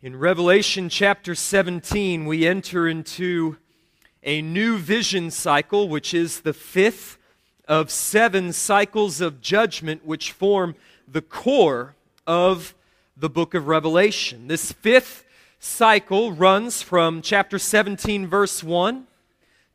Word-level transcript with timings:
In 0.00 0.14
Revelation 0.14 0.88
chapter 0.88 1.34
17, 1.34 2.24
we 2.26 2.46
enter 2.46 2.86
into 2.86 3.56
a 4.22 4.40
new 4.40 4.78
vision 4.78 5.28
cycle, 5.28 5.88
which 5.88 6.14
is 6.14 6.42
the 6.42 6.52
fifth 6.52 7.18
of 7.66 7.90
seven 7.90 8.52
cycles 8.52 9.20
of 9.20 9.40
judgment, 9.40 10.06
which 10.06 10.30
form 10.30 10.76
the 11.08 11.20
core 11.20 11.96
of 12.28 12.76
the 13.16 13.28
book 13.28 13.54
of 13.54 13.66
Revelation. 13.66 14.46
This 14.46 14.70
fifth 14.70 15.24
cycle 15.58 16.30
runs 16.30 16.80
from 16.80 17.20
chapter 17.20 17.58
17, 17.58 18.24
verse 18.28 18.62
1 18.62 19.04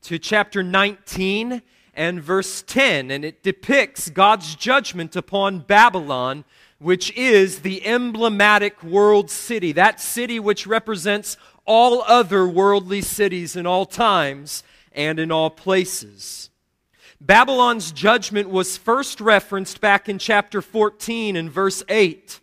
to 0.03 0.17
chapter 0.17 0.63
19 0.63 1.61
and 1.93 2.23
verse 2.23 2.63
10, 2.65 3.11
and 3.11 3.25
it 3.25 3.43
depicts 3.43 4.09
God's 4.09 4.55
judgment 4.55 5.17
upon 5.17 5.59
Babylon 5.59 6.45
which 6.83 7.15
is 7.15 7.59
the 7.59 7.85
emblematic 7.85 8.83
world 8.83 9.31
city, 9.31 9.71
that 9.71 10.01
city 10.01 10.39
which 10.39 10.67
represents 10.67 11.37
all 11.65 12.03
other 12.03 12.45
worldly 12.45 13.01
cities 13.01 13.55
in 13.55 13.65
all 13.65 13.85
times 13.85 14.63
and 14.91 15.17
in 15.17 15.31
all 15.31 15.49
places. 15.49 16.49
Babylon's 17.21 17.93
judgment 17.93 18.49
was 18.49 18.75
first 18.75 19.21
referenced 19.21 19.79
back 19.79 20.09
in 20.09 20.19
chapter 20.19 20.61
14 20.61 21.37
and 21.37 21.49
verse 21.49 21.81
8, 21.87 22.41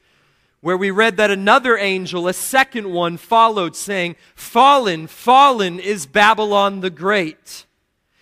where 0.62 0.76
we 0.76 0.90
read 0.90 1.18
that 1.18 1.30
another 1.30 1.76
angel, 1.76 2.26
a 2.26 2.32
second 2.32 2.90
one, 2.90 3.18
followed, 3.18 3.76
saying, 3.76 4.16
Fallen, 4.34 5.06
fallen 5.06 5.78
is 5.78 6.06
Babylon 6.06 6.80
the 6.80 6.88
Great. 6.88 7.66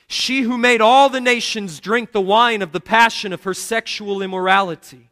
She 0.09 0.41
who 0.41 0.59
made 0.59 0.81
all 0.81 1.09
the 1.09 1.21
nations 1.21 1.79
drink 1.79 2.11
the 2.11 2.21
wine 2.21 2.61
of 2.61 2.73
the 2.73 2.81
passion 2.81 3.33
of 3.33 3.45
her 3.45 3.55
sexual 3.55 4.21
immorality. 4.21 5.08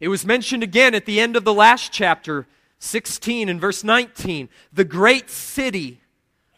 It 0.00 0.08
was 0.08 0.26
mentioned 0.26 0.62
again 0.62 0.94
at 0.94 1.06
the 1.06 1.20
end 1.20 1.36
of 1.36 1.44
the 1.44 1.54
last 1.54 1.92
chapter, 1.92 2.46
16 2.78 3.48
and 3.48 3.60
verse 3.60 3.82
19. 3.82 4.48
The 4.72 4.84
great 4.84 5.30
city 5.30 6.00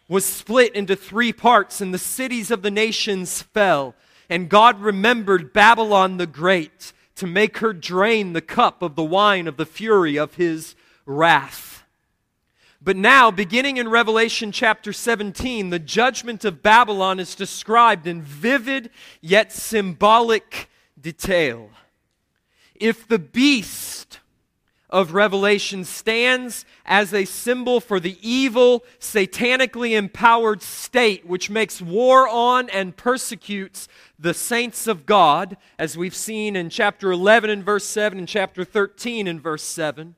was 0.07 0.25
split 0.25 0.75
into 0.75 0.95
three 0.95 1.31
parts, 1.31 1.79
and 1.79 1.93
the 1.93 1.99
cities 1.99 2.51
of 2.51 2.63
the 2.63 2.71
nations 2.71 3.41
fell. 3.41 3.95
And 4.29 4.49
God 4.49 4.81
remembered 4.81 5.53
Babylon 5.53 6.17
the 6.17 6.27
Great 6.27 6.91
to 7.15 7.27
make 7.27 7.59
her 7.59 7.73
drain 7.73 8.33
the 8.33 8.41
cup 8.41 8.81
of 8.81 8.95
the 8.95 9.03
wine 9.03 9.47
of 9.47 9.57
the 9.57 9.65
fury 9.65 10.17
of 10.17 10.35
his 10.35 10.75
wrath. 11.05 11.83
But 12.81 12.95
now, 12.95 13.29
beginning 13.29 13.77
in 13.77 13.89
Revelation 13.89 14.51
chapter 14.51 14.93
17, 14.93 15.69
the 15.69 15.79
judgment 15.79 16.45
of 16.45 16.63
Babylon 16.63 17.19
is 17.19 17.35
described 17.35 18.07
in 18.07 18.21
vivid 18.21 18.89
yet 19.21 19.51
symbolic 19.51 20.69
detail 20.99 21.69
if 22.79 23.07
the 23.07 23.19
beast 23.19 24.19
of 24.89 25.13
Revelation 25.13 25.83
stands 25.83 26.65
as 26.85 27.13
a 27.13 27.25
symbol 27.25 27.79
for 27.79 27.99
the 27.99 28.17
evil, 28.27 28.83
satanically 28.99 29.95
empowered 29.95 30.63
state 30.63 31.27
which 31.27 31.49
makes 31.49 31.81
war 31.81 32.27
on 32.27 32.69
and 32.69 32.97
persecutes 32.97 33.87
the 34.17 34.33
saints 34.33 34.87
of 34.87 35.05
God, 35.05 35.57
as 35.77 35.97
we've 35.97 36.15
seen 36.15 36.55
in 36.55 36.69
chapter 36.69 37.11
11 37.11 37.49
and 37.49 37.63
verse 37.63 37.85
7 37.85 38.17
and 38.17 38.27
chapter 38.27 38.63
13 38.63 39.27
and 39.27 39.41
verse 39.41 39.63
7, 39.63 40.15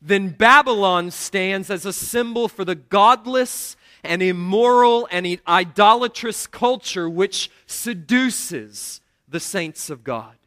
then 0.00 0.28
Babylon 0.28 1.10
stands 1.10 1.70
as 1.70 1.84
a 1.84 1.92
symbol 1.92 2.46
for 2.46 2.64
the 2.64 2.74
godless 2.74 3.76
and 4.04 4.22
immoral 4.22 5.08
and 5.10 5.40
idolatrous 5.48 6.46
culture 6.46 7.08
which 7.08 7.50
seduces 7.66 9.00
the 9.26 9.40
saints 9.40 9.90
of 9.90 10.04
God. 10.04 10.37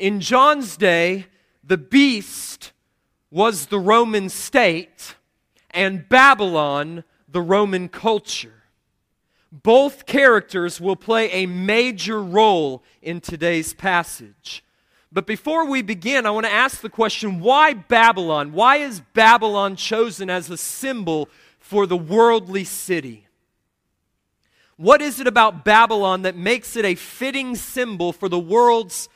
In 0.00 0.20
John's 0.20 0.78
day, 0.78 1.26
the 1.62 1.76
beast 1.76 2.72
was 3.30 3.66
the 3.66 3.78
Roman 3.78 4.30
state 4.30 5.14
and 5.70 6.08
Babylon 6.08 7.04
the 7.28 7.42
Roman 7.42 7.90
culture. 7.90 8.62
Both 9.52 10.06
characters 10.06 10.80
will 10.80 10.96
play 10.96 11.30
a 11.30 11.44
major 11.44 12.22
role 12.22 12.82
in 13.02 13.20
today's 13.20 13.74
passage. 13.74 14.64
But 15.12 15.26
before 15.26 15.66
we 15.66 15.82
begin, 15.82 16.24
I 16.24 16.30
want 16.30 16.46
to 16.46 16.52
ask 16.52 16.80
the 16.80 16.88
question 16.88 17.40
why 17.40 17.74
Babylon? 17.74 18.52
Why 18.52 18.76
is 18.76 19.02
Babylon 19.12 19.76
chosen 19.76 20.30
as 20.30 20.48
a 20.48 20.56
symbol 20.56 21.28
for 21.58 21.86
the 21.86 21.98
worldly 21.98 22.64
city? 22.64 23.26
What 24.78 25.02
is 25.02 25.20
it 25.20 25.26
about 25.26 25.62
Babylon 25.62 26.22
that 26.22 26.36
makes 26.36 26.74
it 26.74 26.86
a 26.86 26.94
fitting 26.94 27.54
symbol 27.54 28.14
for 28.14 28.30
the 28.30 28.38
world's 28.38 29.10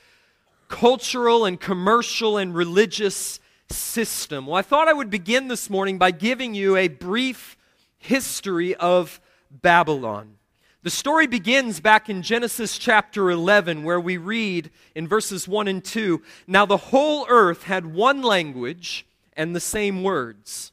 cultural 0.75 1.45
and 1.45 1.61
commercial 1.61 2.37
and 2.37 2.53
religious 2.53 3.39
system. 3.71 4.45
Well, 4.45 4.57
I 4.57 4.63
thought 4.63 4.89
I 4.89 4.93
would 4.93 5.09
begin 5.09 5.47
this 5.47 5.71
morning 5.71 5.99
by 5.99 6.11
giving 6.11 6.53
you 6.53 6.77
a 6.77 6.89
brief 6.89 7.57
history 7.97 8.75
of 8.75 9.21
Babylon. 9.53 10.35
The 10.83 10.91
story 10.91 11.29
begins 11.29 11.79
back 11.79 12.11
in 12.11 12.23
Genesis 12.23 12.77
chapter 12.77 13.31
11, 13.31 13.85
where 13.85 14.01
we 14.01 14.17
read 14.17 14.69
in 14.97 15.07
verses 15.07 15.47
1 15.47 15.69
and 15.69 15.83
2 15.83 16.21
Now 16.49 16.67
the 16.67 16.77
whole 16.77 17.25
earth 17.29 17.63
had 17.63 17.87
one 17.87 18.21
language 18.21 19.07
and 19.35 19.55
the 19.55 19.61
same 19.61 20.03
words. 20.03 20.73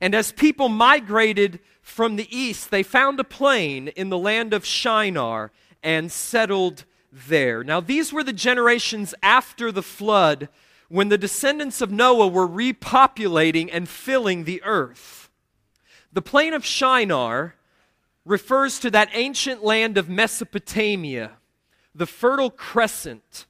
And 0.00 0.14
as 0.14 0.30
people 0.30 0.68
migrated 0.68 1.58
from 1.82 2.14
the 2.14 2.28
east, 2.34 2.70
they 2.70 2.84
found 2.84 3.18
a 3.18 3.24
plain 3.24 3.88
in 3.88 4.08
the 4.08 4.18
land 4.18 4.54
of 4.54 4.64
Shinar 4.64 5.50
and 5.82 6.12
settled 6.12 6.84
there. 7.28 7.64
Now, 7.64 7.80
these 7.80 8.12
were 8.12 8.24
the 8.24 8.32
generations 8.32 9.14
after 9.22 9.72
the 9.72 9.82
flood 9.82 10.48
when 10.88 11.08
the 11.08 11.18
descendants 11.18 11.80
of 11.80 11.90
Noah 11.90 12.28
were 12.28 12.46
repopulating 12.46 13.70
and 13.72 13.88
filling 13.88 14.44
the 14.44 14.62
earth. 14.62 15.30
The 16.12 16.22
plain 16.22 16.54
of 16.54 16.64
Shinar 16.64 17.54
refers 18.24 18.78
to 18.80 18.90
that 18.90 19.10
ancient 19.12 19.64
land 19.64 19.96
of 19.96 20.08
Mesopotamia, 20.08 21.32
the 21.94 22.06
Fertile 22.06 22.50
Crescent 22.50 23.46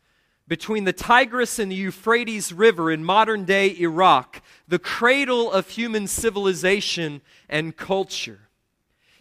between 0.48 0.84
the 0.84 0.92
Tigris 0.92 1.58
and 1.58 1.72
the 1.72 1.76
Euphrates 1.76 2.52
River 2.52 2.90
in 2.90 3.04
modern 3.04 3.44
day 3.44 3.76
Iraq, 3.78 4.42
the 4.68 4.78
cradle 4.78 5.50
of 5.50 5.70
human 5.70 6.06
civilization 6.06 7.20
and 7.48 7.76
culture. 7.76 8.45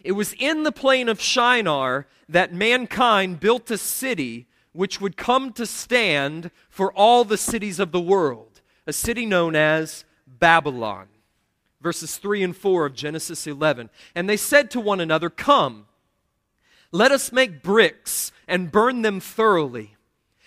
It 0.06 0.12
was 0.12 0.36
in 0.38 0.62
the 0.62 0.70
plain 0.70 1.08
of 1.08 1.20
Shinar 1.20 2.06
that 2.28 2.54
mankind 2.54 3.40
built 3.40 3.72
a 3.72 3.76
city 3.76 4.46
which 4.72 5.00
would 5.00 5.16
come 5.16 5.52
to 5.54 5.66
stand 5.66 6.52
for 6.68 6.92
all 6.92 7.24
the 7.24 7.36
cities 7.36 7.80
of 7.80 7.90
the 7.90 8.00
world, 8.00 8.60
a 8.86 8.92
city 8.92 9.26
known 9.26 9.56
as 9.56 10.04
Babylon. 10.24 11.08
Verses 11.80 12.18
3 12.18 12.44
and 12.44 12.56
4 12.56 12.86
of 12.86 12.94
Genesis 12.94 13.48
11. 13.48 13.90
And 14.14 14.28
they 14.30 14.36
said 14.36 14.70
to 14.70 14.80
one 14.80 15.00
another, 15.00 15.28
Come, 15.28 15.86
let 16.92 17.10
us 17.10 17.32
make 17.32 17.60
bricks 17.60 18.30
and 18.46 18.70
burn 18.70 19.02
them 19.02 19.18
thoroughly. 19.18 19.96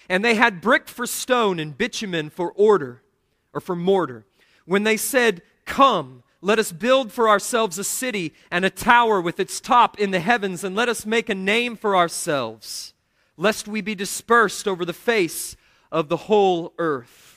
And 0.08 0.24
they 0.24 0.36
had 0.36 0.62
brick 0.62 0.88
for 0.88 1.06
stone 1.06 1.60
and 1.60 1.78
bitumen 1.78 2.30
for 2.30 2.54
order, 2.54 3.04
or 3.52 3.60
for 3.60 3.76
mortar. 3.76 4.26
When 4.64 4.84
they 4.84 4.96
said, 4.96 5.42
Come, 5.66 6.24
let 6.42 6.60
us 6.60 6.72
build 6.72 7.12
for 7.12 7.28
ourselves 7.28 7.78
a 7.78 7.84
city 7.84 8.34
and 8.50 8.64
a 8.64 8.70
tower 8.70 9.20
with 9.20 9.40
its 9.40 9.60
top 9.60 10.00
in 10.00 10.12
the 10.12 10.20
heavens, 10.20 10.64
and 10.64 10.76
let 10.76 10.90
us 10.90 11.06
make 11.06 11.30
a 11.30 11.36
name 11.36 11.76
for 11.76 11.96
ourselves, 11.96 12.94
lest 13.38 13.68
we 13.68 13.82
be 13.82 13.96
dispersed 13.96 14.68
over 14.68 14.86
the 14.86 14.94
face 14.94 15.58
of 15.92 16.08
the 16.08 16.18
whole 16.18 16.74
earth. 16.78 17.30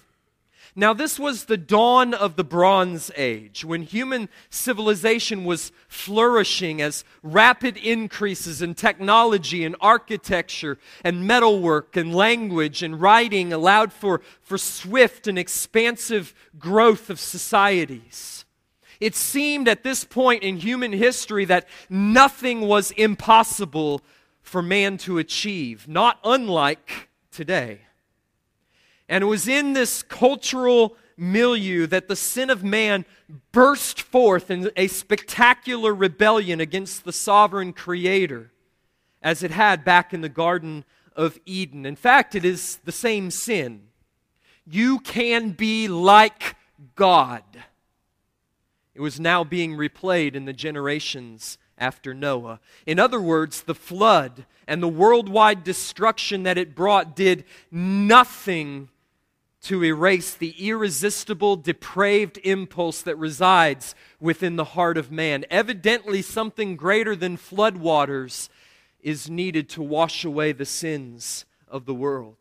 Now, 0.74 0.94
this 0.94 1.18
was 1.18 1.44
the 1.44 1.58
dawn 1.58 2.14
of 2.14 2.36
the 2.36 2.44
Bronze 2.44 3.10
Age, 3.14 3.62
when 3.62 3.82
human 3.82 4.30
civilization 4.48 5.44
was 5.44 5.70
flourishing 5.86 6.80
as 6.80 7.04
rapid 7.22 7.76
increases 7.76 8.62
in 8.62 8.74
technology 8.74 9.66
and 9.66 9.76
architecture 9.82 10.78
and 11.04 11.26
metalwork 11.26 11.94
and 11.94 12.14
language 12.14 12.82
and 12.82 12.98
writing 12.98 13.52
allowed 13.52 13.92
for, 13.92 14.22
for 14.40 14.56
swift 14.56 15.26
and 15.26 15.38
expansive 15.38 16.32
growth 16.58 17.10
of 17.10 17.20
societies. 17.20 18.41
It 19.02 19.16
seemed 19.16 19.66
at 19.66 19.82
this 19.82 20.04
point 20.04 20.44
in 20.44 20.58
human 20.58 20.92
history 20.92 21.44
that 21.46 21.66
nothing 21.90 22.60
was 22.60 22.92
impossible 22.92 24.00
for 24.42 24.62
man 24.62 24.96
to 24.98 25.18
achieve, 25.18 25.88
not 25.88 26.20
unlike 26.22 27.08
today. 27.32 27.80
And 29.08 29.24
it 29.24 29.26
was 29.26 29.48
in 29.48 29.72
this 29.72 30.04
cultural 30.04 30.96
milieu 31.16 31.88
that 31.88 32.06
the 32.06 32.14
sin 32.14 32.48
of 32.48 32.62
man 32.62 33.04
burst 33.50 34.00
forth 34.00 34.52
in 34.52 34.70
a 34.76 34.86
spectacular 34.86 35.92
rebellion 35.92 36.60
against 36.60 37.04
the 37.04 37.12
sovereign 37.12 37.72
creator, 37.72 38.52
as 39.20 39.42
it 39.42 39.50
had 39.50 39.84
back 39.84 40.14
in 40.14 40.20
the 40.20 40.28
Garden 40.28 40.84
of 41.16 41.40
Eden. 41.44 41.84
In 41.86 41.96
fact, 41.96 42.36
it 42.36 42.44
is 42.44 42.76
the 42.84 42.92
same 42.92 43.32
sin. 43.32 43.88
You 44.64 45.00
can 45.00 45.50
be 45.50 45.88
like 45.88 46.54
God. 46.94 47.42
It 48.94 49.00
was 49.00 49.18
now 49.18 49.42
being 49.44 49.76
replayed 49.76 50.34
in 50.34 50.44
the 50.44 50.52
generations 50.52 51.58
after 51.78 52.12
Noah. 52.14 52.60
In 52.86 52.98
other 52.98 53.20
words, 53.20 53.62
the 53.62 53.74
flood 53.74 54.44
and 54.66 54.82
the 54.82 54.88
worldwide 54.88 55.64
destruction 55.64 56.42
that 56.42 56.58
it 56.58 56.74
brought 56.74 57.16
did 57.16 57.44
nothing 57.70 58.88
to 59.62 59.84
erase 59.84 60.34
the 60.34 60.54
irresistible, 60.58 61.56
depraved 61.56 62.38
impulse 62.42 63.00
that 63.02 63.16
resides 63.16 63.94
within 64.20 64.56
the 64.56 64.64
heart 64.64 64.98
of 64.98 65.12
man. 65.12 65.44
Evidently, 65.50 66.20
something 66.20 66.76
greater 66.76 67.14
than 67.14 67.36
floodwaters 67.36 68.48
is 69.00 69.30
needed 69.30 69.68
to 69.68 69.82
wash 69.82 70.24
away 70.24 70.52
the 70.52 70.64
sins 70.64 71.44
of 71.68 71.86
the 71.86 71.94
world. 71.94 72.36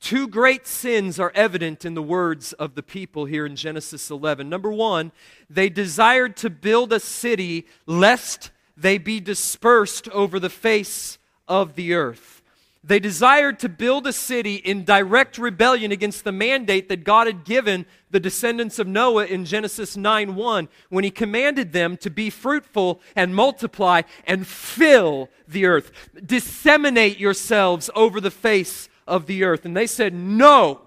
Two 0.00 0.28
great 0.28 0.66
sins 0.66 1.18
are 1.18 1.32
evident 1.34 1.84
in 1.84 1.94
the 1.94 2.02
words 2.02 2.52
of 2.54 2.74
the 2.74 2.82
people 2.82 3.24
here 3.24 3.44
in 3.44 3.56
Genesis 3.56 4.10
11. 4.10 4.48
Number 4.48 4.70
one, 4.70 5.10
they 5.50 5.68
desired 5.68 6.36
to 6.38 6.50
build 6.50 6.92
a 6.92 7.00
city 7.00 7.66
lest 7.84 8.50
they 8.76 8.96
be 8.96 9.18
dispersed 9.18 10.08
over 10.10 10.38
the 10.38 10.50
face 10.50 11.18
of 11.48 11.74
the 11.74 11.94
earth. 11.94 12.42
They 12.84 13.00
desired 13.00 13.58
to 13.58 13.68
build 13.68 14.06
a 14.06 14.12
city 14.12 14.54
in 14.54 14.84
direct 14.84 15.36
rebellion 15.36 15.90
against 15.90 16.22
the 16.22 16.32
mandate 16.32 16.88
that 16.88 17.02
God 17.02 17.26
had 17.26 17.44
given 17.44 17.84
the 18.10 18.20
descendants 18.20 18.78
of 18.78 18.86
Noah 18.86 19.26
in 19.26 19.44
Genesis 19.44 19.96
9 19.96 20.36
1, 20.36 20.68
when 20.88 21.02
he 21.02 21.10
commanded 21.10 21.72
them 21.72 21.96
to 21.98 22.08
be 22.08 22.30
fruitful 22.30 23.00
and 23.16 23.34
multiply 23.34 24.02
and 24.26 24.46
fill 24.46 25.28
the 25.48 25.66
earth. 25.66 25.90
Disseminate 26.24 27.18
yourselves 27.18 27.90
over 27.96 28.20
the 28.20 28.30
face 28.30 28.88
of 29.08 29.26
the 29.26 29.42
earth. 29.42 29.64
And 29.64 29.76
they 29.76 29.86
said, 29.86 30.14
No, 30.14 30.82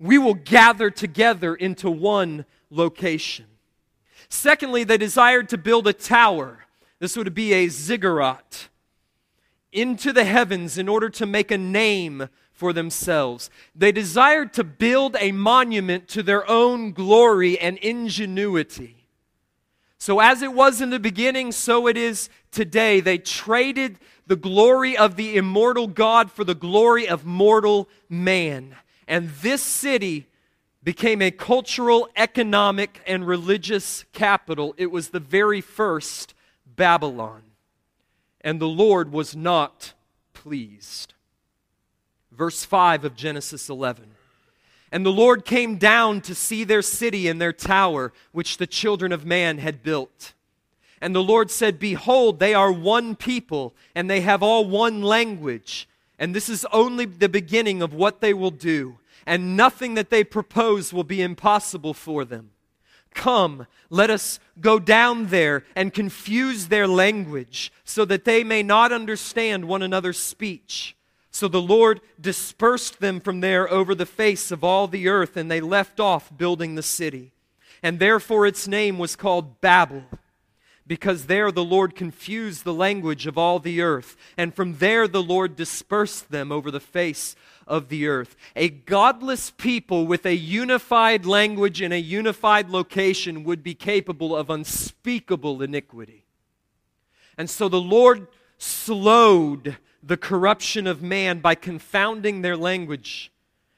we 0.00 0.18
will 0.18 0.34
gather 0.34 0.90
together 0.90 1.54
into 1.54 1.90
one 1.90 2.44
location. 2.70 3.46
Secondly, 4.28 4.84
they 4.84 4.98
desired 4.98 5.48
to 5.50 5.58
build 5.58 5.86
a 5.86 5.92
tower. 5.92 6.66
This 6.98 7.16
would 7.16 7.34
be 7.34 7.52
a 7.52 7.68
ziggurat 7.68 8.68
into 9.72 10.12
the 10.12 10.24
heavens 10.24 10.78
in 10.78 10.88
order 10.88 11.08
to 11.10 11.26
make 11.26 11.50
a 11.50 11.58
name 11.58 12.28
for 12.52 12.72
themselves. 12.72 13.50
They 13.74 13.92
desired 13.92 14.52
to 14.54 14.64
build 14.64 15.16
a 15.18 15.32
monument 15.32 16.08
to 16.08 16.22
their 16.22 16.48
own 16.48 16.92
glory 16.92 17.58
and 17.58 17.78
ingenuity. 17.78 18.96
So, 19.98 20.20
as 20.20 20.42
it 20.42 20.52
was 20.52 20.80
in 20.80 20.90
the 20.90 20.98
beginning, 20.98 21.52
so 21.52 21.86
it 21.86 21.96
is 21.96 22.28
today. 22.50 23.00
They 23.00 23.18
traded 23.18 23.98
the 24.30 24.36
glory 24.36 24.96
of 24.96 25.16
the 25.16 25.36
immortal 25.36 25.88
God 25.88 26.30
for 26.30 26.44
the 26.44 26.54
glory 26.54 27.08
of 27.08 27.26
mortal 27.26 27.88
man. 28.08 28.76
And 29.08 29.28
this 29.42 29.60
city 29.60 30.28
became 30.84 31.20
a 31.20 31.32
cultural, 31.32 32.08
economic, 32.14 33.00
and 33.08 33.26
religious 33.26 34.04
capital. 34.12 34.72
It 34.78 34.92
was 34.92 35.08
the 35.08 35.18
very 35.18 35.60
first 35.60 36.34
Babylon 36.64 37.42
and 38.40 38.60
the 38.60 38.68
Lord 38.68 39.10
was 39.10 39.34
not 39.34 39.94
pleased. 40.32 41.14
Verse 42.30 42.64
5 42.64 43.04
of 43.04 43.16
Genesis 43.16 43.68
11. 43.68 44.04
And 44.92 45.04
the 45.04 45.10
Lord 45.10 45.44
came 45.44 45.74
down 45.74 46.20
to 46.20 46.36
see 46.36 46.62
their 46.62 46.82
city 46.82 47.26
and 47.26 47.40
their 47.40 47.52
tower, 47.52 48.12
which 48.30 48.58
the 48.58 48.68
children 48.68 49.10
of 49.10 49.26
man 49.26 49.58
had 49.58 49.82
built. 49.82 50.34
And 51.00 51.14
the 51.14 51.22
Lord 51.22 51.50
said, 51.50 51.78
Behold, 51.78 52.38
they 52.38 52.54
are 52.54 52.70
one 52.70 53.16
people, 53.16 53.74
and 53.94 54.08
they 54.10 54.20
have 54.20 54.42
all 54.42 54.64
one 54.66 55.02
language. 55.02 55.88
And 56.18 56.34
this 56.34 56.48
is 56.48 56.66
only 56.72 57.06
the 57.06 57.28
beginning 57.28 57.80
of 57.80 57.94
what 57.94 58.20
they 58.20 58.34
will 58.34 58.50
do, 58.50 58.98
and 59.26 59.56
nothing 59.56 59.94
that 59.94 60.10
they 60.10 60.24
propose 60.24 60.92
will 60.92 61.04
be 61.04 61.22
impossible 61.22 61.94
for 61.94 62.24
them. 62.24 62.50
Come, 63.14 63.66
let 63.88 64.10
us 64.10 64.38
go 64.60 64.78
down 64.78 65.26
there 65.26 65.64
and 65.74 65.92
confuse 65.92 66.68
their 66.68 66.86
language 66.86 67.72
so 67.84 68.04
that 68.04 68.24
they 68.24 68.44
may 68.44 68.62
not 68.62 68.92
understand 68.92 69.64
one 69.64 69.82
another's 69.82 70.18
speech. 70.18 70.94
So 71.30 71.48
the 71.48 71.62
Lord 71.62 72.00
dispersed 72.20 73.00
them 73.00 73.20
from 73.20 73.40
there 73.40 73.70
over 73.70 73.94
the 73.94 74.06
face 74.06 74.50
of 74.50 74.62
all 74.62 74.86
the 74.86 75.08
earth, 75.08 75.36
and 75.36 75.50
they 75.50 75.60
left 75.60 76.00
off 76.00 76.36
building 76.36 76.74
the 76.74 76.82
city. 76.82 77.32
And 77.82 77.98
therefore 77.98 78.46
its 78.46 78.68
name 78.68 78.98
was 78.98 79.16
called 79.16 79.60
Babel, 79.60 80.04
because 80.90 81.26
there 81.26 81.52
the 81.52 81.62
Lord 81.62 81.94
confused 81.94 82.64
the 82.64 82.74
language 82.74 83.28
of 83.28 83.38
all 83.38 83.60
the 83.60 83.80
earth. 83.80 84.16
And 84.36 84.52
from 84.52 84.78
there 84.78 85.06
the 85.06 85.22
Lord 85.22 85.54
dispersed 85.54 86.32
them 86.32 86.50
over 86.50 86.68
the 86.68 86.80
face 86.80 87.36
of 87.64 87.90
the 87.90 88.08
earth. 88.08 88.34
A 88.56 88.70
godless 88.70 89.52
people 89.52 90.04
with 90.04 90.26
a 90.26 90.34
unified 90.34 91.24
language 91.24 91.80
in 91.80 91.92
a 91.92 92.00
unified 92.00 92.70
location 92.70 93.44
would 93.44 93.62
be 93.62 93.72
capable 93.72 94.34
of 94.34 94.50
unspeakable 94.50 95.62
iniquity. 95.62 96.24
And 97.38 97.48
so 97.48 97.68
the 97.68 97.80
Lord 97.80 98.26
slowed 98.58 99.76
the 100.02 100.16
corruption 100.16 100.88
of 100.88 101.00
man 101.00 101.38
by 101.38 101.54
confounding 101.54 102.42
their 102.42 102.56
language 102.56 103.30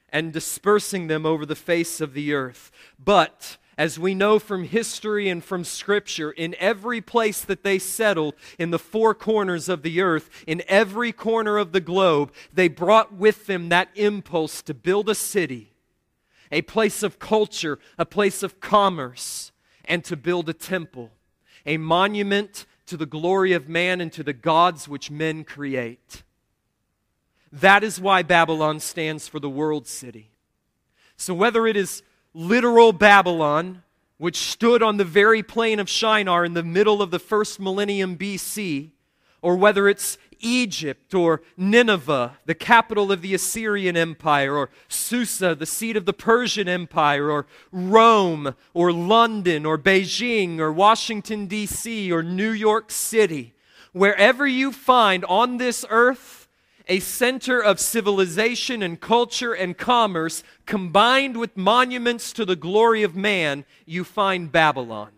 and 0.08 0.32
dispersing 0.32 1.08
them 1.08 1.26
over 1.26 1.44
the 1.44 1.54
face 1.54 2.00
of 2.00 2.14
the 2.14 2.32
earth. 2.32 2.72
But 2.98 3.58
as 3.78 3.98
we 3.98 4.14
know 4.14 4.38
from 4.38 4.64
history 4.64 5.28
and 5.28 5.42
from 5.42 5.64
Scripture, 5.64 6.30
in 6.30 6.54
every 6.58 7.00
place 7.00 7.40
that 7.40 7.62
they 7.62 7.78
settled, 7.78 8.34
in 8.58 8.70
the 8.70 8.78
four 8.78 9.14
corners 9.14 9.68
of 9.68 9.82
the 9.82 10.00
earth, 10.00 10.28
in 10.46 10.62
every 10.68 11.12
corner 11.12 11.56
of 11.58 11.72
the 11.72 11.80
globe, 11.80 12.32
they 12.52 12.68
brought 12.68 13.14
with 13.14 13.46
them 13.46 13.68
that 13.70 13.88
impulse 13.94 14.62
to 14.62 14.74
build 14.74 15.08
a 15.08 15.14
city, 15.14 15.72
a 16.50 16.62
place 16.62 17.02
of 17.02 17.18
culture, 17.18 17.78
a 17.98 18.04
place 18.04 18.42
of 18.42 18.60
commerce, 18.60 19.52
and 19.84 20.04
to 20.04 20.16
build 20.16 20.48
a 20.48 20.54
temple, 20.54 21.10
a 21.64 21.76
monument 21.76 22.66
to 22.86 22.96
the 22.96 23.06
glory 23.06 23.52
of 23.52 23.68
man 23.68 24.00
and 24.00 24.12
to 24.12 24.22
the 24.22 24.32
gods 24.32 24.86
which 24.86 25.10
men 25.10 25.44
create. 25.44 26.22
That 27.50 27.84
is 27.84 28.00
why 28.00 28.22
Babylon 28.22 28.80
stands 28.80 29.28
for 29.28 29.40
the 29.40 29.50
world 29.50 29.86
city. 29.86 30.30
So 31.16 31.34
whether 31.34 31.66
it 31.66 31.76
is 31.76 32.02
literal 32.34 32.92
Babylon, 32.92 33.82
which 34.18 34.36
stood 34.36 34.82
on 34.82 34.96
the 34.96 35.04
very 35.04 35.42
plain 35.42 35.80
of 35.80 35.88
Shinar 35.88 36.44
in 36.44 36.54
the 36.54 36.62
middle 36.62 37.02
of 37.02 37.10
the 37.10 37.18
first 37.18 37.58
millennium 37.58 38.16
BC, 38.16 38.90
or 39.40 39.56
whether 39.56 39.88
it's 39.88 40.18
Egypt 40.42 41.14
or 41.14 41.42
Nineveh, 41.56 42.38
the 42.46 42.54
capital 42.54 43.12
of 43.12 43.22
the 43.22 43.34
Assyrian 43.34 43.96
Empire, 43.96 44.56
or 44.56 44.70
Susa, 44.88 45.54
the 45.54 45.66
seat 45.66 45.96
of 45.96 46.04
the 46.04 46.12
Persian 46.12 46.68
Empire, 46.68 47.30
or 47.30 47.46
Rome, 47.70 48.54
or 48.74 48.92
London, 48.92 49.64
or 49.64 49.78
Beijing, 49.78 50.58
or 50.58 50.72
Washington, 50.72 51.46
D.C., 51.46 52.12
or 52.12 52.22
New 52.22 52.50
York 52.50 52.90
City, 52.90 53.54
wherever 53.92 54.46
you 54.46 54.72
find 54.72 55.24
on 55.26 55.56
this 55.56 55.84
earth 55.88 56.41
a 56.92 57.00
center 57.00 57.58
of 57.58 57.80
civilization 57.80 58.82
and 58.82 59.00
culture 59.00 59.54
and 59.54 59.78
commerce 59.78 60.44
combined 60.66 61.38
with 61.38 61.56
monuments 61.56 62.34
to 62.34 62.44
the 62.44 62.54
glory 62.54 63.02
of 63.02 63.16
man, 63.16 63.64
you 63.86 64.04
find 64.04 64.52
Babylon. 64.52 65.08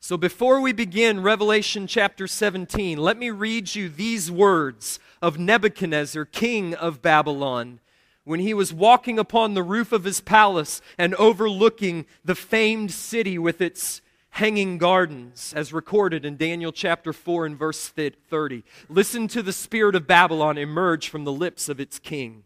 So 0.00 0.18
before 0.18 0.60
we 0.60 0.74
begin 0.74 1.22
Revelation 1.22 1.86
chapter 1.86 2.26
17, 2.26 2.98
let 2.98 3.16
me 3.16 3.30
read 3.30 3.74
you 3.74 3.88
these 3.88 4.30
words 4.30 4.98
of 5.22 5.38
Nebuchadnezzar, 5.38 6.26
king 6.26 6.74
of 6.74 7.00
Babylon, 7.00 7.80
when 8.24 8.40
he 8.40 8.52
was 8.52 8.74
walking 8.74 9.18
upon 9.18 9.54
the 9.54 9.62
roof 9.62 9.90
of 9.90 10.04
his 10.04 10.20
palace 10.20 10.82
and 10.98 11.14
overlooking 11.14 12.04
the 12.22 12.34
famed 12.34 12.90
city 12.90 13.38
with 13.38 13.62
its 13.62 14.02
hanging 14.34 14.78
gardens, 14.78 15.54
as 15.54 15.72
recorded 15.72 16.24
in 16.24 16.36
Daniel 16.36 16.72
chapter 16.72 17.12
4 17.12 17.46
and 17.46 17.56
verse 17.56 17.88
30. 17.88 18.64
Listen 18.88 19.28
to 19.28 19.42
the 19.42 19.52
spirit 19.52 19.94
of 19.94 20.08
Babylon 20.08 20.58
emerge 20.58 21.08
from 21.08 21.22
the 21.22 21.32
lips 21.32 21.68
of 21.68 21.78
its 21.78 22.00
king. 22.00 22.42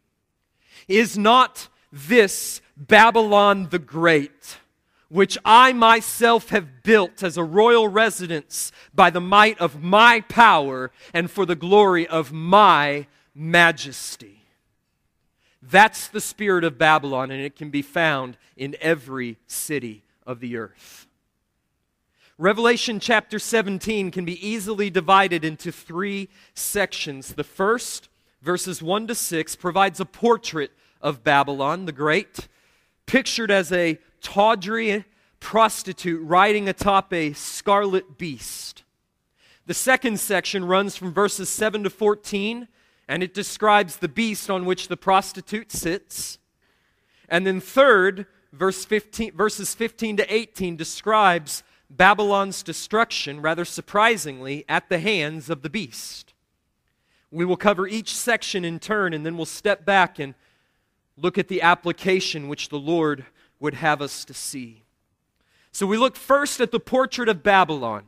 Is 0.87 1.17
not 1.17 1.69
this 1.91 2.61
Babylon 2.77 3.69
the 3.71 3.79
Great, 3.79 4.59
which 5.09 5.39
I 5.47 5.73
myself 5.73 6.51
have 6.51 6.83
built 6.83 7.23
as 7.23 7.39
a 7.39 7.43
royal 7.43 7.89
residence 7.89 8.71
by 8.95 9.09
the 9.09 9.23
might 9.23 9.59
of 9.59 9.83
my 9.83 10.21
power 10.21 10.91
and 11.15 11.31
for 11.31 11.47
the 11.47 11.57
glory 11.57 12.07
of 12.07 12.35
my 12.35 13.07
majesty? 13.35 14.45
That's 15.63 16.07
the 16.07 16.21
spirit 16.21 16.65
of 16.65 16.77
Babylon, 16.77 17.31
and 17.31 17.41
it 17.41 17.57
can 17.57 17.71
be 17.71 17.81
found 17.81 18.37
in 18.59 18.77
every 18.83 19.39
city 19.47 20.05
of 20.27 20.41
the 20.41 20.59
earth. 20.59 21.08
Revelation 22.41 23.01
chapter 23.01 23.41
17 23.41 24.13
can 24.13 24.25
be 24.25 24.47
easily 24.47 24.91
divided 24.91 25.45
into 25.45 25.73
three 25.73 26.29
sections. 26.55 27.35
The 27.35 27.43
first, 27.43 28.09
verses 28.41 28.81
1 28.81 29.09
to 29.09 29.17
6, 29.17 29.57
provides 29.57 29.99
a 29.99 30.05
portrait 30.05 30.71
of 31.03 31.25
Babylon 31.25 31.87
the 31.87 31.93
Great, 31.93 32.47
pictured 33.07 33.51
as 33.51 33.73
a 33.73 33.99
tawdry 34.21 35.05
prostitute 35.41 36.23
riding 36.23 36.69
atop 36.69 37.13
a 37.13 37.33
scarlet 37.33 38.19
beast. 38.19 38.85
The 39.67 39.75
second 39.75 40.21
section 40.21 40.65
runs 40.65 40.95
from 40.95 41.13
verses 41.13 41.49
7 41.49 41.83
to 41.83 41.91
14, 41.91 42.69
and 43.09 43.23
it 43.25 43.35
describes 43.35 43.97
the 43.97 44.07
beast 44.07 44.49
on 44.49 44.65
which 44.65 44.87
the 44.87 44.97
prostitute 44.97 45.73
sits. 45.73 46.39
And 47.29 47.45
then, 47.45 47.59
third, 47.61 48.27
verse 48.53 48.85
15, 48.85 49.33
verses 49.35 49.75
15 49.75 50.19
to 50.19 50.33
18 50.33 50.77
describes 50.77 51.65
Babylon's 51.91 52.63
destruction, 52.63 53.41
rather 53.41 53.65
surprisingly, 53.65 54.65
at 54.69 54.89
the 54.89 54.99
hands 54.99 55.49
of 55.49 55.63
the 55.63 55.71
beast. 55.71 56.35
We 57.31 57.45
will 57.45 57.57
cover 57.57 57.87
each 57.87 58.15
section 58.15 58.65
in 58.65 58.79
turn 58.79 59.13
and 59.13 59.25
then 59.25 59.37
we'll 59.37 59.47
step 59.47 59.85
back 59.85 60.19
and 60.19 60.35
look 61.17 61.39
at 61.39 61.49
the 61.49 61.63
application 61.63 62.49
which 62.49 62.69
the 62.69 62.79
Lord 62.79 63.27
would 63.61 63.75
have 63.75 64.01
us 64.01 64.25
to 64.27 64.35
see. 64.35 64.85
So 65.73 65.87
we 65.87 65.97
look 65.97 66.17
first 66.17 66.61
at 66.61 66.71
the 66.71 66.81
portrait 66.81 67.29
of 67.29 67.43
Babylon, 67.43 68.05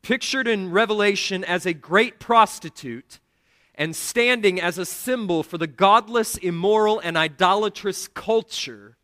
pictured 0.00 0.48
in 0.48 0.70
Revelation 0.70 1.44
as 1.44 1.66
a 1.66 1.74
great 1.74 2.18
prostitute 2.18 3.18
and 3.74 3.96
standing 3.96 4.60
as 4.60 4.78
a 4.78 4.86
symbol 4.86 5.42
for 5.42 5.58
the 5.58 5.66
godless, 5.66 6.36
immoral, 6.36 7.00
and 7.00 7.16
idolatrous 7.16 8.08
culture 8.08 8.96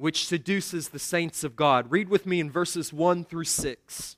which 0.00 0.26
seduces 0.26 0.88
the 0.88 0.98
saints 0.98 1.44
of 1.44 1.54
God. 1.54 1.90
Read 1.90 2.08
with 2.08 2.24
me 2.24 2.40
in 2.40 2.50
verses 2.50 2.90
1 2.90 3.26
through 3.26 3.44
6. 3.44 4.16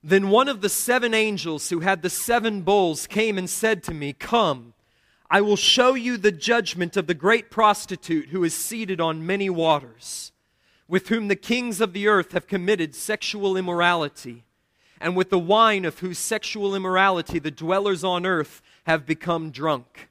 Then 0.00 0.30
one 0.30 0.46
of 0.46 0.60
the 0.60 0.68
seven 0.68 1.12
angels 1.12 1.70
who 1.70 1.80
had 1.80 2.02
the 2.02 2.10
seven 2.10 2.62
bowls 2.62 3.08
came 3.08 3.36
and 3.36 3.50
said 3.50 3.82
to 3.82 3.94
me, 3.94 4.12
Come, 4.12 4.74
I 5.28 5.40
will 5.40 5.56
show 5.56 5.94
you 5.94 6.16
the 6.16 6.30
judgment 6.30 6.96
of 6.96 7.08
the 7.08 7.14
great 7.14 7.50
prostitute 7.50 8.28
who 8.28 8.44
is 8.44 8.54
seated 8.54 9.00
on 9.00 9.26
many 9.26 9.50
waters, 9.50 10.30
with 10.86 11.08
whom 11.08 11.26
the 11.26 11.34
kings 11.34 11.80
of 11.80 11.92
the 11.92 12.06
earth 12.06 12.30
have 12.30 12.46
committed 12.46 12.94
sexual 12.94 13.56
immorality, 13.56 14.44
and 15.00 15.16
with 15.16 15.30
the 15.30 15.38
wine 15.38 15.84
of 15.84 15.98
whose 15.98 16.18
sexual 16.18 16.76
immorality 16.76 17.40
the 17.40 17.50
dwellers 17.50 18.04
on 18.04 18.24
earth 18.24 18.62
have 18.84 19.04
become 19.04 19.50
drunk. 19.50 20.10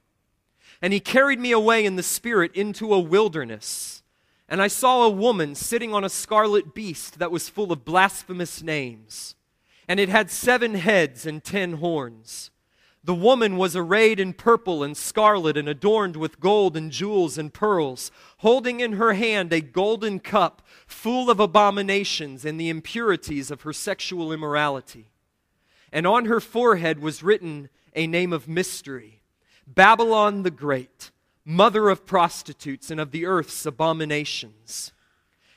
And 0.82 0.92
he 0.92 1.00
carried 1.00 1.40
me 1.40 1.52
away 1.52 1.86
in 1.86 1.96
the 1.96 2.02
spirit 2.02 2.54
into 2.54 2.92
a 2.92 3.00
wilderness. 3.00 4.01
And 4.48 4.60
I 4.60 4.68
saw 4.68 5.04
a 5.04 5.10
woman 5.10 5.54
sitting 5.54 5.94
on 5.94 6.04
a 6.04 6.08
scarlet 6.08 6.74
beast 6.74 7.18
that 7.18 7.30
was 7.30 7.48
full 7.48 7.72
of 7.72 7.84
blasphemous 7.84 8.62
names 8.62 9.34
and 9.88 10.00
it 10.00 10.08
had 10.08 10.30
seven 10.30 10.74
heads 10.74 11.26
and 11.26 11.44
ten 11.44 11.74
horns. 11.74 12.50
The 13.04 13.14
woman 13.14 13.58
was 13.58 13.76
arrayed 13.76 14.18
in 14.18 14.32
purple 14.32 14.82
and 14.82 14.96
scarlet 14.96 15.56
and 15.56 15.68
adorned 15.68 16.16
with 16.16 16.40
gold 16.40 16.78
and 16.78 16.90
jewels 16.90 17.36
and 17.36 17.52
pearls, 17.52 18.10
holding 18.38 18.80
in 18.80 18.92
her 18.92 19.12
hand 19.12 19.52
a 19.52 19.60
golden 19.60 20.18
cup 20.18 20.62
full 20.86 21.28
of 21.28 21.40
abominations 21.40 22.44
and 22.44 22.58
the 22.58 22.70
impurities 22.70 23.50
of 23.50 23.60
her 23.62 23.72
sexual 23.74 24.32
immorality. 24.32 25.10
And 25.92 26.06
on 26.06 26.24
her 26.24 26.40
forehead 26.40 27.00
was 27.00 27.22
written 27.22 27.68
a 27.94 28.06
name 28.06 28.32
of 28.32 28.48
mystery 28.48 29.20
Babylon 29.66 30.42
the 30.42 30.50
Great, 30.50 31.10
mother 31.44 31.88
of 31.88 32.06
prostitutes 32.06 32.90
and 32.90 33.00
of 33.00 33.10
the 33.10 33.26
earth's 33.26 33.66
abominations. 33.66 34.92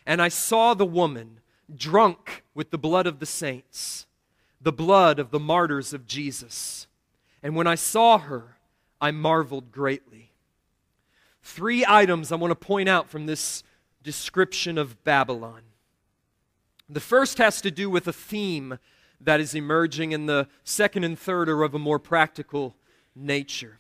And 0.06 0.22
I 0.22 0.30
saw 0.30 0.74
the 0.74 0.86
woman 0.86 1.40
drunk 1.76 2.44
with 2.54 2.72
the 2.72 2.78
blood 2.78 3.08
of 3.08 3.20
the 3.20 3.26
saints 3.26 4.06
the 4.66 4.74
blood 4.74 5.20
of 5.20 5.30
the 5.30 5.40
martyrs 5.40 5.94
of 5.94 6.08
Jesus. 6.08 6.88
And 7.44 7.56
when 7.56 7.68
I 7.68 7.76
saw 7.76 8.18
her, 8.18 8.58
I 9.00 9.12
marveled 9.12 9.72
greatly. 9.72 10.32
Three 11.44 11.86
items 11.88 12.32
I 12.32 12.36
want 12.36 12.50
to 12.50 12.56
point 12.56 12.90
out 12.90 13.08
from 13.08 13.28
this 13.28 13.64
description 14.02 14.80
of 14.80 15.04
Babylon. 15.04 15.62
The 16.90 17.00
first 17.00 17.38
has 17.38 17.62
to 17.62 17.70
do 17.70 17.90
with 17.90 18.08
a 18.08 18.14
theme 18.14 18.80
that 19.22 19.40
is 19.40 19.54
emerging, 19.54 20.16
and 20.16 20.28
the 20.28 20.48
second 20.64 21.04
and 21.04 21.18
third 21.18 21.48
are 21.48 21.62
of 21.62 21.76
a 21.76 21.80
more 21.80 22.00
practical 22.00 22.76
nature. 23.16 23.80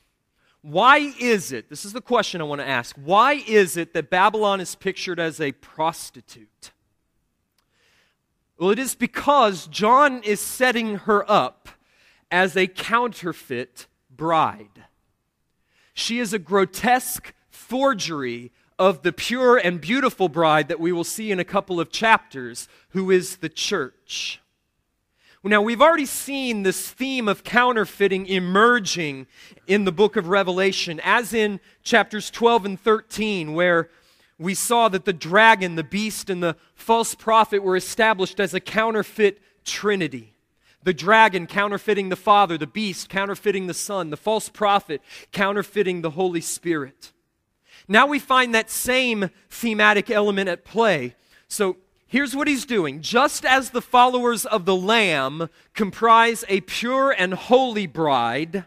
Why 0.68 1.14
is 1.20 1.52
it, 1.52 1.70
this 1.70 1.86
is 1.86 1.94
the 1.94 2.02
question 2.02 2.42
I 2.42 2.46
want 2.46 2.60
to 2.60 2.68
ask, 2.68 2.96
why 2.96 3.34
is 3.34 3.78
it 3.78 3.94
that 3.94 4.10
Babylon 4.10 4.60
is 4.60 4.74
pictured 4.74 5.20
as 5.20 5.40
a 5.40 5.52
prostitute? 5.52 6.72
Well, 8.58 8.72
it 8.72 8.80
is 8.80 8.96
because 8.96 9.68
John 9.68 10.24
is 10.24 10.40
setting 10.40 10.96
her 10.96 11.24
up 11.30 11.70
as 12.32 12.58
a 12.58 12.66
counterfeit 12.66 13.86
bride. 14.10 14.86
She 15.94 16.18
is 16.18 16.34
a 16.34 16.40
grotesque 16.40 17.36
forgery 17.48 18.52
of 18.80 19.04
the 19.04 19.14
pure 19.14 19.58
and 19.58 19.80
beautiful 19.80 20.30
bride 20.30 20.68
that 20.70 20.80
we 20.80 20.92
will 20.92 21.04
see 21.04 21.32
in 21.32 21.40
a 21.40 21.46
couple 21.46 21.80
of 21.80 21.92
chapters, 21.92 22.68
who 22.90 23.12
is 23.12 23.38
the 23.38 23.50
church. 23.50 24.42
Now, 25.48 25.62
we've 25.62 25.82
already 25.82 26.08
seen 26.08 26.64
this 26.64 26.90
theme 26.90 27.28
of 27.28 27.44
counterfeiting 27.44 28.26
emerging 28.26 29.28
in 29.68 29.86
the 29.86 29.92
book 29.92 30.16
of 30.16 30.28
Revelation, 30.28 31.00
as 31.04 31.36
in 31.36 31.60
chapters 31.84 32.32
12 32.32 32.66
and 32.66 32.80
13, 32.80 33.54
where 33.54 33.92
we 34.40 34.56
saw 34.56 34.90
that 34.90 35.06
the 35.06 35.14
dragon, 35.14 35.76
the 35.76 35.84
beast, 35.84 36.32
and 36.32 36.42
the 36.42 36.56
false 36.74 37.14
prophet 37.14 37.62
were 37.62 37.76
established 37.76 38.40
as 38.40 38.56
a 38.56 38.60
counterfeit 38.60 39.40
trinity. 39.64 40.34
The 40.82 40.96
dragon 40.96 41.46
counterfeiting 41.46 42.10
the 42.10 42.16
Father, 42.16 42.58
the 42.58 42.66
beast 42.66 43.08
counterfeiting 43.10 43.68
the 43.68 43.76
Son, 43.76 44.10
the 44.10 44.18
false 44.18 44.50
prophet 44.50 45.00
counterfeiting 45.32 46.02
the 46.02 46.12
Holy 46.12 46.42
Spirit. 46.42 47.12
Now 47.88 48.08
we 48.08 48.18
find 48.18 48.56
that 48.56 48.72
same 48.72 49.30
thematic 49.52 50.10
element 50.10 50.50
at 50.50 50.66
play. 50.66 51.16
So 51.48 51.78
here's 52.16 52.34
what 52.34 52.48
he's 52.48 52.66
doing. 52.66 53.02
Just 53.02 53.44
as 53.44 53.72
the 53.72 53.82
followers 53.82 54.46
of 54.46 54.64
the 54.64 54.76
Lamb 54.76 55.50
comprise 55.74 56.46
a 56.48 56.62
pure 56.62 57.12
and 57.12 57.34
holy 57.34 57.86
bride, 57.86 58.64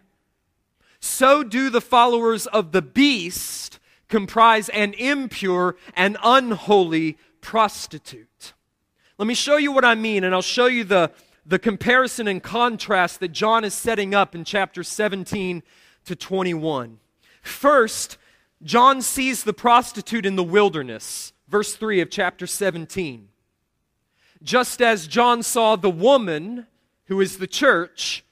so 1.00 1.42
do 1.42 1.70
the 1.70 1.80
followers 1.80 2.46
of 2.48 2.72
the 2.72 2.82
beast 2.82 3.78
comprise 4.06 4.68
an 4.68 4.92
impure 4.92 5.76
and 5.96 6.18
unholy 6.22 7.16
prostitute. 7.40 8.52
Let 9.16 9.26
me 9.26 9.32
show 9.32 9.56
you 9.56 9.72
what 9.72 9.84
I 9.84 9.94
mean, 9.94 10.24
and 10.24 10.34
I'll 10.34 10.42
show 10.42 10.66
you 10.66 10.84
the, 10.84 11.10
the 11.46 11.58
comparison 11.58 12.28
and 12.28 12.42
contrast 12.42 13.18
that 13.20 13.32
John 13.32 13.64
is 13.64 13.72
setting 13.72 14.14
up 14.14 14.34
in 14.34 14.44
chapter 14.44 14.82
17 14.82 15.62
to 16.04 16.14
21. 16.14 16.98
First, 17.40 18.18
John 18.62 19.00
sees 19.00 19.44
the 19.44 19.54
prostitute 19.54 20.26
in 20.26 20.36
the 20.36 20.44
wilderness, 20.44 21.32
verse 21.48 21.74
3 21.76 22.02
of 22.02 22.10
chapter 22.10 22.46
17. 22.46 23.28
Just 24.42 24.80
as 24.80 25.06
John 25.06 25.42
saw 25.42 25.76
the 25.76 25.90
woman, 25.90 26.66
who 27.06 27.20
is 27.20 27.38
the 27.38 27.46
church, 27.46 28.24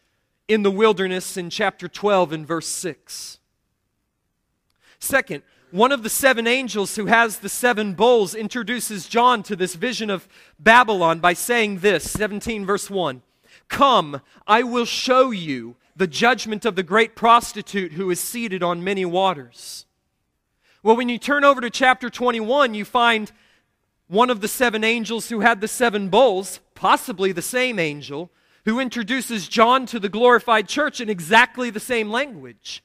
in 0.48 0.62
the 0.62 0.70
wilderness 0.70 1.36
in 1.36 1.50
chapter 1.50 1.88
12 1.88 2.32
and 2.32 2.46
verse 2.46 2.68
6. 2.68 3.38
Second, 4.98 5.42
one 5.72 5.92
of 5.92 6.02
the 6.02 6.08
seven 6.08 6.46
angels 6.46 6.96
who 6.96 7.06
has 7.06 7.38
the 7.38 7.48
seven 7.48 7.94
bowls 7.94 8.34
introduces 8.34 9.08
John 9.08 9.42
to 9.44 9.56
this 9.56 9.74
vision 9.74 10.10
of 10.10 10.28
Babylon 10.58 11.18
by 11.18 11.32
saying 11.32 11.80
this 11.80 12.08
17 12.10 12.64
verse 12.64 12.88
1 12.88 13.22
Come, 13.68 14.20
I 14.46 14.62
will 14.62 14.84
show 14.84 15.32
you 15.32 15.76
the 15.96 16.06
judgment 16.06 16.64
of 16.64 16.76
the 16.76 16.82
great 16.82 17.16
prostitute 17.16 17.92
who 17.92 18.10
is 18.10 18.20
seated 18.20 18.62
on 18.62 18.84
many 18.84 19.04
waters. 19.04 19.86
Well, 20.82 20.96
when 20.96 21.08
you 21.08 21.18
turn 21.18 21.42
over 21.42 21.60
to 21.60 21.70
chapter 21.70 22.08
21, 22.08 22.74
you 22.74 22.84
find 22.84 23.32
one 24.08 24.30
of 24.30 24.40
the 24.40 24.48
seven 24.48 24.84
angels 24.84 25.28
who 25.28 25.40
had 25.40 25.60
the 25.60 25.68
seven 25.68 26.08
bowls, 26.08 26.60
possibly 26.74 27.32
the 27.32 27.42
same 27.42 27.78
angel, 27.78 28.30
who 28.64 28.80
introduces 28.80 29.48
John 29.48 29.86
to 29.86 30.00
the 30.00 30.08
glorified 30.08 30.68
church 30.68 31.00
in 31.00 31.08
exactly 31.08 31.70
the 31.70 31.80
same 31.80 32.10
language. 32.10 32.82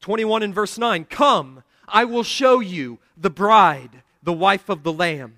21 0.00 0.42
and 0.42 0.54
verse 0.54 0.78
9 0.78 1.04
Come, 1.06 1.62
I 1.86 2.04
will 2.04 2.22
show 2.22 2.60
you 2.60 2.98
the 3.16 3.30
bride, 3.30 4.02
the 4.22 4.32
wife 4.32 4.68
of 4.68 4.82
the 4.82 4.92
Lamb. 4.92 5.36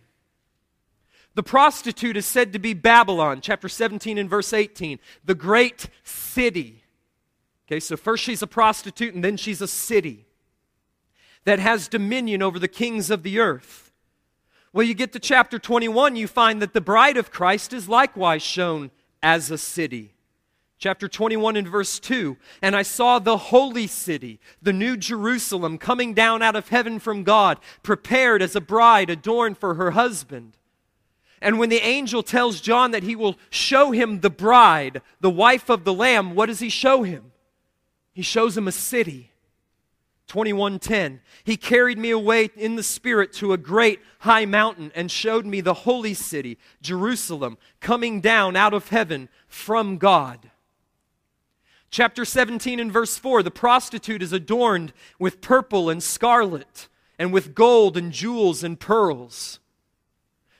The 1.34 1.42
prostitute 1.42 2.16
is 2.16 2.26
said 2.26 2.52
to 2.52 2.58
be 2.58 2.74
Babylon, 2.74 3.40
chapter 3.40 3.68
17 3.68 4.18
and 4.18 4.28
verse 4.28 4.52
18, 4.52 4.98
the 5.24 5.34
great 5.34 5.88
city. 6.02 6.82
Okay, 7.66 7.80
so 7.80 7.96
first 7.96 8.24
she's 8.24 8.42
a 8.42 8.48
prostitute 8.48 9.14
and 9.14 9.22
then 9.22 9.36
she's 9.36 9.60
a 9.62 9.68
city 9.68 10.26
that 11.44 11.60
has 11.60 11.86
dominion 11.88 12.42
over 12.42 12.58
the 12.58 12.68
kings 12.68 13.10
of 13.10 13.22
the 13.22 13.38
earth. 13.38 13.89
Well, 14.72 14.86
you 14.86 14.94
get 14.94 15.12
to 15.12 15.18
chapter 15.18 15.58
21, 15.58 16.14
you 16.14 16.28
find 16.28 16.62
that 16.62 16.74
the 16.74 16.80
bride 16.80 17.16
of 17.16 17.32
Christ 17.32 17.72
is 17.72 17.88
likewise 17.88 18.42
shown 18.42 18.92
as 19.20 19.50
a 19.50 19.58
city. 19.58 20.14
Chapter 20.78 21.08
21 21.08 21.56
and 21.56 21.68
verse 21.68 22.00
2 22.00 22.38
and 22.62 22.74
i 22.74 22.80
saw 22.80 23.18
the 23.18 23.36
holy 23.36 23.86
city 23.86 24.40
the 24.62 24.72
new 24.72 24.96
jerusalem 24.96 25.76
coming 25.76 26.14
down 26.14 26.40
out 26.40 26.56
of 26.56 26.70
heaven 26.70 26.98
from 26.98 27.22
god 27.22 27.58
prepared 27.82 28.40
as 28.40 28.56
a 28.56 28.62
bride 28.62 29.10
adorned 29.10 29.58
for 29.58 29.74
her 29.74 29.90
husband. 29.90 30.56
And 31.42 31.58
when 31.58 31.68
the 31.68 31.84
angel 31.84 32.22
tells 32.22 32.62
john 32.62 32.92
that 32.92 33.02
he 33.02 33.14
will 33.14 33.36
show 33.50 33.90
him 33.90 34.20
the 34.20 34.30
bride 34.30 35.02
the 35.20 35.28
wife 35.28 35.68
of 35.68 35.84
the 35.84 35.92
lamb 35.92 36.34
what 36.34 36.46
does 36.46 36.60
he 36.60 36.70
show 36.70 37.02
him? 37.02 37.32
He 38.14 38.22
shows 38.22 38.56
him 38.56 38.66
a 38.66 38.72
city 38.72 39.29
21:10 40.30 41.20
He 41.44 41.56
carried 41.56 41.98
me 41.98 42.10
away 42.10 42.50
in 42.56 42.76
the 42.76 42.82
spirit 42.82 43.32
to 43.34 43.52
a 43.52 43.58
great 43.58 44.00
high 44.20 44.46
mountain 44.46 44.92
and 44.94 45.10
showed 45.10 45.44
me 45.44 45.60
the 45.60 45.74
holy 45.74 46.14
city 46.14 46.56
Jerusalem 46.80 47.58
coming 47.80 48.20
down 48.20 48.56
out 48.56 48.72
of 48.72 48.88
heaven 48.88 49.28
from 49.48 49.98
God 49.98 50.50
Chapter 51.90 52.24
17 52.24 52.78
and 52.78 52.92
verse 52.92 53.18
4 53.18 53.42
the 53.42 53.50
prostitute 53.50 54.22
is 54.22 54.32
adorned 54.32 54.92
with 55.18 55.40
purple 55.40 55.90
and 55.90 56.00
scarlet, 56.00 56.88
and 57.18 57.32
with 57.32 57.54
gold 57.54 57.96
and 57.96 58.12
jewels 58.12 58.62
and 58.62 58.78
pearls. 58.78 59.58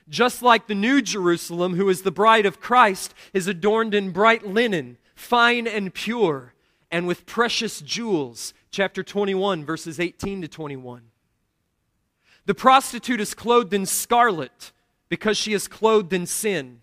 Just 0.09 0.41
like 0.41 0.67
the 0.67 0.75
New 0.75 1.01
Jerusalem, 1.01 1.75
who 1.75 1.87
is 1.87 2.01
the 2.01 2.11
bride 2.11 2.45
of 2.45 2.59
Christ, 2.59 3.13
is 3.33 3.47
adorned 3.47 3.95
in 3.95 4.11
bright 4.11 4.45
linen, 4.45 4.97
fine 5.15 5.67
and 5.67 5.93
pure, 5.93 6.53
and 6.91 7.07
with 7.07 7.25
precious 7.25 7.79
jewels. 7.79 8.53
Chapter 8.71 9.03
21, 9.03 9.65
verses 9.65 9.99
18 9.99 10.43
to 10.43 10.47
21. 10.47 11.03
The 12.45 12.55
prostitute 12.55 13.19
is 13.19 13.33
clothed 13.33 13.73
in 13.73 13.85
scarlet 13.85 14.71
because 15.09 15.37
she 15.37 15.51
is 15.51 15.67
clothed 15.67 16.13
in 16.13 16.25
sin. 16.25 16.79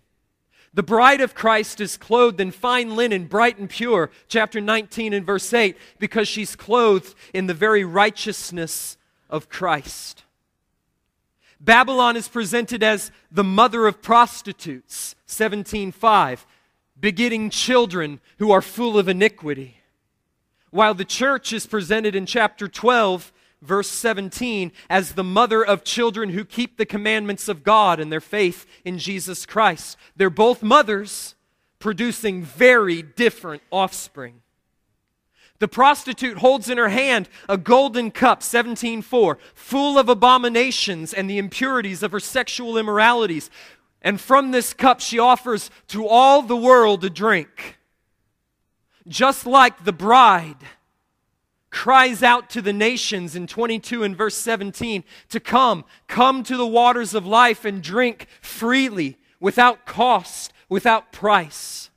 The 0.71 0.83
bride 0.83 1.19
of 1.19 1.33
Christ 1.33 1.81
is 1.81 1.97
clothed 1.97 2.39
in 2.39 2.51
fine 2.51 2.95
linen, 2.95 3.25
bright 3.25 3.57
and 3.57 3.67
pure, 3.67 4.11
chapter 4.27 4.61
19 4.61 5.13
and 5.13 5.25
verse 5.25 5.51
8, 5.51 5.75
because 5.97 6.27
she's 6.27 6.55
clothed 6.55 7.15
in 7.33 7.47
the 7.47 7.55
very 7.55 7.83
righteousness 7.83 8.95
of 9.27 9.49
Christ. 9.49 10.25
Babylon 11.59 12.15
is 12.15 12.27
presented 12.27 12.83
as 12.83 13.11
the 13.31 13.43
mother 13.43 13.87
of 13.87 14.01
prostitutes, 14.01 15.15
17:5, 15.25 16.45
begetting 16.99 17.49
children 17.49 18.21
who 18.37 18.51
are 18.51 18.61
full 18.61 18.97
of 18.97 19.09
iniquity. 19.09 19.78
While 20.71 20.93
the 20.93 21.05
church 21.05 21.53
is 21.53 21.65
presented 21.65 22.15
in 22.15 22.25
chapter 22.25 22.67
12 22.67 23.31
verse 23.61 23.89
17, 23.89 24.71
as 24.89 25.13
the 25.13 25.23
mother 25.23 25.65
of 25.65 25.83
children 25.83 26.29
who 26.29 26.45
keep 26.45 26.77
the 26.77 26.85
commandments 26.85 27.47
of 27.47 27.63
God 27.63 27.99
and 27.99 28.11
their 28.11 28.21
faith 28.21 28.65
in 28.85 28.97
Jesus 28.97 29.45
Christ. 29.45 29.97
They're 30.15 30.29
both 30.29 30.63
mothers 30.63 31.35
producing 31.79 32.43
very 32.43 33.01
different 33.01 33.63
offspring. 33.71 34.41
The 35.59 35.67
prostitute 35.67 36.37
holds 36.37 36.69
in 36.69 36.77
her 36.77 36.89
hand 36.89 37.27
a 37.49 37.57
golden 37.57 38.11
cup, 38.11 38.41
17:4, 38.41 39.37
full 39.53 39.99
of 39.99 40.07
abominations 40.07 41.13
and 41.13 41.29
the 41.29 41.37
impurities 41.37 42.01
of 42.01 42.13
her 42.13 42.19
sexual 42.21 42.77
immoralities. 42.77 43.49
And 44.01 44.21
from 44.21 44.51
this 44.51 44.73
cup 44.73 45.01
she 45.01 45.19
offers 45.19 45.69
to 45.89 46.07
all 46.07 46.41
the 46.41 46.55
world 46.55 47.03
a 47.03 47.09
drink. 47.09 47.78
Just 49.07 49.45
like 49.45 49.83
the 49.83 49.93
bride 49.93 50.57
cries 51.69 52.23
out 52.23 52.49
to 52.49 52.61
the 52.61 52.73
nations 52.73 53.35
in 53.35 53.47
22 53.47 54.03
and 54.03 54.15
verse 54.15 54.35
17 54.35 55.03
to 55.29 55.39
come, 55.39 55.85
come 56.07 56.43
to 56.43 56.57
the 56.57 56.67
waters 56.67 57.13
of 57.13 57.25
life 57.25 57.63
and 57.65 57.81
drink 57.81 58.27
freely, 58.41 59.17
without 59.39 59.85
cost, 59.85 60.53
without 60.67 61.11
price. 61.11 61.89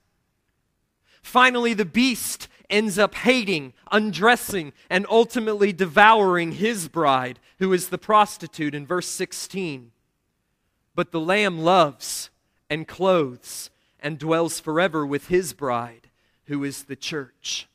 Finally, 1.23 1.75
the 1.75 1.85
beast 1.85 2.49
ends 2.71 2.99
up 2.99 3.15
hating, 3.15 3.73
undressing, 3.91 4.73
and 4.89 5.07
ultimately 5.11 5.73
devouring 5.73 6.53
his 6.53 6.89
bride, 6.89 7.39
who 7.59 7.73
is 7.73 7.89
the 7.89 7.99
prostitute, 7.99 8.75
in 8.75 8.87
verse 8.87 9.09
16. 9.09 9.93
But 10.95 11.11
the 11.11 11.21
Lamb 11.21 11.61
loves 11.61 12.31
and 12.71 12.89
clothes 12.89 13.71
and 14.01 14.19
dwells 14.19 14.61
forever 14.61 15.07
with 15.07 15.29
his 15.29 15.53
bride, 15.53 16.09
who 16.53 16.65
is 16.65 16.85
the 16.85 16.97
church. 16.97 17.67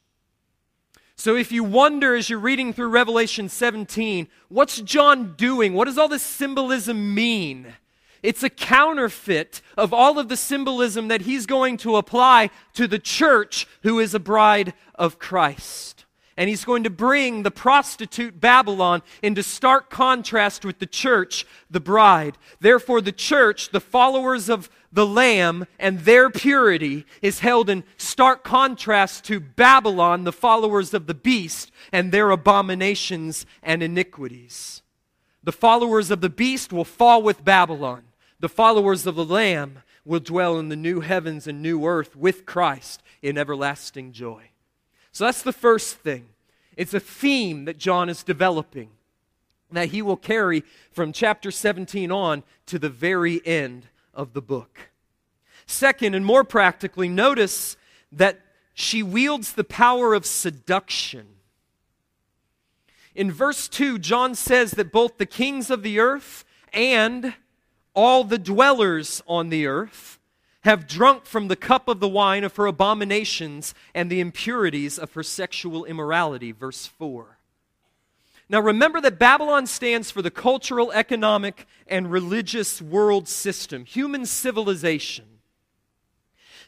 So 1.16 1.36
if 1.36 1.52
you 1.52 1.64
wonder 1.64 2.14
as 2.14 2.30
you're 2.30 2.38
reading 2.38 2.74
through 2.74 2.90
Revelation 2.90 3.50
17, 3.50 4.28
what's 4.50 4.82
John 4.82 5.34
doing? 5.36 5.74
What 5.74 5.86
does 5.86 5.98
all 5.98 6.08
this 6.08 6.22
symbolism 6.22 7.16
mean? 7.16 7.74
It's 8.22 8.44
a 8.44 8.52
counterfeit 8.52 9.64
of 9.76 9.96
all 9.96 10.20
of 10.20 10.30
the 10.30 10.38
symbolism 10.38 11.08
that 11.08 11.22
he's 11.22 11.48
going 11.48 11.78
to 11.78 11.96
apply 11.96 12.52
to 12.76 12.88
the 12.88 13.00
church 13.00 13.68
who 13.82 13.98
is 13.98 14.14
a 14.14 14.20
bride 14.20 14.76
of 14.94 15.18
Christ. 15.18 15.97
And 16.38 16.50
he's 16.50 16.66
going 16.66 16.84
to 16.84 16.92
bring 16.92 17.42
the 17.42 17.52
prostitute 17.52 18.40
Babylon 18.40 19.02
into 19.24 19.42
stark 19.42 19.90
contrast 19.90 20.64
with 20.64 20.78
the 20.78 20.86
church, 20.86 21.46
the 21.70 21.80
bride. 21.80 22.38
Therefore, 22.60 23.02
the 23.02 23.12
church, 23.12 23.72
the 23.72 23.80
followers 23.80 24.48
of 24.48 24.70
the 24.92 25.06
Lamb 25.06 25.66
and 25.80 26.02
their 26.02 26.30
purity 26.30 27.06
is 27.22 27.40
held 27.40 27.70
in 27.70 27.84
stark 27.98 28.44
contrast 28.44 29.26
to 29.26 29.40
Babylon, 29.40 30.24
the 30.24 30.32
followers 30.32 30.94
of 30.94 31.08
the 31.08 31.14
beast, 31.14 31.72
and 31.92 32.12
their 32.12 32.30
abominations 32.30 33.46
and 33.64 33.82
iniquities. 33.82 34.84
The 35.44 35.52
followers 35.52 36.12
of 36.12 36.22
the 36.22 36.30
beast 36.30 36.72
will 36.72 36.86
fall 36.86 37.24
with 37.24 37.44
Babylon. 37.44 38.04
The 38.40 38.50
followers 38.50 39.08
of 39.08 39.16
the 39.16 39.26
Lamb 39.26 39.80
will 40.06 40.20
dwell 40.20 40.60
in 40.60 40.70
the 40.70 40.76
new 40.76 41.02
heavens 41.02 41.48
and 41.48 41.62
new 41.62 41.86
earth 41.86 42.16
with 42.16 42.46
Christ 42.46 43.02
in 43.22 43.38
everlasting 43.38 44.12
joy. 44.12 44.52
So 45.12 45.26
that's 45.26 45.42
the 45.42 45.54
first 45.54 45.98
thing. 45.98 46.28
It's 46.76 46.94
a 46.94 47.00
theme 47.00 47.66
that 47.66 47.78
John 47.78 48.10
is 48.10 48.24
developing 48.24 48.90
that 49.72 49.90
he 49.90 50.02
will 50.02 50.18
carry 50.18 50.64
from 50.92 51.12
chapter 51.12 51.52
17 51.52 52.12
on 52.12 52.44
to 52.68 52.80
the 52.80 52.90
very 52.90 53.46
end 53.46 53.88
of 54.14 54.34
the 54.34 54.42
book. 54.42 54.90
Second, 55.66 56.16
and 56.16 56.26
more 56.26 56.44
practically, 56.44 57.10
notice 57.10 57.76
that 58.12 58.40
she 58.74 59.04
wields 59.04 59.54
the 59.54 59.64
power 59.64 60.14
of 60.14 60.26
seduction. 60.26 61.28
In 63.16 63.32
verse 63.32 63.68
2, 63.68 64.00
John 64.00 64.36
says 64.36 64.72
that 64.72 64.92
both 64.92 65.18
the 65.18 65.26
kings 65.26 65.70
of 65.70 65.84
the 65.84 66.00
earth 66.00 66.46
and 66.72 67.34
all 67.94 68.24
the 68.24 68.38
dwellers 68.38 69.22
on 69.28 69.50
the 69.50 69.66
earth 69.66 70.17
have 70.68 70.86
drunk 70.86 71.26
from 71.26 71.48
the 71.48 71.56
cup 71.56 71.88
of 71.88 72.02
the 72.02 72.10
wine 72.10 72.44
of 72.44 72.58
her 72.58 72.66
abominations 72.66 73.74
and 73.96 74.10
the 74.10 74.20
impurities 74.20 75.00
of 75.00 75.14
her 75.14 75.24
sexual 75.24 75.86
immorality. 75.86 76.52
Verse 76.52 76.86
4. 76.86 77.38
Now 78.50 78.60
remember 78.60 79.00
that 79.00 79.18
Babylon 79.18 79.66
stands 79.66 80.12
for 80.12 80.22
the 80.22 80.30
cultural, 80.30 80.92
economic, 80.92 81.66
and 81.88 82.12
religious 82.12 82.82
world 82.82 83.30
system, 83.30 83.86
human 83.86 84.26
civilization. 84.26 85.24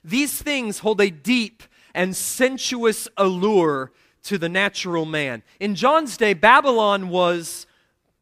These 0.02 0.42
things 0.42 0.80
hold 0.80 1.02
a 1.02 1.10
deep 1.10 1.62
and 1.94 2.16
sensuous 2.16 3.10
allure 3.18 3.92
to 4.24 4.38
the 4.38 4.48
natural 4.48 5.04
man. 5.04 5.44
In 5.60 5.76
John's 5.76 6.16
day, 6.16 6.34
Babylon 6.34 7.10
was 7.10 7.68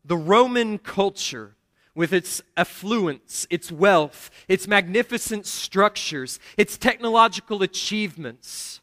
the 0.04 0.18
Roman 0.18 0.80
culture 0.80 1.54
with 1.98 2.14
its 2.14 2.42
affluence, 2.56 3.46
its 3.50 3.72
wealth, 3.72 4.30
its 4.48 4.68
magnificent 4.68 5.46
structures, 5.46 6.40
its 6.56 6.78
technological 6.78 7.64
achievements, 7.64 8.80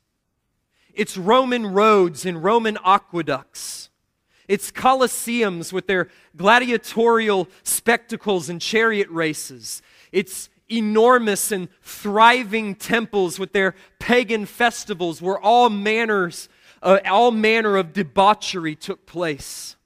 its 0.92 1.16
Roman 1.16 1.66
roads 1.68 2.26
and 2.26 2.44
Roman 2.44 2.76
aqueducts 2.84 3.88
its 4.48 4.70
colosseums 4.70 5.72
with 5.72 5.86
their 5.86 6.08
gladiatorial 6.36 7.48
spectacles 7.62 8.48
and 8.48 8.60
chariot 8.60 9.08
races, 9.08 9.82
its 10.12 10.50
enormous 10.68 11.52
and 11.52 11.68
thriving 11.82 12.74
temples 12.74 13.38
with 13.38 13.52
their 13.52 13.74
pagan 13.98 14.46
festivals 14.46 15.22
where 15.22 15.38
all 15.38 15.70
manners, 15.70 16.48
uh, 16.82 16.98
all 17.06 17.30
manner 17.30 17.76
of 17.76 17.92
debauchery 17.92 18.74
took 18.74 19.06
place. 19.06 19.76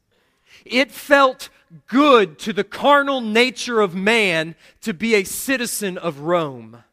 It 0.64 0.90
felt 0.90 1.50
good 1.86 2.38
to 2.40 2.52
the 2.52 2.64
carnal 2.64 3.20
nature 3.20 3.80
of 3.80 3.94
man 3.94 4.54
to 4.82 4.94
be 4.94 5.14
a 5.14 5.24
citizen 5.24 5.98
of 5.98 6.20
Rome. 6.20 6.84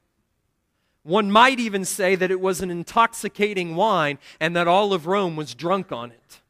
One 1.04 1.32
might 1.32 1.60
even 1.60 1.86
say 1.86 2.16
that 2.16 2.32
it 2.32 2.40
was 2.40 2.62
an 2.62 2.72
intoxicating 2.72 3.76
wine 3.76 4.18
and 4.40 4.56
that 4.56 4.68
all 4.68 4.92
of 4.92 5.06
Rome 5.06 5.36
was 5.36 5.54
drunk 5.54 5.92
on 5.92 6.12
it. 6.12 6.42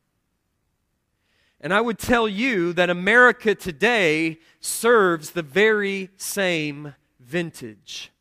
And 1.60 1.74
I 1.74 1.82
would 1.82 1.98
tell 1.98 2.28
you 2.28 2.74
that 2.74 2.90
America 2.90 3.56
today 3.56 4.40
serves 4.62 5.32
the 5.32 5.42
very 5.42 6.10
same 6.16 6.96
vintage. 7.20 8.12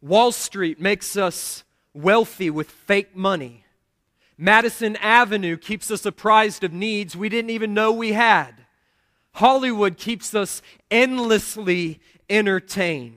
Wall 0.00 0.32
Street 0.32 0.80
makes 0.80 1.16
us 1.16 1.64
wealthy 1.94 2.50
with 2.50 2.70
fake 2.70 3.14
money. 3.14 3.64
Madison 4.38 4.96
Avenue 4.96 5.56
keeps 5.56 5.90
us 5.90 6.04
apprised 6.04 6.64
of 6.64 6.72
needs 6.72 7.16
we 7.16 7.28
didn't 7.28 7.50
even 7.50 7.72
know 7.72 7.92
we 7.92 8.12
had. 8.12 8.65
Hollywood 9.36 9.98
keeps 9.98 10.34
us 10.34 10.62
endlessly 10.90 12.00
entertained. 12.30 13.16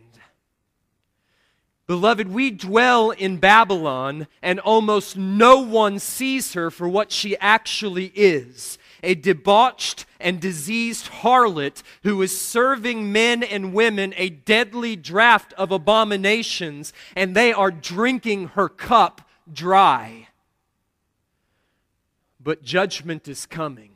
Beloved, 1.87 2.27
we 2.27 2.51
dwell 2.51 3.11
in 3.11 3.37
Babylon, 3.37 4.27
and 4.41 4.59
almost 4.59 5.15
no 5.15 5.59
one 5.61 5.97
sees 5.97 6.53
her 6.53 6.69
for 6.69 6.89
what 6.89 7.13
she 7.13 7.37
actually 7.37 8.11
is 8.15 8.77
a 9.01 9.15
debauched 9.15 10.05
and 10.19 10.41
diseased 10.41 11.05
harlot 11.05 11.81
who 12.03 12.21
is 12.21 12.37
serving 12.37 13.13
men 13.13 13.41
and 13.41 13.73
women 13.73 14.13
a 14.17 14.29
deadly 14.29 14.97
draught 14.97 15.53
of 15.53 15.71
abominations, 15.71 16.91
and 17.15 17.33
they 17.33 17.53
are 17.53 17.71
drinking 17.71 18.49
her 18.49 18.67
cup 18.67 19.21
dry. 19.49 20.27
But 22.41 22.61
judgment 22.61 23.29
is 23.29 23.45
coming 23.45 23.91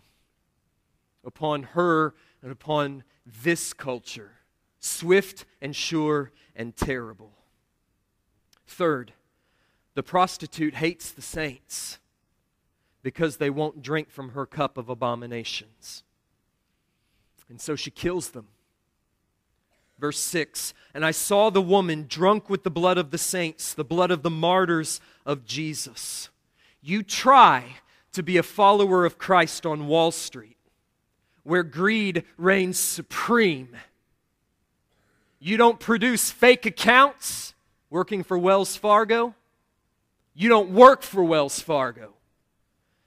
upon 1.23 1.63
her 1.63 2.13
and 2.41 2.51
upon 2.51 3.03
this 3.25 3.73
culture, 3.73 4.31
swift 4.79 5.45
and 5.62 5.75
sure 5.75 6.31
and 6.55 6.75
terrible. 6.75 7.31
Third, 8.67 9.13
the 9.93 10.03
prostitute 10.03 10.75
hates 10.75 11.12
the 11.12 11.21
saints 11.21 11.99
because 13.03 13.38
they 13.38 13.49
won't 13.49 13.81
drink 13.81 14.09
from 14.09 14.29
her 14.29 14.45
cup 14.45 14.77
of 14.77 14.89
abominations. 14.89 16.03
And 17.49 17.62
so 17.62 17.75
she 17.75 17.91
kills 17.91 18.31
them. 18.31 18.47
Verse 19.99 20.19
6 20.19 20.73
And 20.93 21.05
I 21.05 21.12
saw 21.12 21.49
the 21.49 21.62
woman 21.62 22.05
drunk 22.07 22.49
with 22.49 22.63
the 22.63 22.71
blood 22.71 22.97
of 22.97 23.12
the 23.12 23.17
saints, 23.17 23.73
the 23.73 23.83
blood 23.83 24.12
of 24.12 24.23
the 24.23 24.29
martyrs 24.29 24.99
of 25.25 25.45
Jesus. 25.45 26.29
you 26.81 27.03
try 27.03 27.77
to 28.12 28.23
be 28.23 28.38
a 28.38 28.43
follower 28.43 29.05
of 29.05 29.17
Christ 29.17 29.65
on 29.65 29.88
Wall 29.88 30.12
Street, 30.12 30.57
where 31.43 31.63
greed 31.63 32.23
reigns 32.38 32.79
supreme. 32.79 33.75
You 35.39 35.58
don't 35.58 35.79
produce 35.79 36.32
fake 36.32 36.65
accounts 36.65 37.53
working 37.89 38.23
for 38.23 38.38
Wells 38.38 38.75
Fargo. 38.75 39.36
You 40.34 40.49
don't 40.49 40.71
work 40.71 41.03
for 41.03 41.23
Wells 41.23 41.60
Fargo. 41.60 42.13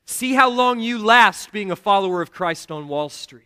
See 0.04 0.34
how 0.34 0.48
long 0.48 0.78
you 0.78 0.98
last 0.98 1.50
being 1.50 1.70
a 1.70 1.76
follower 1.76 2.22
of 2.22 2.30
Christ 2.30 2.70
on 2.70 2.88
Wall 2.88 3.08
Street. 3.08 3.42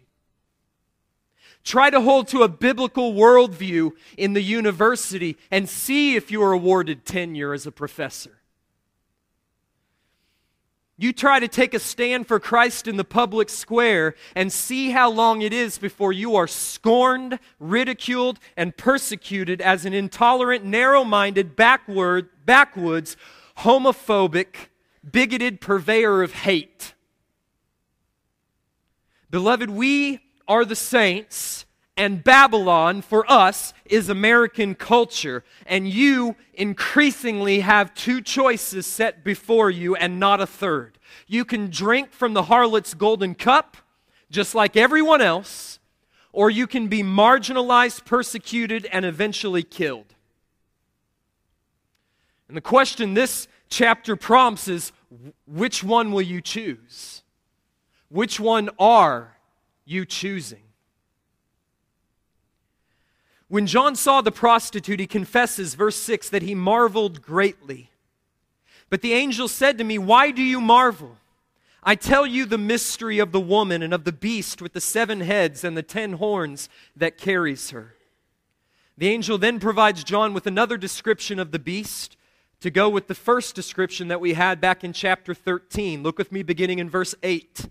Try 1.62 1.90
to 1.90 2.00
hold 2.00 2.28
to 2.28 2.42
a 2.42 2.48
biblical 2.48 3.14
worldview 3.14 3.92
in 4.16 4.32
the 4.32 4.42
university 4.42 5.36
and 5.50 5.68
see 5.68 6.16
if 6.16 6.30
you 6.30 6.42
are 6.42 6.52
awarded 6.52 7.04
tenure 7.04 7.52
as 7.52 7.66
a 7.66 7.72
professor. 7.72 8.39
You 11.00 11.14
try 11.14 11.40
to 11.40 11.48
take 11.48 11.72
a 11.72 11.78
stand 11.78 12.28
for 12.28 12.38
Christ 12.38 12.86
in 12.86 12.98
the 12.98 13.04
public 13.04 13.48
square 13.48 14.14
and 14.36 14.52
see 14.52 14.90
how 14.90 15.10
long 15.10 15.40
it 15.40 15.50
is 15.50 15.78
before 15.78 16.12
you 16.12 16.36
are 16.36 16.46
scorned, 16.46 17.38
ridiculed, 17.58 18.38
and 18.54 18.76
persecuted 18.76 19.62
as 19.62 19.86
an 19.86 19.94
intolerant, 19.94 20.62
narrow 20.62 21.02
minded, 21.02 21.56
backward, 21.56 22.28
backwoods, 22.44 23.16
homophobic, 23.60 24.68
bigoted 25.10 25.62
purveyor 25.62 26.22
of 26.22 26.34
hate. 26.34 26.92
Beloved, 29.30 29.70
we 29.70 30.20
are 30.46 30.66
the 30.66 30.76
saints, 30.76 31.64
and 32.00 32.24
Babylon 32.24 33.02
for 33.02 33.30
us 33.30 33.74
is 33.84 34.08
American 34.08 34.74
culture. 34.74 35.44
And 35.66 35.86
you 35.86 36.34
increasingly 36.54 37.60
have 37.60 37.92
two 37.92 38.22
choices 38.22 38.86
set 38.86 39.22
before 39.22 39.68
you 39.68 39.96
and 39.96 40.18
not 40.18 40.40
a 40.40 40.46
third. 40.46 40.98
You 41.26 41.44
can 41.44 41.68
drink 41.68 42.12
from 42.12 42.32
the 42.32 42.44
harlot's 42.44 42.94
golden 42.94 43.34
cup, 43.34 43.76
just 44.30 44.54
like 44.54 44.78
everyone 44.78 45.20
else, 45.20 45.78
or 46.32 46.48
you 46.48 46.66
can 46.66 46.88
be 46.88 47.02
marginalized, 47.02 48.06
persecuted, 48.06 48.86
and 48.90 49.04
eventually 49.04 49.62
killed. 49.62 50.14
And 52.48 52.56
the 52.56 52.62
question 52.62 53.12
this 53.12 53.46
chapter 53.68 54.16
prompts 54.16 54.68
is 54.68 54.92
which 55.46 55.84
one 55.84 56.12
will 56.12 56.22
you 56.22 56.40
choose? 56.40 57.22
Which 58.08 58.40
one 58.40 58.70
are 58.78 59.36
you 59.84 60.06
choosing? 60.06 60.69
When 63.50 63.66
John 63.66 63.96
saw 63.96 64.20
the 64.20 64.30
prostitute, 64.30 65.00
he 65.00 65.08
confesses, 65.08 65.74
verse 65.74 65.96
6, 65.96 66.28
that 66.28 66.42
he 66.42 66.54
marveled 66.54 67.20
greatly. 67.20 67.90
But 68.88 69.02
the 69.02 69.12
angel 69.12 69.48
said 69.48 69.76
to 69.78 69.84
me, 69.84 69.98
Why 69.98 70.30
do 70.30 70.40
you 70.40 70.60
marvel? 70.60 71.16
I 71.82 71.96
tell 71.96 72.24
you 72.24 72.46
the 72.46 72.56
mystery 72.56 73.18
of 73.18 73.32
the 73.32 73.40
woman 73.40 73.82
and 73.82 73.92
of 73.92 74.04
the 74.04 74.12
beast 74.12 74.62
with 74.62 74.72
the 74.72 74.80
seven 74.80 75.22
heads 75.22 75.64
and 75.64 75.76
the 75.76 75.82
ten 75.82 76.12
horns 76.12 76.68
that 76.94 77.18
carries 77.18 77.70
her. 77.70 77.96
The 78.96 79.08
angel 79.08 79.36
then 79.36 79.58
provides 79.58 80.04
John 80.04 80.32
with 80.32 80.46
another 80.46 80.76
description 80.76 81.40
of 81.40 81.50
the 81.50 81.58
beast 81.58 82.16
to 82.60 82.70
go 82.70 82.88
with 82.88 83.08
the 83.08 83.16
first 83.16 83.56
description 83.56 84.06
that 84.08 84.20
we 84.20 84.34
had 84.34 84.60
back 84.60 84.84
in 84.84 84.92
chapter 84.92 85.34
13. 85.34 86.04
Look 86.04 86.18
with 86.18 86.30
me 86.30 86.44
beginning 86.44 86.78
in 86.78 86.88
verse 86.88 87.16
8. 87.24 87.68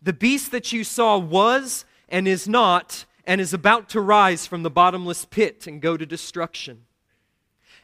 The 0.00 0.14
beast 0.14 0.52
that 0.52 0.72
you 0.72 0.84
saw 0.84 1.18
was 1.18 1.84
and 2.08 2.26
is 2.26 2.48
not 2.48 3.04
and 3.26 3.40
is 3.40 3.52
about 3.52 3.88
to 3.90 4.00
rise 4.00 4.46
from 4.46 4.62
the 4.62 4.70
bottomless 4.70 5.24
pit 5.24 5.66
and 5.66 5.82
go 5.82 5.96
to 5.96 6.06
destruction. 6.06 6.82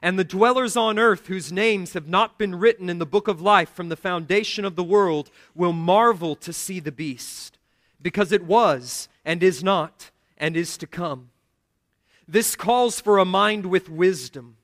And 0.00 0.18
the 0.18 0.24
dwellers 0.24 0.76
on 0.76 0.98
earth, 0.98 1.26
whose 1.26 1.52
names 1.52 1.92
have 1.92 2.09
not 2.09 2.38
been 2.38 2.57
written 2.57 2.88
in 2.88 2.98
the 2.98 3.07
book 3.07 3.28
of 3.28 3.40
life 3.40 3.70
from 3.70 3.88
the 3.88 3.96
foundation 3.96 4.64
of 4.64 4.76
the 4.76 4.85
world, 4.85 5.31
will 5.55 5.72
marvel 5.72 6.35
to 6.37 6.52
see 6.52 6.81
the 6.81 6.92
beast, 6.92 7.59
because 8.00 8.33
it 8.33 8.44
was 8.44 9.09
and 9.24 9.42
is 9.42 9.62
not 9.62 10.11
and 10.38 10.57
is 10.57 10.76
to 10.78 10.87
come. 10.87 11.31
This 12.26 12.57
calls 12.57 13.00
for 13.00 13.18
a 13.18 13.24
mind 13.24 13.66
with 13.66 13.88
wisdom. 13.88 14.57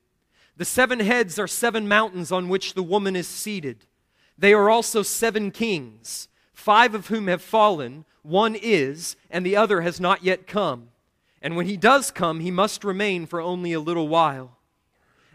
The 0.56 0.64
seven 0.64 1.00
heads 1.00 1.38
are 1.38 1.46
seven 1.46 1.86
mountains 1.86 2.32
on 2.32 2.48
which 2.48 2.74
the 2.74 2.82
woman 2.82 3.14
is 3.14 3.28
seated. 3.28 3.84
They 4.36 4.52
are 4.52 4.70
also 4.70 5.02
seven 5.02 5.50
kings 5.50 6.28
five 6.52 6.92
of 6.92 7.06
whom 7.06 7.28
have 7.28 7.40
fallen, 7.40 8.04
one 8.28 8.54
is, 8.54 9.16
and 9.30 9.44
the 9.44 9.56
other 9.56 9.80
has 9.80 9.98
not 9.98 10.22
yet 10.22 10.46
come. 10.46 10.88
And 11.40 11.56
when 11.56 11.66
he 11.66 11.76
does 11.76 12.10
come, 12.10 12.40
he 12.40 12.50
must 12.50 12.84
remain 12.84 13.26
for 13.26 13.40
only 13.40 13.72
a 13.72 13.80
little 13.80 14.08
while. 14.08 14.58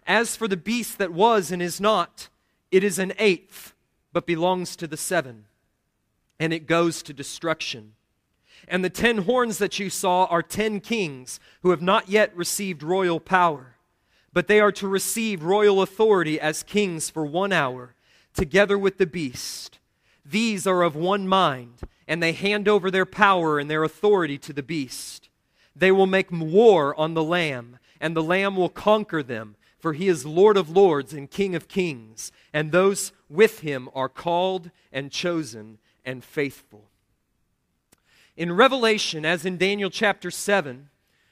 As 0.06 0.36
for 0.36 0.48
the 0.48 0.58
beast 0.58 0.98
that 0.98 1.14
was 1.14 1.52
and 1.52 1.62
is 1.62 1.82
not, 1.82 2.30
it 2.72 2.84
is 2.84 3.00
an 3.00 3.14
eighth, 3.18 3.74
but 4.12 4.28
belongs 4.28 4.76
to 4.76 4.88
the 4.88 4.98
seven, 4.98 5.46
and 6.40 6.54
it 6.54 6.68
goes 6.68 7.02
to 7.04 7.14
destruction. 7.14 7.94
And 8.68 8.84
the 8.84 8.90
ten 8.90 9.20
horns 9.20 9.58
that 9.58 9.80
you 9.80 9.90
saw 9.90 10.26
are 10.26 10.44
ten 10.44 10.80
kings 10.80 11.40
who 11.62 11.72
have 11.72 11.82
not 11.82 12.10
yet 12.10 12.36
received 12.36 12.84
royal 12.84 13.20
power, 13.20 13.76
but 14.34 14.48
they 14.48 14.60
are 14.60 14.72
to 14.74 14.88
receive 14.88 15.44
royal 15.44 15.82
authority 15.82 16.40
as 16.40 16.64
kings 16.64 17.10
for 17.10 17.26
one 17.26 17.52
hour, 17.52 17.96
together 18.34 18.78
with 18.78 18.98
the 18.98 19.08
beast 19.08 19.80
these 20.26 20.66
are 20.66 20.84
of 20.84 20.96
one 20.96 21.28
mind, 21.28 21.82
and 22.08 22.22
they 22.22 22.34
hand 22.34 22.68
over 22.68 22.92
their 22.92 23.06
power 23.06 23.60
and 23.60 23.70
their 23.70 23.84
authority 23.84 24.38
to 24.40 24.54
the 24.54 24.64
beast. 24.64 25.30
They 25.76 25.92
will 25.92 26.08
make 26.08 26.32
war 26.32 26.98
on 27.00 27.14
the 27.14 27.24
Lamb, 27.24 27.80
and 28.00 28.16
the 28.16 28.24
Lamb 28.24 28.56
will 28.56 28.70
conquer 28.70 29.24
them, 29.24 29.56
for 29.80 29.94
he 29.94 30.08
is 30.08 30.26
Lord 30.26 30.58
of 30.58 30.70
lords 30.70 31.14
and 31.14 31.30
King 31.30 31.56
of 31.56 31.68
kings, 31.68 32.32
and 32.54 32.72
those 32.72 33.12
with 33.30 33.60
him 33.60 33.90
are 33.94 34.10
called 34.10 34.72
and 34.92 35.12
chosen 35.12 35.80
and 36.06 36.24
faithful. 36.24 36.90
In 38.36 38.54
Revelation, 38.54 39.26
as 39.26 39.46
in 39.46 39.58
Daniel 39.58 39.90
chapter 39.90 40.32
7, 40.32 40.90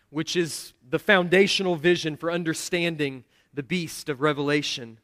which 0.10 0.36
is 0.36 0.74
the 0.88 1.00
foundational 1.00 1.76
vision 1.76 2.18
for 2.18 2.32
understanding 2.32 3.24
the 3.54 3.64
beast 3.64 4.10
of 4.10 4.22
Revelation, 4.22 5.00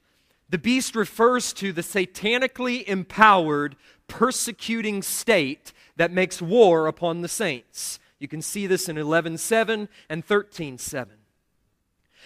the 0.49 0.57
beast 0.57 0.95
refers 0.95 1.53
to 1.53 1.73
the 1.73 1.81
satanically 1.81 2.83
empowered, 2.85 3.75
persecuting 4.07 5.01
state 5.01 5.73
that 5.97 6.11
makes 6.11 6.41
war 6.41 6.87
upon 6.87 7.21
the 7.21 7.27
saints. 7.27 7.99
You 8.19 8.27
can 8.27 8.41
see 8.41 8.67
this 8.67 8.87
in 8.87 8.97
11:7 8.97 9.89
and 10.09 10.25
13:7. 10.25 11.17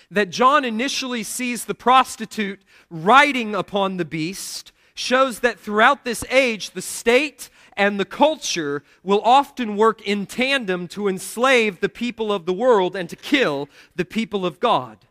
That 0.09 0.29
John 0.29 0.65
initially 0.65 1.23
sees 1.23 1.65
the 1.65 1.75
prostitute 1.75 2.61
riding 2.89 3.55
upon 3.55 3.97
the 3.97 4.05
beast 4.05 4.71
shows 4.93 5.39
that 5.39 5.59
throughout 5.59 6.03
this 6.03 6.23
age 6.29 6.71
the 6.71 6.81
state 6.81 7.49
and 7.77 7.99
the 7.99 8.05
culture 8.05 8.83
will 9.03 9.21
often 9.21 9.77
work 9.77 10.01
in 10.01 10.25
tandem 10.25 10.87
to 10.89 11.07
enslave 11.07 11.79
the 11.79 11.89
people 11.89 12.31
of 12.31 12.45
the 12.45 12.53
world 12.53 12.95
and 12.95 13.09
to 13.09 13.15
kill 13.15 13.69
the 13.95 14.05
people 14.05 14.45
of 14.45 14.59
God. 14.59 15.07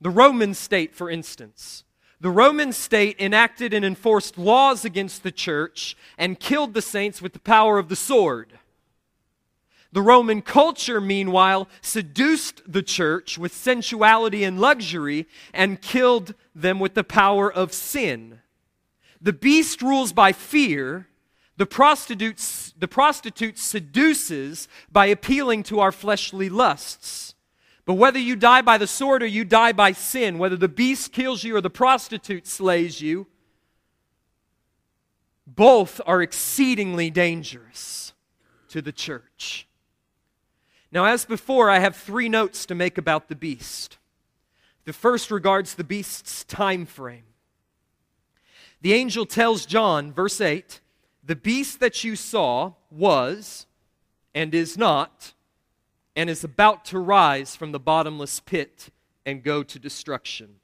The 0.00 0.10
Roman 0.10 0.54
state, 0.54 0.94
for 0.94 1.10
instance, 1.10 1.84
the 2.24 2.30
Roman 2.30 2.72
state 2.72 3.20
enacted 3.20 3.74
and 3.74 3.84
enforced 3.84 4.38
laws 4.38 4.82
against 4.82 5.24
the 5.24 5.30
church 5.30 5.94
and 6.16 6.40
killed 6.40 6.72
the 6.72 6.80
saints 6.80 7.20
with 7.20 7.34
the 7.34 7.38
power 7.38 7.78
of 7.78 7.90
the 7.90 7.96
sword. 7.96 8.58
The 9.92 10.00
Roman 10.00 10.40
culture, 10.40 11.02
meanwhile, 11.02 11.68
seduced 11.82 12.62
the 12.66 12.82
church 12.82 13.36
with 13.36 13.52
sensuality 13.52 14.42
and 14.42 14.58
luxury 14.58 15.28
and 15.52 15.82
killed 15.82 16.32
them 16.54 16.80
with 16.80 16.94
the 16.94 17.04
power 17.04 17.52
of 17.52 17.74
sin. 17.74 18.40
The 19.20 19.34
beast 19.34 19.82
rules 19.82 20.14
by 20.14 20.32
fear. 20.32 21.08
The 21.58 21.66
prostitute, 21.66 22.72
the 22.78 22.88
prostitute 22.88 23.58
seduces 23.58 24.66
by 24.90 25.06
appealing 25.06 25.62
to 25.64 25.78
our 25.80 25.92
fleshly 25.92 26.48
lusts. 26.48 27.33
But 27.86 27.94
whether 27.94 28.18
you 28.18 28.34
die 28.34 28.62
by 28.62 28.78
the 28.78 28.86
sword 28.86 29.22
or 29.22 29.26
you 29.26 29.44
die 29.44 29.72
by 29.72 29.92
sin, 29.92 30.38
whether 30.38 30.56
the 30.56 30.68
beast 30.68 31.12
kills 31.12 31.44
you 31.44 31.56
or 31.56 31.60
the 31.60 31.70
prostitute 31.70 32.46
slays 32.46 33.00
you, 33.00 33.26
both 35.46 36.00
are 36.06 36.22
exceedingly 36.22 37.10
dangerous 37.10 38.14
to 38.68 38.80
the 38.80 38.92
church. 38.92 39.68
Now, 40.90 41.04
as 41.04 41.24
before, 41.24 41.68
I 41.68 41.80
have 41.80 41.96
three 41.96 42.28
notes 42.28 42.64
to 42.66 42.74
make 42.74 42.96
about 42.96 43.28
the 43.28 43.34
beast. 43.34 43.98
The 44.84 44.92
first 44.92 45.30
regards 45.30 45.74
the 45.74 45.84
beast's 45.84 46.44
time 46.44 46.86
frame. 46.86 47.24
The 48.80 48.94
angel 48.94 49.26
tells 49.26 49.66
John, 49.66 50.12
verse 50.12 50.40
8, 50.40 50.80
the 51.22 51.36
beast 51.36 51.80
that 51.80 52.04
you 52.04 52.16
saw 52.16 52.72
was 52.90 53.66
and 54.34 54.54
is 54.54 54.78
not 54.78 55.33
and 56.16 56.30
is 56.30 56.44
about 56.44 56.84
to 56.86 56.98
rise 56.98 57.56
from 57.56 57.72
the 57.72 57.80
bottomless 57.80 58.40
pit 58.40 58.90
and 59.26 59.42
go 59.42 59.62
to 59.62 59.78
destruction. 59.78 60.56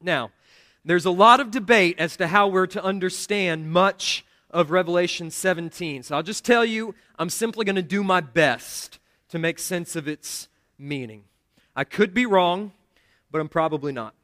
Now, 0.00 0.30
there's 0.84 1.04
a 1.04 1.10
lot 1.10 1.40
of 1.40 1.50
debate 1.50 1.96
as 1.98 2.16
to 2.16 2.28
how 2.28 2.48
we're 2.48 2.66
to 2.68 2.82
understand 2.82 3.70
much 3.70 4.24
of 4.50 4.70
Revelation 4.70 5.30
17. 5.30 6.04
So 6.04 6.16
I'll 6.16 6.22
just 6.22 6.44
tell 6.44 6.64
you, 6.64 6.94
I'm 7.18 7.30
simply 7.30 7.64
going 7.64 7.76
to 7.76 7.82
do 7.82 8.04
my 8.04 8.20
best 8.20 8.98
to 9.30 9.38
make 9.38 9.58
sense 9.58 9.96
of 9.96 10.06
its 10.06 10.48
meaning. 10.78 11.24
I 11.74 11.84
could 11.84 12.14
be 12.14 12.24
wrong, 12.24 12.72
but 13.30 13.40
I'm 13.40 13.48
probably 13.48 13.92
not. 13.92 14.14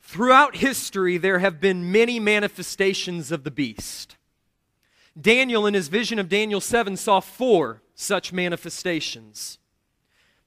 Throughout 0.00 0.56
history, 0.56 1.18
there 1.18 1.40
have 1.40 1.60
been 1.60 1.92
many 1.92 2.18
manifestations 2.18 3.30
of 3.30 3.44
the 3.44 3.50
beast. 3.50 4.15
Daniel, 5.18 5.66
in 5.66 5.74
his 5.74 5.88
vision 5.88 6.18
of 6.18 6.28
Daniel 6.28 6.60
7, 6.60 6.96
saw 6.96 7.20
four 7.20 7.82
such 7.94 8.32
manifestations 8.32 9.58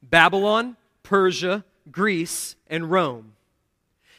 Babylon, 0.02 0.78
Persia, 1.04 1.66
Greece, 1.92 2.56
and 2.68 2.90
Rome. 2.90 3.34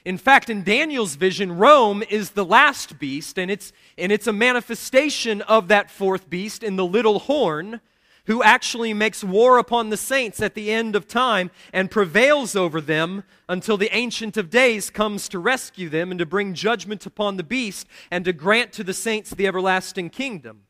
In 0.04 0.18
fact, 0.18 0.48
in 0.48 0.64
Daniel's 0.64 1.14
vision, 1.14 1.58
Rome 1.58 2.02
is 2.08 2.30
the 2.30 2.44
last 2.44 2.98
beast, 2.98 3.38
and 3.38 3.50
it's, 3.50 3.72
and 3.98 4.10
it's 4.10 4.26
a 4.26 4.32
manifestation 4.32 5.42
of 5.42 5.68
that 5.68 5.90
fourth 5.90 6.28
beast 6.28 6.62
in 6.62 6.76
the 6.76 6.86
little 6.86 7.20
horn 7.20 7.80
who 8.26 8.42
actually 8.42 8.94
makes 8.94 9.24
war 9.24 9.59
upon 9.59 9.90
the 9.90 9.96
saints 9.96 10.40
at 10.40 10.54
the 10.54 10.70
end 10.70 10.94
of 10.94 11.09
time 11.09 11.50
and 11.72 11.90
prevails 11.90 12.54
over 12.54 12.80
them 12.80 13.24
until 13.48 13.76
the 13.76 13.94
Ancient 13.94 14.37
of 14.37 14.50
Days 14.50 14.90
comes 14.90 15.28
to 15.28 15.38
rescue 15.38 15.88
them 15.88 16.11
and 16.11 16.18
to 16.18 16.26
bring 16.26 16.54
judgment 16.54 17.06
upon 17.06 17.37
the 17.37 17.42
beast 17.42 17.87
and 18.11 18.24
to 18.24 18.33
grant 18.33 18.72
to 18.72 18.85
the 18.85 18.94
saints 18.94 19.30
the 19.30 19.46
everlasting 19.46 20.11
kingdom. 20.11 20.62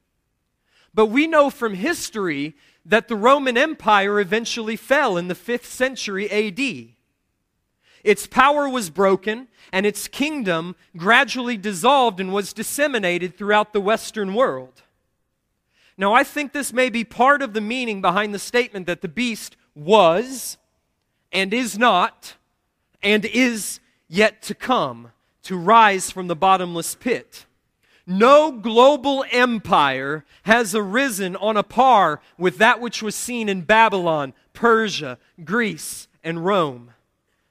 But 0.95 1.07
we 1.07 1.27
know 1.27 1.51
from 1.51 1.75
history 1.75 2.57
that 2.85 3.09
the 3.09 3.17
Roman 3.17 3.57
Empire 3.57 4.21
eventually 4.21 4.77
fell 4.77 5.17
in 5.17 5.29
the 5.29 5.35
5th 5.35 5.67
century 5.67 6.31
AD. 6.31 6.95
Its 8.03 8.27
power 8.27 8.69
was 8.69 8.89
broken, 8.89 9.49
and 9.73 9.85
its 9.85 10.09
kingdom 10.09 10.75
gradually 10.97 11.57
dissolved 11.57 12.19
and 12.19 12.33
was 12.33 12.53
disseminated 12.53 13.37
throughout 13.37 13.73
the 13.73 13.81
Western 13.81 14.35
world. 14.35 14.83
Now, 16.01 16.15
I 16.15 16.25
think 16.25 16.55
this 16.55 16.73
may 16.73 16.89
be 16.89 17.05
part 17.05 17.43
of 17.43 17.53
the 17.53 17.61
meaning 17.61 18.01
behind 18.01 18.33
the 18.33 18.39
statement 18.39 18.87
that 18.87 19.03
the 19.03 19.07
beast 19.07 19.59
was 19.75 20.57
and 21.31 21.53
is 21.53 21.77
not 21.77 22.37
and 23.03 23.27
is 23.27 23.81
yet 24.09 24.41
to 24.45 24.55
come 24.55 25.13
to 25.43 25.59
rise 25.59 26.11
from 26.11 26.27
the 26.27 26.35
bottomless 26.35 26.95
pit. 26.95 27.45
No 28.07 28.51
global 28.51 29.27
empire 29.31 30.25
has 30.45 30.75
arisen 30.75 31.37
on 31.37 31.59
a 31.59 31.63
par 31.63 32.23
with 32.39 32.57
that 32.57 32.81
which 32.81 33.03
was 33.03 33.15
seen 33.15 33.51
in 33.51 33.61
Babylon, 33.61 34.33
Persia, 34.55 35.19
Greece, 35.45 36.09
and 36.25 36.47
Rome. 36.47 36.93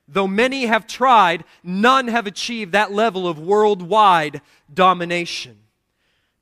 Though 0.08 0.28
many 0.28 0.66
have 0.66 0.88
tried, 0.88 1.44
none 1.64 2.08
have 2.08 2.26
achieved 2.26 2.72
that 2.72 2.92
level 2.92 3.28
of 3.28 3.38
worldwide 3.38 4.42
domination. 4.74 5.60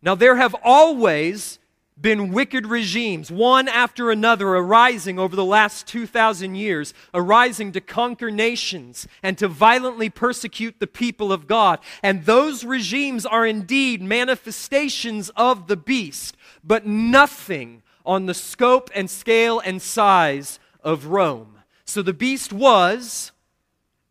Now, 0.02 0.16
there 0.16 0.38
have 0.38 0.56
always 0.64 1.60
been 2.00 2.32
wicked 2.32 2.68
regimes, 2.68 3.32
one 3.32 3.68
after 3.68 4.12
another, 4.12 4.50
arising 4.50 5.18
over 5.18 5.36
the 5.36 5.46
last 5.46 5.88
2,000 5.88 6.56
years, 6.56 6.94
arising 7.14 7.72
to 7.72 7.82
conquer 7.82 8.30
nations 8.30 9.08
and 9.24 9.38
to 9.38 9.48
violently 9.48 10.10
persecute 10.10 10.80
the 10.80 10.88
people 10.88 11.32
of 11.32 11.48
God. 11.48 11.80
And 12.04 12.26
those 12.26 12.64
regimes 12.64 13.26
are 13.26 13.46
indeed 13.46 14.02
manifestations 14.02 15.30
of 15.36 15.68
the 15.68 15.78
beast, 15.78 16.38
but 16.64 16.86
nothing 16.86 17.82
on 18.06 18.26
the 18.26 18.34
scope 18.34 18.90
and 18.94 19.10
scale 19.10 19.60
and 19.60 19.82
size 19.82 20.60
of 20.84 21.08
Rome. 21.08 21.60
So 21.86 22.02
the 22.02 22.14
beast 22.14 22.54
was 22.54 23.32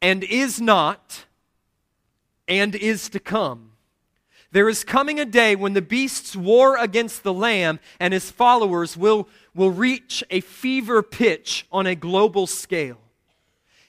and 0.03 0.25
is 0.25 0.61
not 0.61 1.27
and 2.49 2.75
is 2.75 3.09
to 3.11 3.21
come. 3.21 3.73
There 4.57 4.71
is 4.71 4.85
coming 4.85 5.21
a 5.21 5.27
day 5.27 5.55
when 5.55 5.75
the 5.75 5.83
beast's 5.83 6.35
war 6.35 6.79
against 6.79 7.23
the 7.23 7.35
Lamb 7.35 7.79
and 8.01 8.15
his 8.15 8.31
followers 8.31 8.97
will, 8.97 9.29
will 9.55 9.71
reach 9.71 10.25
a 10.31 10.41
fever 10.41 11.03
pitch 11.03 11.67
on 11.71 11.87
a 11.87 11.95
global 11.95 12.47
scale. 12.47 12.97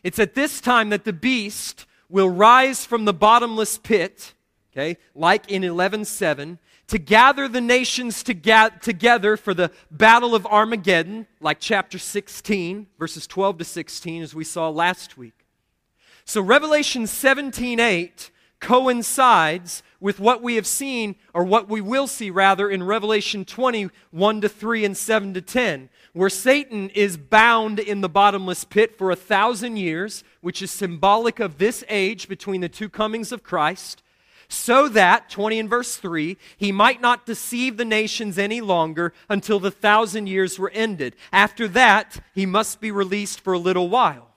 It's 0.04 0.20
at 0.20 0.34
this 0.34 0.60
time 0.60 0.90
that 0.90 1.06
the 1.06 1.14
beast 1.14 1.86
will 2.10 2.30
rise 2.30 2.86
from 2.86 3.06
the 3.06 3.14
bottomless 3.14 3.78
pit, 3.78 4.34
okay, 4.74 4.98
like 5.16 5.50
in 5.50 5.64
11:7, 5.64 6.60
to 6.88 6.98
gather 6.98 7.48
the 7.48 7.62
nations 7.62 8.22
to 8.24 8.34
ga- 8.34 8.72
together 8.82 9.38
for 9.38 9.54
the 9.54 9.72
battle 9.90 10.36
of 10.36 10.46
Armageddon, 10.46 11.28
like 11.40 11.62
chapter 11.62 11.98
16, 11.98 12.88
verses 13.00 13.26
12 13.26 13.60
to 13.60 13.64
16, 13.64 14.22
as 14.22 14.36
we 14.36 14.44
saw 14.44 14.68
last 14.68 15.18
week. 15.18 15.46
So 16.26 16.42
Revelation 16.42 17.08
17:8 17.08 18.32
coincides 18.60 19.82
with 20.00 20.20
what 20.20 20.42
we 20.42 20.56
have 20.56 20.68
seen, 20.68 21.16
or 21.34 21.44
what 21.44 21.68
we 21.68 21.82
will 21.82 22.08
see 22.08 22.30
rather, 22.30 22.70
in 22.70 22.84
Revelation 22.84 23.46
20, 23.46 23.90
1 24.12 24.42
to 24.42 24.50
3 24.50 24.86
and 24.86 24.98
7 24.98 25.34
to 25.34 25.42
10, 25.42 25.90
where 26.14 26.30
Satan 26.30 26.90
is 26.90 27.18
bound 27.18 27.80
in 27.80 28.02
the 28.02 28.10
bottomless 28.10 28.64
pit 28.64 28.98
for 28.98 29.12
a 29.12 29.16
thousand 29.16 29.78
years, 29.78 30.24
which 30.42 30.62
is 30.62 30.72
symbolic 30.72 31.40
of 31.40 31.58
this 31.58 31.84
age 31.90 32.28
between 32.28 32.62
the 32.62 32.70
two 32.70 32.90
comings 32.90 33.32
of 33.32 33.44
Christ, 33.44 34.04
so 34.50 34.88
that, 34.90 35.30
20 35.30 35.60
and 35.60 35.70
verse 35.70 35.98
3, 35.98 36.38
he 36.56 36.72
might 36.72 37.02
not 37.02 37.26
deceive 37.26 37.76
the 37.76 37.86
nations 37.86 38.38
any 38.38 38.62
longer 38.62 39.14
until 39.28 39.60
the 39.60 39.72
thousand 39.72 40.28
years 40.28 40.58
were 40.58 40.72
ended. 40.72 41.16
After 41.34 41.68
that, 41.70 42.22
he 42.34 42.46
must 42.46 42.80
be 42.80 42.92
released 42.92 43.42
for 43.42 43.54
a 43.54 43.60
little 43.60 43.90
while. 43.90 44.37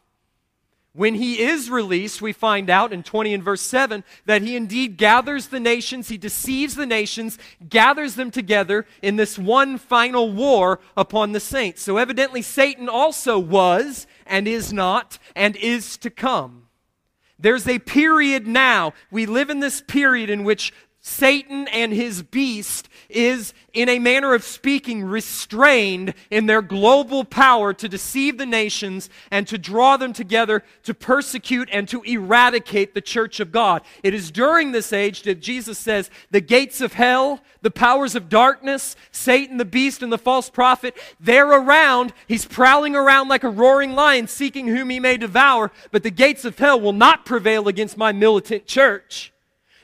When 1.01 1.15
he 1.15 1.41
is 1.41 1.71
released, 1.71 2.21
we 2.21 2.35
find 2.35 2.69
out 2.69 2.93
in 2.93 3.03
20 3.03 3.33
and 3.33 3.43
verse 3.43 3.63
7 3.63 4.05
that 4.27 4.43
he 4.43 4.55
indeed 4.55 4.99
gathers 4.99 5.47
the 5.47 5.59
nations, 5.59 6.11
he 6.11 6.19
deceives 6.19 6.75
the 6.75 6.85
nations, 6.85 7.39
gathers 7.67 8.17
them 8.17 8.31
together 8.31 8.85
in 9.01 9.17
this 9.17 9.39
one 9.39 9.79
final 9.79 10.31
war 10.31 10.79
upon 10.99 11.33
the 11.33 11.41
saints. 11.41 11.81
So 11.81 11.97
evidently, 11.97 12.43
Satan 12.43 12.87
also 12.87 13.39
was 13.39 14.07
and 14.27 14.47
is 14.47 14.75
not 14.75 15.19
and 15.35 15.57
is 15.57 15.97
to 15.97 16.11
come. 16.11 16.67
There's 17.39 17.67
a 17.67 17.79
period 17.79 18.47
now. 18.47 18.93
We 19.11 19.25
live 19.25 19.49
in 19.49 19.61
this 19.61 19.81
period 19.81 20.29
in 20.29 20.45
which 20.45 20.71
Satan 21.03 21.67
and 21.69 21.95
his 21.95 22.23
beast 22.23 22.87
is, 23.09 23.55
in 23.73 23.89
a 23.89 23.99
manner 23.99 24.35
of 24.35 24.45
speaking, 24.45 25.03
restrained 25.03 26.13
in 26.31 26.45
their 26.45 26.61
global 26.61 27.25
power 27.25 27.73
to 27.73 27.89
deceive 27.89 28.37
the 28.37 28.45
nations 28.45 29.09
and 29.31 29.49
to 29.49 29.57
draw 29.57 29.97
them 29.97 30.13
together 30.13 30.63
to 30.83 30.93
persecute 30.93 31.71
and 31.73 31.89
to 31.89 32.03
eradicate 32.03 32.93
the 32.93 33.01
church 33.01 33.41
of 33.41 33.51
God. 33.51 33.81
It 34.03 34.13
is 34.13 34.31
during 34.31 34.73
this 34.73 34.93
age 34.93 35.23
that 35.23 35.41
Jesus 35.41 35.79
says 35.79 36.11
the 36.31 36.43
gates 36.43 36.83
of 36.83 36.93
hell, 36.93 37.41
the 37.63 37.71
powers 37.71 38.15
of 38.15 38.29
darkness, 38.29 38.95
Satan, 39.11 39.57
the 39.57 39.65
beast, 39.65 40.03
and 40.03 40.13
the 40.13 40.19
false 40.19 40.51
prophet, 40.51 40.95
they're 41.19 41.51
around. 41.51 42.13
He's 42.29 42.45
prowling 42.45 42.95
around 42.95 43.29
like 43.29 43.45
a 43.45 43.49
roaring 43.49 43.95
lion, 43.95 44.29
seeking 44.29 44.69
whom 44.69 44.91
he 44.91 45.01
may 45.01 45.17
devour, 45.17 45.71
but 45.93 46.03
the 46.03 46.11
gates 46.11 46.45
of 46.45 46.59
hell 46.59 46.79
will 46.79 46.93
not 46.93 47.25
prevail 47.25 47.69
against 47.69 47.97
my 47.97 48.13
militant 48.13 48.67
church 48.67 49.33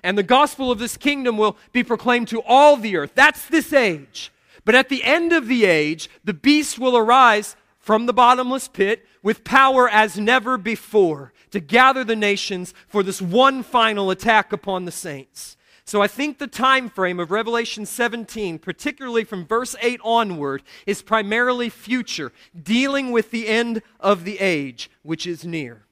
and 0.03 0.17
the 0.17 0.23
gospel 0.23 0.71
of 0.71 0.79
this 0.79 0.97
kingdom 0.97 1.37
will 1.37 1.57
be 1.73 1.83
proclaimed 1.83 2.29
to 2.29 2.43
all 2.43 2.77
the 2.77 2.97
earth. 2.97 3.13
That's 3.15 3.47
this 3.47 3.73
age. 3.73 4.33
But 4.65 4.75
at 4.75 4.89
the 4.89 5.05
end 5.05 5.33
of 5.33 5.47
the 5.47 5.65
age, 5.65 6.11
the 6.25 6.35
beast 6.35 6.79
will 6.79 6.97
arise 6.97 7.57
from 7.79 8.07
the 8.07 8.13
bottomless 8.13 8.69
pit 8.69 9.07
with 9.23 9.45
power 9.45 9.89
as 9.89 10.19
never 10.19 10.59
before 10.59 11.33
to 11.53 11.61
gather 11.61 12.05
the 12.05 12.17
nations 12.17 12.75
for 12.89 13.03
this 13.03 13.23
one 13.23 13.63
final 13.63 14.11
attack 14.11 14.53
upon 14.53 14.85
the 14.85 14.93
saints. 14.93 15.57
So 15.85 16.03
I 16.03 16.09
think 16.09 16.39
the 16.39 16.49
time 16.49 16.89
frame 16.91 17.21
of 17.21 17.31
Revelation 17.31 17.87
17, 17.87 18.59
particularly 18.59 19.23
from 19.23 19.47
verse 19.47 19.77
8 19.81 20.01
onward, 20.03 20.65
is 20.85 21.01
primarily 21.01 21.69
future, 21.69 22.33
dealing 22.61 23.13
with 23.13 23.31
the 23.31 23.47
end 23.47 23.83
of 24.01 24.25
the 24.25 24.41
age, 24.41 24.91
which 25.05 25.29
is 25.29 25.45
near. 25.45 25.86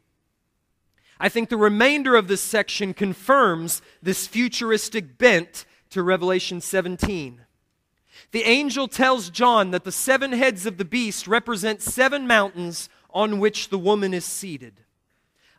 I 1.25 1.31
think 1.31 1.49
the 1.49 1.57
remainder 1.57 2.17
of 2.17 2.29
this 2.29 2.43
section 2.43 2.93
confirms 2.93 3.81
this 4.03 4.27
futuristic 4.27 5.17
bent 5.17 5.65
to 5.89 6.03
Revelation 6.03 6.61
17. 6.61 7.41
The 8.33 8.43
angel 8.43 8.89
tells 8.89 9.31
John 9.31 9.71
that 9.71 9.85
the 9.85 9.91
seven 9.91 10.33
heads 10.33 10.67
of 10.67 10.77
the 10.77 10.85
beast 10.85 11.27
represent 11.27 11.81
seven 11.81 12.27
mountains 12.27 12.91
on 13.09 13.41
which 13.41 13.71
the 13.71 13.79
woman 13.79 14.13
is 14.13 14.27
seated. 14.27 14.83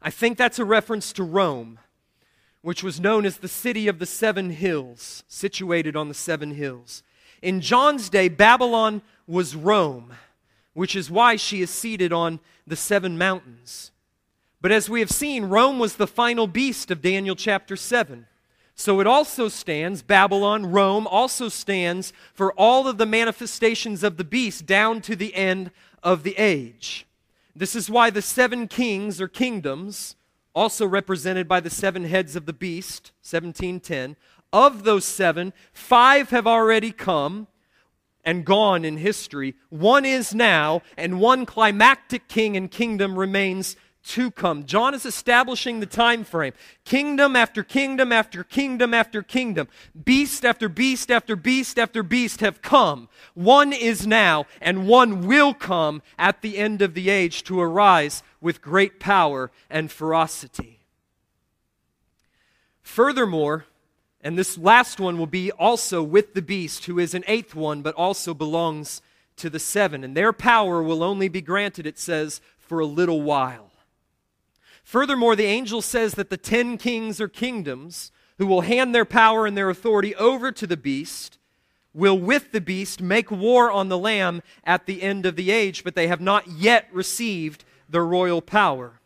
I 0.04 0.12
think 0.12 0.38
that's 0.38 0.60
a 0.60 0.64
reference 0.64 1.12
to 1.14 1.24
Rome, 1.24 1.80
which 2.62 2.84
was 2.84 3.00
known 3.00 3.26
as 3.26 3.38
the 3.38 3.48
city 3.48 3.88
of 3.88 3.98
the 3.98 4.06
seven 4.06 4.52
hills, 4.52 5.24
situated 5.28 5.96
on 5.96 6.10
the 6.10 6.14
seven 6.14 6.52
hills. 6.52 7.02
In 7.42 7.60
John's 7.60 8.10
day, 8.10 8.30
Babylon 8.30 9.02
was 9.26 9.56
Rome, 9.56 10.14
which 10.76 10.96
is 10.96 11.10
why 11.10 11.38
she 11.38 11.64
is 11.64 11.72
seated 11.72 12.14
on 12.14 12.40
the 12.68 12.76
seven 12.76 13.18
mountains. 13.18 13.90
But 14.66 14.72
as 14.72 14.90
we 14.90 15.00
have 15.00 15.12
seen, 15.12 15.46
Rome 15.46 15.78
was 15.78 15.98
the 15.98 16.08
final 16.08 16.48
beast 16.48 16.90
of 16.90 17.00
Daniel 17.00 17.36
chapter 17.36 17.76
7. 17.76 18.26
So 18.74 19.00
it 19.00 19.06
also 19.06 19.48
stands, 19.48 20.02
Babylon, 20.02 20.72
Rome, 20.72 21.06
also 21.06 21.50
stands 21.50 22.12
for 22.34 22.52
all 22.54 22.88
of 22.88 22.98
the 22.98 23.06
manifestations 23.06 24.04
of 24.04 24.18
the 24.18 24.24
beast 24.24 24.66
down 24.66 25.02
to 25.02 25.16
the 25.16 25.36
end 25.36 25.70
of 26.02 26.24
the 26.24 26.36
age. 26.40 27.06
This 27.56 27.76
is 27.76 27.92
why 27.92 28.10
the 28.10 28.24
seven 28.24 28.68
kings 28.68 29.22
or 29.22 29.28
kingdoms, 29.28 30.16
also 30.56 30.88
represented 30.88 31.48
by 31.48 31.60
the 31.60 31.70
seven 31.70 32.06
heads 32.06 32.36
of 32.36 32.48
the 32.48 32.52
beast, 32.52 33.12
1710, 33.22 34.16
of 34.52 34.84
those 34.84 35.06
seven, 35.06 35.54
five 35.74 36.32
have 36.32 36.48
already 36.48 36.92
come 36.92 37.46
and 38.24 38.44
gone 38.44 38.84
in 38.84 38.98
history. 38.98 39.54
One 39.70 40.06
is 40.06 40.34
now, 40.34 40.82
and 40.98 41.20
one 41.20 41.46
climactic 41.46 42.28
king 42.28 42.58
and 42.58 42.72
kingdom 42.72 43.20
remains 43.20 43.76
to 44.08 44.32
come. 44.32 44.66
John 44.66 44.94
is 44.94 45.06
establishing 45.06 45.80
the 45.80 45.86
time 45.86 46.24
frame. 46.24 46.54
Kingdom 46.84 47.36
after 47.36 47.64
kingdom 47.64 48.12
after 48.12 48.44
kingdom 48.44 48.94
after 48.94 49.24
kingdom. 49.24 49.68
Beast 50.04 50.46
after 50.46 50.70
beast 50.70 51.10
after 51.10 51.36
beast 51.36 51.80
after 51.80 52.04
beast 52.04 52.42
have 52.42 52.62
come. 52.62 53.10
One 53.34 53.74
is 53.74 54.06
now, 54.06 54.46
and 54.62 54.88
one 54.88 55.28
will 55.28 55.54
come 55.54 56.02
at 56.20 56.42
the 56.42 56.58
end 56.58 56.82
of 56.82 56.94
the 56.94 57.10
age 57.10 57.44
to 57.46 57.60
arise 57.60 58.22
with 58.40 58.62
great 58.62 59.00
power 59.00 59.52
and 59.70 59.92
ferocity. 59.92 60.80
Furthermore, 62.84 63.66
and 64.22 64.38
this 64.38 64.58
last 64.58 65.00
one 65.00 65.18
will 65.18 65.28
be 65.28 65.52
also 65.52 66.04
with 66.04 66.34
the 66.34 66.42
beast, 66.42 66.86
who 66.86 67.00
is 67.00 67.14
an 67.14 67.24
eighth 67.28 67.56
one, 67.56 67.82
but 67.82 67.96
also 67.96 68.34
belongs 68.34 69.02
to 69.38 69.50
the 69.50 69.60
seven. 69.60 70.04
And 70.04 70.16
their 70.16 70.32
power 70.32 70.82
will 70.82 71.04
only 71.04 71.28
be 71.28 71.42
granted, 71.42 71.88
it 71.88 71.98
says, 71.98 72.42
for 72.58 72.80
a 72.80 72.86
little 72.86 73.22
while. 73.22 73.65
Furthermore, 74.86 75.36
the 75.36 75.46
angel 75.46 75.82
says 75.82 76.14
that 76.14 76.30
the 76.30 76.38
ten 76.38 76.78
kings 76.78 77.20
or 77.20 77.28
kingdoms 77.28 78.12
who 78.38 78.46
will 78.46 78.62
hand 78.62 78.94
their 78.94 79.04
power 79.04 79.48
and 79.48 79.58
their 79.58 79.72
authority 79.72 80.14
over 80.16 80.52
to 80.52 80.68
the 80.68 80.78
beast 80.78 81.40
will, 81.92 82.20
with 82.20 82.52
the 82.52 82.62
beast, 82.62 83.02
make 83.02 83.32
war 83.32 83.72
on 83.72 83.90
the 83.90 83.98
Lamb 83.98 84.44
at 84.64 84.86
the 84.86 85.02
end 85.02 85.26
of 85.26 85.36
the 85.36 85.50
age, 85.50 85.84
but 85.84 85.96
they 85.96 86.06
have 86.08 86.22
not 86.22 86.48
yet 86.48 86.88
received 86.94 87.66
their 87.90 88.06
royal 88.06 88.44
power. 88.44 89.00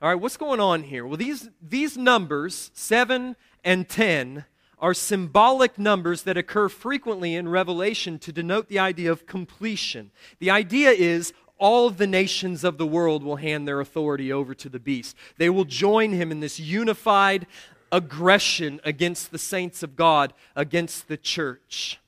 All 0.00 0.08
right, 0.08 0.20
what's 0.20 0.38
going 0.38 0.60
on 0.60 0.84
here? 0.84 1.06
Well, 1.06 1.18
these, 1.18 1.50
these 1.60 1.98
numbers, 1.98 2.70
7 2.72 3.36
and 3.62 3.88
10 3.88 4.46
are 4.78 4.94
symbolic 4.94 5.78
numbers 5.78 6.22
that 6.22 6.38
occur 6.38 6.70
frequently 6.70 7.34
in 7.34 7.50
Revelation 7.50 8.18
to 8.20 8.32
denote 8.32 8.68
the 8.68 8.78
idea 8.78 9.12
of 9.12 9.26
completion. 9.26 10.10
The 10.38 10.50
idea 10.50 10.90
is 10.90 11.34
all 11.62 11.86
of 11.86 11.96
the 11.96 12.08
nations 12.08 12.64
of 12.64 12.76
the 12.76 12.86
world 12.86 13.22
will 13.22 13.36
hand 13.36 13.68
their 13.68 13.78
authority 13.78 14.32
over 14.32 14.52
to 14.52 14.68
the 14.68 14.80
beast. 14.80 15.16
They 15.38 15.48
will 15.48 15.64
join 15.64 16.10
him 16.10 16.32
in 16.32 16.40
this 16.40 16.58
unified 16.58 17.46
aggression 17.92 18.80
against 18.82 19.30
the 19.30 19.38
saints 19.38 19.84
of 19.84 19.94
God, 19.94 20.32
against 20.56 21.06
the 21.06 21.16
church. 21.16 22.00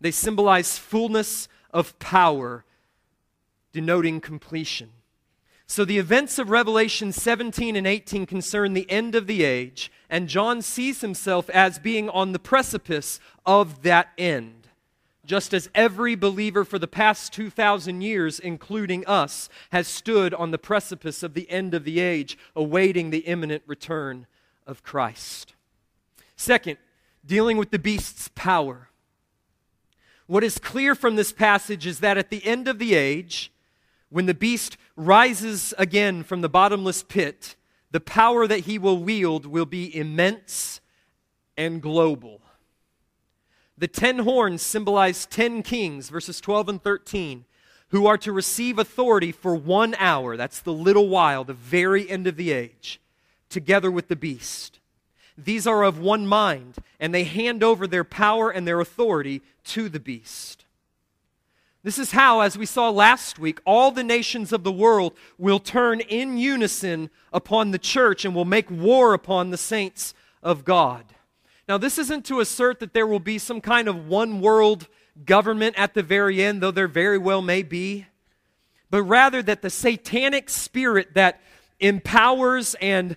They 0.00 0.10
symbolize 0.10 0.78
fullness 0.78 1.46
of 1.72 1.98
power, 1.98 2.64
denoting 3.70 4.18
completion. 4.18 4.88
So 5.66 5.84
the 5.84 5.98
events 5.98 6.38
of 6.38 6.48
Revelation 6.48 7.12
17 7.12 7.76
and 7.76 7.86
18 7.86 8.24
concern 8.24 8.72
the 8.72 8.90
end 8.90 9.14
of 9.14 9.26
the 9.26 9.44
age, 9.44 9.92
and 10.08 10.26
John 10.26 10.62
sees 10.62 11.02
himself 11.02 11.50
as 11.50 11.78
being 11.78 12.08
on 12.08 12.32
the 12.32 12.38
precipice 12.38 13.20
of 13.44 13.82
that 13.82 14.08
end. 14.16 14.59
Just 15.30 15.54
as 15.54 15.70
every 15.76 16.16
believer 16.16 16.64
for 16.64 16.76
the 16.76 16.88
past 16.88 17.32
2,000 17.34 18.00
years, 18.00 18.40
including 18.40 19.06
us, 19.06 19.48
has 19.70 19.86
stood 19.86 20.34
on 20.34 20.50
the 20.50 20.58
precipice 20.58 21.22
of 21.22 21.34
the 21.34 21.48
end 21.48 21.72
of 21.72 21.84
the 21.84 22.00
age, 22.00 22.36
awaiting 22.56 23.10
the 23.10 23.18
imminent 23.18 23.62
return 23.64 24.26
of 24.66 24.82
Christ. 24.82 25.54
Second, 26.34 26.78
dealing 27.24 27.58
with 27.58 27.70
the 27.70 27.78
beast's 27.78 28.28
power. 28.34 28.88
What 30.26 30.42
is 30.42 30.58
clear 30.58 30.96
from 30.96 31.14
this 31.14 31.30
passage 31.30 31.86
is 31.86 32.00
that 32.00 32.18
at 32.18 32.30
the 32.30 32.44
end 32.44 32.66
of 32.66 32.80
the 32.80 32.96
age, 32.96 33.52
when 34.08 34.26
the 34.26 34.34
beast 34.34 34.76
rises 34.96 35.72
again 35.78 36.24
from 36.24 36.40
the 36.40 36.48
bottomless 36.48 37.04
pit, 37.04 37.54
the 37.92 38.00
power 38.00 38.48
that 38.48 38.64
he 38.64 38.80
will 38.80 38.98
wield 38.98 39.46
will 39.46 39.64
be 39.64 39.96
immense 39.96 40.80
and 41.56 41.80
global. 41.80 42.40
The 43.80 43.88
ten 43.88 44.18
horns 44.18 44.60
symbolize 44.60 45.24
ten 45.24 45.62
kings, 45.62 46.10
verses 46.10 46.38
12 46.38 46.68
and 46.68 46.82
13, 46.82 47.46
who 47.88 48.06
are 48.06 48.18
to 48.18 48.30
receive 48.30 48.78
authority 48.78 49.32
for 49.32 49.54
one 49.54 49.94
hour. 49.98 50.36
That's 50.36 50.60
the 50.60 50.72
little 50.72 51.08
while, 51.08 51.44
the 51.44 51.54
very 51.54 52.08
end 52.08 52.26
of 52.26 52.36
the 52.36 52.52
age, 52.52 53.00
together 53.48 53.90
with 53.90 54.08
the 54.08 54.16
beast. 54.16 54.80
These 55.38 55.66
are 55.66 55.82
of 55.82 55.98
one 55.98 56.26
mind, 56.26 56.74
and 57.00 57.14
they 57.14 57.24
hand 57.24 57.62
over 57.62 57.86
their 57.86 58.04
power 58.04 58.50
and 58.50 58.68
their 58.68 58.80
authority 58.80 59.40
to 59.64 59.88
the 59.88 59.98
beast. 59.98 60.66
This 61.82 61.98
is 61.98 62.12
how, 62.12 62.40
as 62.40 62.58
we 62.58 62.66
saw 62.66 62.90
last 62.90 63.38
week, 63.38 63.60
all 63.64 63.90
the 63.90 64.04
nations 64.04 64.52
of 64.52 64.62
the 64.62 64.70
world 64.70 65.14
will 65.38 65.58
turn 65.58 66.00
in 66.00 66.36
unison 66.36 67.08
upon 67.32 67.70
the 67.70 67.78
church 67.78 68.26
and 68.26 68.34
will 68.34 68.44
make 68.44 68.70
war 68.70 69.14
upon 69.14 69.48
the 69.48 69.56
saints 69.56 70.12
of 70.42 70.66
God. 70.66 71.06
Now, 71.70 71.78
this 71.78 71.98
isn't 71.98 72.24
to 72.24 72.40
assert 72.40 72.80
that 72.80 72.94
there 72.94 73.06
will 73.06 73.20
be 73.20 73.38
some 73.38 73.60
kind 73.60 73.86
of 73.86 74.08
one 74.08 74.40
world 74.40 74.88
government 75.24 75.78
at 75.78 75.94
the 75.94 76.02
very 76.02 76.42
end, 76.42 76.60
though 76.60 76.72
there 76.72 76.88
very 76.88 77.16
well 77.16 77.42
may 77.42 77.62
be, 77.62 78.06
but 78.90 79.04
rather 79.04 79.40
that 79.40 79.62
the 79.62 79.70
satanic 79.70 80.50
spirit 80.50 81.14
that 81.14 81.40
empowers 81.78 82.74
and 82.80 83.16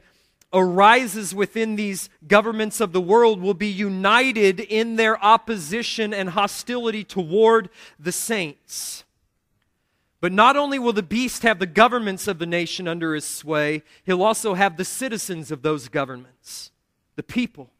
arises 0.53 1.33
within 1.33 1.77
these 1.77 2.11
governments 2.27 2.79
of 2.79 2.93
the 2.93 3.01
world 3.01 3.41
will 3.41 3.55
be 3.55 3.69
united 3.69 4.59
in 4.59 4.97
their 4.97 5.19
opposition 5.25 6.13
and 6.13 6.29
hostility 6.29 7.03
toward 7.03 7.71
the 7.99 8.11
saints. 8.11 9.03
But 10.21 10.31
not 10.31 10.55
only 10.55 10.77
will 10.77 10.93
the 10.93 11.01
beast 11.01 11.41
have 11.41 11.57
the 11.57 11.65
governments 11.65 12.27
of 12.27 12.37
the 12.37 12.45
nation 12.45 12.87
under 12.87 13.15
his 13.15 13.25
sway, 13.25 13.81
he'll 14.03 14.21
also 14.21 14.53
have 14.53 14.77
the 14.77 14.85
citizens 14.85 15.49
of 15.49 15.63
those 15.63 15.89
governments, 15.89 16.69
the 17.15 17.23
people. 17.23 17.71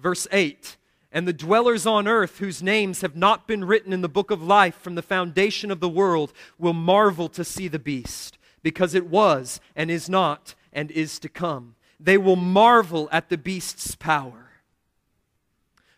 Verse 0.00 0.26
8 0.32 0.76
And 1.12 1.28
the 1.28 1.32
dwellers 1.32 1.86
on 1.86 2.08
earth, 2.08 2.38
whose 2.38 2.62
names 2.62 3.02
have 3.02 3.16
not 3.16 3.46
been 3.46 3.64
written 3.64 3.92
in 3.92 4.00
the 4.00 4.08
book 4.08 4.30
of 4.30 4.42
life 4.42 4.76
from 4.76 4.94
the 4.94 5.02
foundation 5.02 5.70
of 5.70 5.80
the 5.80 5.88
world, 5.88 6.32
will 6.58 6.72
marvel 6.72 7.28
to 7.28 7.44
see 7.44 7.68
the 7.68 7.78
beast, 7.78 8.38
because 8.62 8.94
it 8.94 9.06
was 9.06 9.60
and 9.76 9.90
is 9.90 10.08
not 10.08 10.54
and 10.72 10.90
is 10.90 11.18
to 11.18 11.28
come. 11.28 11.74
They 11.98 12.16
will 12.16 12.36
marvel 12.36 13.08
at 13.12 13.28
the 13.28 13.38
beast's 13.38 13.94
power. 13.94 14.50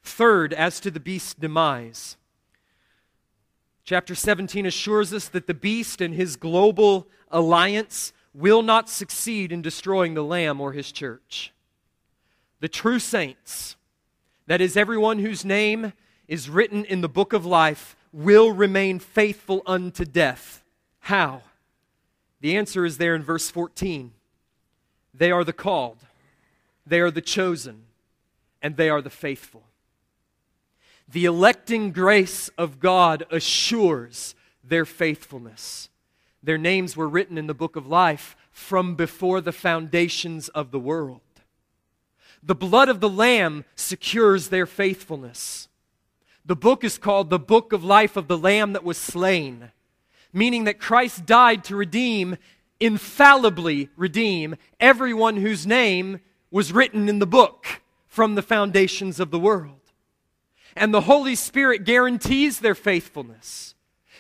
Third, 0.03 0.53
as 0.53 0.81
to 0.81 0.91
the 0.91 0.99
beast's 0.99 1.35
demise, 1.35 2.17
chapter 3.85 4.17
17 4.17 4.67
assures 4.67 5.13
us 5.13 5.29
that 5.29 5.47
the 5.47 5.55
beast 5.55 6.01
and 6.01 6.15
his 6.15 6.35
global 6.35 7.07
alliance 7.31 8.13
will 8.35 8.63
not 8.63 8.89
succeed 8.89 9.53
in 9.53 9.63
destroying 9.63 10.15
the 10.15 10.25
Lamb 10.25 10.61
or 10.61 10.73
his 10.73 10.91
church. 10.91 11.53
The 12.61 12.69
true 12.69 12.99
saints, 12.99 13.77
that 14.47 14.61
is, 14.61 14.77
everyone 14.77 15.19
whose 15.19 15.45
name 15.45 15.93
is 16.29 16.51
written 16.51 16.85
in 16.85 17.01
the 17.01 17.09
book 17.09 17.33
of 17.33 17.47
life, 17.47 17.97
will 18.13 18.53
remain 18.53 18.99
faithful 18.99 19.63
unto 19.67 20.05
death. 20.05 20.63
How? 21.01 21.43
The 22.41 22.57
answer 22.57 22.85
is 22.85 22.99
there 22.99 23.15
in 23.15 23.23
verse 23.23 23.51
14. 23.51 24.13
They 25.15 25.31
are 25.31 25.45
the 25.45 25.53
called, 25.53 25.99
they 26.87 27.01
are 27.01 27.11
the 27.11 27.21
chosen, 27.21 27.85
and 28.61 28.77
they 28.77 28.89
are 28.89 29.03
the 29.03 29.11
faithful. 29.11 29.63
The 31.09 31.25
electing 31.27 31.93
grace 31.93 32.49
of 32.57 32.81
God 32.81 33.25
assures 33.31 34.35
their 34.65 34.85
faithfulness. 34.85 35.89
Their 36.43 36.59
names 36.59 36.97
were 36.97 37.09
written 37.09 37.37
in 37.37 37.47
the 37.47 37.55
book 37.55 37.77
of 37.77 37.87
life 37.87 38.37
from 38.51 38.95
before 38.95 39.41
the 39.41 39.53
foundations 39.53 40.49
of 40.51 40.71
the 40.71 40.81
world. 40.81 41.21
The 42.43 42.55
blood 42.55 42.89
of 42.89 43.01
the 43.01 43.09
Lamb 43.09 43.65
secures 43.77 44.49
their 44.49 44.67
faithfulness. 44.67 45.69
The 46.45 46.57
book 46.57 46.83
is 46.83 46.99
called 46.99 47.31
the 47.31 47.39
Book 47.39 47.73
of 47.73 47.85
Life 47.85 48.17
of 48.17 48.27
the 48.27 48.39
Lamb 48.39 48.73
that 48.73 48.83
was 48.83 48.99
slain, 48.99 49.71
meaning 50.33 50.65
that 50.65 50.81
Christ 50.81 51.25
died 51.25 51.63
to 51.65 51.77
redeem 51.77 52.37
infallibly 52.83 53.89
redeem 53.97 54.57
everyone 54.81 55.37
whose 55.37 55.65
name 55.65 56.19
was 56.51 56.73
written 56.73 57.09
in 57.09 57.21
the 57.21 57.27
book 57.27 57.81
from 58.09 58.35
the 58.35 58.43
foundations 58.43 59.21
of 59.21 59.31
the 59.31 59.39
world. 59.39 59.79
And 60.75 60.93
the 60.93 61.03
Holy 61.03 61.37
Spirit 61.37 61.85
guarantees 61.85 62.59
their 62.59 62.75
faithfulness. 62.75 63.77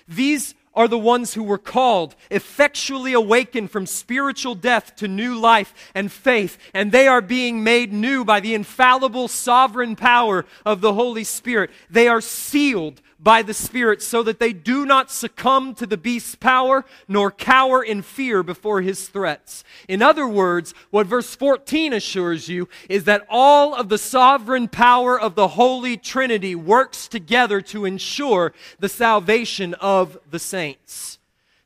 These 0.07 0.55
are 0.75 0.89
the 0.89 0.99
ones 0.99 1.35
who 1.35 1.43
were 1.43 1.59
called, 1.59 2.15
effectually 2.31 3.13
awakened 3.13 3.71
from 3.71 3.87
spiritual 3.87 4.55
death 4.55 4.97
to 4.97 5.09
new 5.09 5.35
life 5.39 5.75
and 5.95 6.11
faith, 6.11 6.59
and 6.73 6.93
they 6.93 7.07
are 7.07 7.20
being 7.20 7.62
made 7.62 7.93
new 7.93 8.25
by 8.25 8.41
the 8.41 8.55
infallible 8.55 9.29
sovereign 9.29 9.97
power 9.97 10.47
of 10.64 10.81
the 10.81 10.95
Holy 10.95 11.25
Spirit. 11.25 11.70
They 11.91 12.09
are 12.09 12.20
sealed 12.20 13.01
by 13.23 13.43
the 13.43 13.55
Spirit 13.55 14.03
so 14.03 14.23
that 14.23 14.41
they 14.41 14.53
do 14.53 14.85
not 14.85 15.11
succumb 15.11 15.75
to 15.77 15.87
the 15.87 15.97
beast's 15.97 16.35
power 16.35 16.85
nor 17.07 17.31
cower 17.31 17.83
in 17.83 18.03
fear 18.03 18.43
before 18.43 18.83
his 18.83 19.09
threats. 19.09 19.62
In 19.89 20.03
other 20.03 20.27
words, 20.27 20.75
what 20.91 21.07
verse 21.07 21.35
14 21.35 21.93
assures 21.93 22.49
you 22.49 22.68
is 22.89 23.05
that 23.05 23.27
all 23.29 23.75
of 23.75 23.89
the 23.89 23.99
sovereign 23.99 24.68
power 24.68 25.18
of 25.18 25.35
the 25.35 25.49
Holy 25.49 25.97
Trinity 25.97 26.55
works 26.55 27.07
together 27.07 27.61
to 27.61 27.85
ensure 27.85 28.53
the 28.81 28.89
salvation 28.89 29.75
of 29.75 30.18
the 30.29 30.39
saints. 30.39 31.18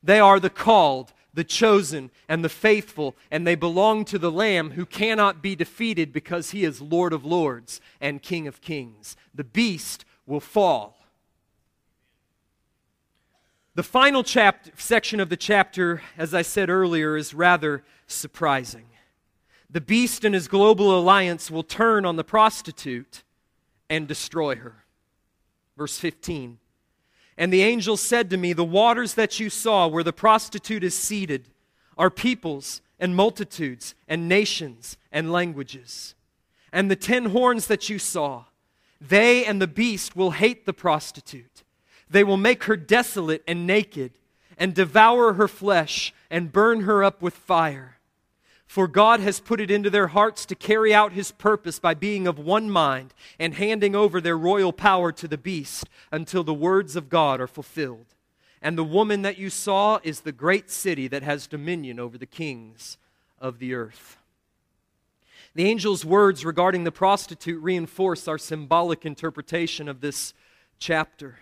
They 0.02 0.20
are 0.20 0.38
the 0.38 0.50
called, 0.50 1.12
the 1.32 1.44
chosen, 1.44 2.10
and 2.28 2.44
the 2.44 2.48
faithful, 2.48 3.16
and 3.30 3.46
they 3.46 3.54
belong 3.54 4.04
to 4.06 4.18
the 4.18 4.30
Lamb 4.30 4.72
who 4.72 4.84
cannot 4.84 5.42
be 5.42 5.56
defeated 5.56 6.12
because 6.12 6.50
he 6.50 6.64
is 6.64 6.80
Lord 6.82 7.12
of 7.12 7.24
lords 7.24 7.80
and 8.00 8.22
King 8.22 8.46
of 8.46 8.60
kings. 8.60 9.16
The 9.34 9.44
beast 9.44 10.04
will 10.26 10.40
fall 10.40 10.95
The 13.76 13.82
final 13.82 14.22
chapter, 14.22 14.70
section 14.78 15.20
of 15.20 15.28
the 15.28 15.36
chapter, 15.36 16.00
as 16.16 16.32
I 16.32 16.40
said 16.40 16.70
earlier, 16.70 17.14
is 17.14 17.34
rather 17.34 17.84
surprising. 18.06 18.86
The 19.68 19.82
beast 19.82 20.24
and 20.24 20.34
his 20.34 20.48
global 20.48 20.98
alliance 20.98 21.50
will 21.50 21.62
turn 21.62 22.06
on 22.06 22.16
the 22.16 22.24
prostitute 22.24 23.22
and 23.90 24.08
destroy 24.08 24.56
her. 24.56 24.86
Verse 25.76 25.98
15. 25.98 26.56
And 27.36 27.52
the 27.52 27.62
angel 27.62 27.98
said 27.98 28.30
to 28.30 28.38
me, 28.38 28.54
The 28.54 28.64
waters 28.64 29.12
that 29.12 29.38
you 29.38 29.50
saw 29.50 29.86
where 29.86 30.04
the 30.04 30.10
prostitute 30.10 30.82
is 30.82 30.96
seated 30.96 31.50
are 31.98 32.08
peoples 32.08 32.80
and 32.98 33.14
multitudes 33.14 33.94
and 34.08 34.26
nations 34.26 34.96
and 35.12 35.30
languages. 35.30 36.14
And 36.72 36.90
the 36.90 36.96
ten 36.96 37.26
horns 37.26 37.66
that 37.66 37.90
you 37.90 37.98
saw, 37.98 38.44
they 39.02 39.44
and 39.44 39.60
the 39.60 39.66
beast 39.66 40.16
will 40.16 40.30
hate 40.30 40.64
the 40.64 40.72
prostitute. 40.72 41.62
They 42.08 42.24
will 42.24 42.36
make 42.36 42.64
her 42.64 42.76
desolate 42.76 43.42
and 43.46 43.66
naked, 43.66 44.12
and 44.58 44.74
devour 44.74 45.34
her 45.34 45.48
flesh, 45.48 46.14
and 46.30 46.52
burn 46.52 46.82
her 46.82 47.02
up 47.04 47.20
with 47.20 47.34
fire. 47.34 47.96
For 48.66 48.88
God 48.88 49.20
has 49.20 49.40
put 49.40 49.60
it 49.60 49.70
into 49.70 49.90
their 49.90 50.08
hearts 50.08 50.44
to 50.46 50.54
carry 50.54 50.92
out 50.92 51.12
his 51.12 51.30
purpose 51.30 51.78
by 51.78 51.94
being 51.94 52.26
of 52.26 52.38
one 52.38 52.68
mind 52.68 53.14
and 53.38 53.54
handing 53.54 53.94
over 53.94 54.20
their 54.20 54.36
royal 54.36 54.72
power 54.72 55.12
to 55.12 55.28
the 55.28 55.38
beast 55.38 55.88
until 56.10 56.42
the 56.42 56.52
words 56.52 56.96
of 56.96 57.08
God 57.08 57.40
are 57.40 57.46
fulfilled. 57.46 58.06
And 58.60 58.76
the 58.76 58.84
woman 58.84 59.22
that 59.22 59.38
you 59.38 59.50
saw 59.50 60.00
is 60.02 60.20
the 60.20 60.32
great 60.32 60.70
city 60.70 61.06
that 61.08 61.22
has 61.22 61.46
dominion 61.46 62.00
over 62.00 62.18
the 62.18 62.26
kings 62.26 62.98
of 63.38 63.60
the 63.60 63.74
earth. 63.74 64.16
The 65.54 65.70
angel's 65.70 66.04
words 66.04 66.44
regarding 66.44 66.84
the 66.84 66.92
prostitute 66.92 67.62
reinforce 67.62 68.26
our 68.26 68.38
symbolic 68.38 69.06
interpretation 69.06 69.88
of 69.88 70.00
this 70.00 70.34
chapter. 70.78 71.38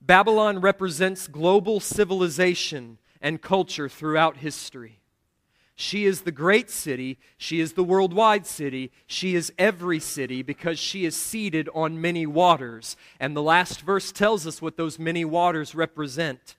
Babylon 0.00 0.60
represents 0.60 1.26
global 1.26 1.80
civilization 1.80 2.98
and 3.20 3.42
culture 3.42 3.88
throughout 3.88 4.38
history. 4.38 5.00
She 5.78 6.06
is 6.06 6.22
the 6.22 6.32
great 6.32 6.70
city. 6.70 7.18
She 7.36 7.60
is 7.60 7.74
the 7.74 7.84
worldwide 7.84 8.46
city. 8.46 8.90
She 9.06 9.34
is 9.34 9.52
every 9.58 10.00
city 10.00 10.42
because 10.42 10.78
she 10.78 11.04
is 11.04 11.14
seated 11.14 11.68
on 11.74 12.00
many 12.00 12.24
waters. 12.24 12.96
And 13.20 13.36
the 13.36 13.42
last 13.42 13.82
verse 13.82 14.10
tells 14.10 14.46
us 14.46 14.62
what 14.62 14.78
those 14.78 14.98
many 14.98 15.24
waters 15.24 15.74
represent 15.74 16.56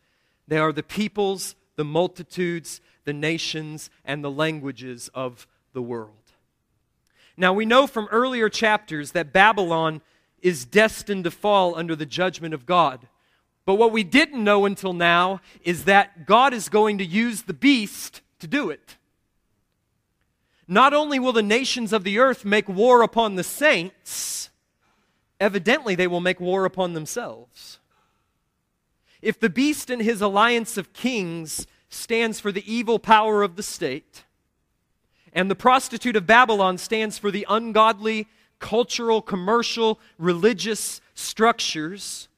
they 0.48 0.58
are 0.60 0.72
the 0.72 0.84
peoples, 0.84 1.56
the 1.76 1.84
multitudes, 1.84 2.80
the 3.04 3.12
nations, 3.12 3.90
and 4.06 4.24
the 4.24 4.32
languages 4.32 5.10
of 5.14 5.46
the 5.74 5.82
world. 5.82 6.14
Now, 7.36 7.54
we 7.54 7.66
know 7.66 7.86
from 7.86 8.08
earlier 8.12 8.50
chapters 8.50 9.12
that 9.12 9.34
Babylon 9.34 10.02
is 10.42 10.64
destined 10.64 11.26
to 11.26 11.32
fall 11.32 11.76
under 11.76 11.96
the 11.96 12.06
judgment 12.06 12.54
of 12.54 12.66
God. 12.66 13.08
But 13.68 13.76
what 13.76 13.92
we 13.92 14.06
didn't 14.06 14.42
know 14.42 14.64
until 14.64 14.94
now 14.94 15.42
is 15.62 15.84
that 15.84 16.26
God 16.26 16.54
is 16.54 16.70
going 16.70 17.00
to 17.00 17.06
use 17.06 17.42
the 17.42 17.54
beast 17.54 18.22
to 18.40 18.48
do 18.48 18.70
it. 18.70 18.96
Not 20.70 20.94
only 20.94 21.20
will 21.20 21.34
the 21.34 21.44
nations 21.44 21.92
of 21.92 22.06
the 22.06 22.18
earth 22.18 22.46
make 22.46 22.70
war 22.70 23.02
upon 23.02 23.36
the 23.36 23.44
saints, 23.44 24.52
evidently 25.38 25.96
they 25.96 26.08
will 26.08 26.22
make 26.22 26.40
war 26.40 26.64
upon 26.64 26.94
themselves. 26.94 27.80
If 29.22 29.38
the 29.38 29.50
beast 29.50 29.90
and 29.90 30.02
his 30.02 30.22
alliance 30.22 30.78
of 30.78 30.94
kings 30.94 31.68
stands 31.90 32.40
for 32.40 32.54
the 32.54 32.74
evil 32.74 33.00
power 33.00 33.44
of 33.44 33.58
the 33.58 33.64
state, 33.64 34.24
and 35.34 35.52
the 35.52 35.56
prostitute 35.56 36.16
of 36.16 36.26
Babylon 36.26 36.78
stands 36.78 37.18
for 37.18 37.32
the 37.32 37.46
ungodly 37.50 38.28
cultural, 38.60 39.22
commercial, 39.22 40.00
religious 40.18 41.02
structures, 41.16 42.30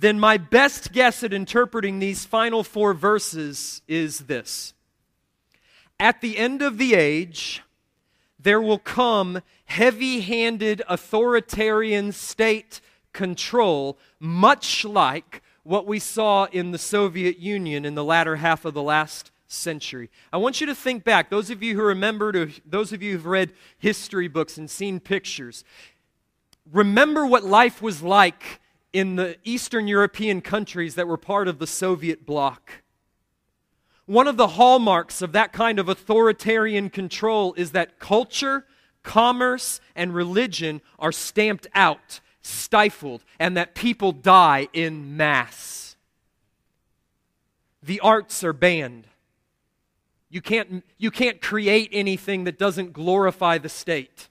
then 0.00 0.20
my 0.20 0.36
best 0.36 0.92
guess 0.92 1.24
at 1.24 1.32
interpreting 1.32 1.98
these 1.98 2.24
final 2.24 2.62
four 2.62 2.94
verses 2.94 3.82
is 3.88 4.20
this 4.20 4.74
at 6.00 6.20
the 6.20 6.38
end 6.38 6.62
of 6.62 6.78
the 6.78 6.94
age, 6.94 7.62
there 8.38 8.60
will 8.60 8.78
come 8.78 9.42
heavy 9.64 10.20
handed 10.20 10.82
authoritarian 10.88 12.12
state 12.12 12.80
control, 13.12 13.98
much 14.20 14.84
like 14.84 15.42
what 15.64 15.86
we 15.86 15.98
saw 15.98 16.44
in 16.52 16.70
the 16.70 16.78
Soviet 16.78 17.38
Union 17.38 17.84
in 17.84 17.94
the 17.94 18.04
latter 18.04 18.36
half 18.36 18.64
of 18.64 18.74
the 18.74 18.82
last 18.82 19.32
century. 19.48 20.08
I 20.32 20.36
want 20.36 20.60
you 20.60 20.66
to 20.68 20.74
think 20.74 21.02
back, 21.02 21.30
those 21.30 21.50
of 21.50 21.62
you 21.62 21.74
who 21.74 21.82
remembered, 21.82 22.36
or 22.36 22.50
those 22.64 22.92
of 22.92 23.02
you 23.02 23.12
who've 23.12 23.26
read 23.26 23.52
history 23.78 24.28
books 24.28 24.56
and 24.56 24.70
seen 24.70 25.00
pictures, 25.00 25.64
remember 26.70 27.26
what 27.26 27.44
life 27.44 27.82
was 27.82 28.02
like 28.02 28.60
in 28.92 29.16
the 29.16 29.36
Eastern 29.44 29.86
European 29.86 30.40
countries 30.40 30.94
that 30.94 31.06
were 31.06 31.16
part 31.16 31.48
of 31.48 31.58
the 31.58 31.66
Soviet 31.66 32.24
bloc. 32.24 32.82
One 34.06 34.26
of 34.26 34.38
the 34.38 34.48
hallmarks 34.48 35.20
of 35.20 35.32
that 35.32 35.52
kind 35.52 35.78
of 35.78 35.88
authoritarian 35.88 36.88
control 36.88 37.52
is 37.54 37.72
that 37.72 37.98
culture, 37.98 38.64
commerce, 39.02 39.80
and 39.94 40.14
religion 40.14 40.80
are 40.98 41.12
stamped 41.12 41.66
out, 41.74 42.20
stifled, 42.40 43.22
and 43.38 43.56
that 43.56 43.74
people 43.74 44.12
die 44.12 44.68
in 44.72 45.16
mass. 45.16 45.96
The 47.82 48.00
arts 48.00 48.42
are 48.42 48.54
banned. 48.54 49.06
You 50.30 50.40
can't, 50.40 50.84
you 50.96 51.10
can't 51.10 51.40
create 51.40 51.90
anything 51.92 52.44
that 52.44 52.58
doesn't 52.58 52.92
glorify 52.92 53.58
the 53.58 53.68
state. 53.68 54.28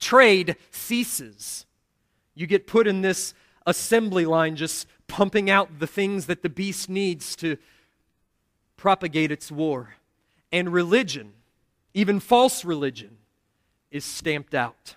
Trade 0.00 0.56
ceases. 0.70 1.66
You 2.34 2.46
get 2.46 2.66
put 2.66 2.86
in 2.86 3.02
this 3.02 3.34
assembly 3.66 4.26
line 4.26 4.56
just 4.56 4.86
pumping 5.06 5.48
out 5.48 5.78
the 5.78 5.86
things 5.86 6.26
that 6.26 6.42
the 6.42 6.48
beast 6.48 6.88
needs 6.88 7.36
to 7.36 7.56
propagate 8.76 9.30
its 9.30 9.50
war. 9.50 9.94
And 10.52 10.72
religion, 10.72 11.32
even 11.94 12.20
false 12.20 12.64
religion, 12.64 13.16
is 13.90 14.04
stamped 14.04 14.54
out. 14.54 14.96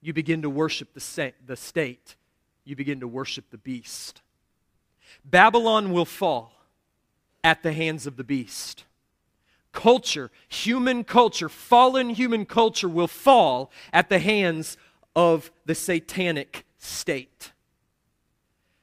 You 0.00 0.12
begin 0.12 0.42
to 0.42 0.50
worship 0.50 0.92
the, 0.94 1.00
sa- 1.00 1.30
the 1.46 1.56
state, 1.56 2.16
you 2.64 2.76
begin 2.76 3.00
to 3.00 3.08
worship 3.08 3.50
the 3.50 3.58
beast. 3.58 4.20
Babylon 5.24 5.92
will 5.92 6.04
fall 6.04 6.52
at 7.44 7.62
the 7.62 7.72
hands 7.72 8.06
of 8.06 8.16
the 8.16 8.24
beast. 8.24 8.84
Culture, 9.72 10.30
human 10.48 11.02
culture, 11.02 11.48
fallen 11.48 12.10
human 12.10 12.44
culture 12.44 12.88
will 12.88 13.08
fall 13.08 13.70
at 13.92 14.08
the 14.08 14.18
hands 14.18 14.76
of 15.14 15.50
the 15.64 15.74
satanic 15.74 16.64
state. 16.78 17.52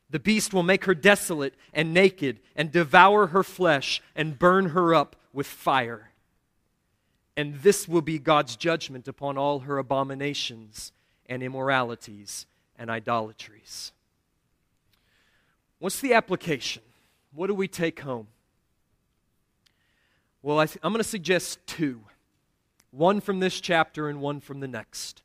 The 0.09 0.19
beast 0.19 0.53
will 0.53 0.63
make 0.63 0.85
her 0.85 0.95
desolate 0.95 1.53
and 1.73 1.93
naked 1.93 2.39
and 2.55 2.71
devour 2.71 3.27
her 3.27 3.43
flesh 3.43 4.01
and 4.15 4.39
burn 4.39 4.69
her 4.69 4.95
up 4.95 5.15
with 5.33 5.47
fire. 5.47 6.09
And 7.37 7.55
this 7.61 7.87
will 7.87 8.01
be 8.01 8.19
God's 8.19 8.55
judgment 8.55 9.07
upon 9.07 9.37
all 9.37 9.59
her 9.59 9.77
abominations 9.77 10.91
and 11.27 11.43
immoralities 11.43 12.47
and 12.77 12.89
idolatries. 12.89 13.91
What's 15.77 16.01
the 16.01 16.13
application? 16.13 16.81
What 17.33 17.47
do 17.47 17.53
we 17.53 17.67
take 17.67 18.01
home? 18.01 18.27
Well, 20.41 20.59
I 20.59 20.63
am 20.63 20.91
going 20.91 20.97
to 20.97 21.03
suggest 21.03 21.59
two 21.67 22.01
one 22.91 23.21
from 23.21 23.39
this 23.39 23.61
chapter 23.61 24.09
and 24.09 24.19
one 24.19 24.39
from 24.39 24.61
the 24.61 24.67
next. 24.67 25.21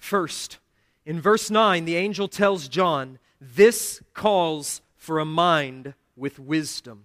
First, 0.00 0.58
in 1.04 1.20
verse 1.20 1.50
9, 1.50 1.84
the 1.84 1.94
angel 1.94 2.26
tells 2.26 2.66
John 2.66 3.18
this 3.40 4.02
calls 4.12 4.80
for 4.96 5.18
a 5.18 5.24
mind 5.24 5.94
with 6.16 6.38
wisdom. 6.38 7.04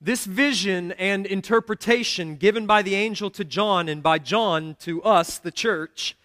This 0.00 0.26
vision 0.26 0.92
and 0.92 1.24
interpretation 1.26 2.36
given 2.36 2.66
by 2.66 2.82
the 2.82 2.96
angel 2.96 3.30
to 3.30 3.44
John 3.44 3.88
and 3.88 4.02
by 4.02 4.18
John 4.18 4.76
to 4.80 5.02
us, 5.02 5.38
the 5.38 5.50
church, 5.50 6.16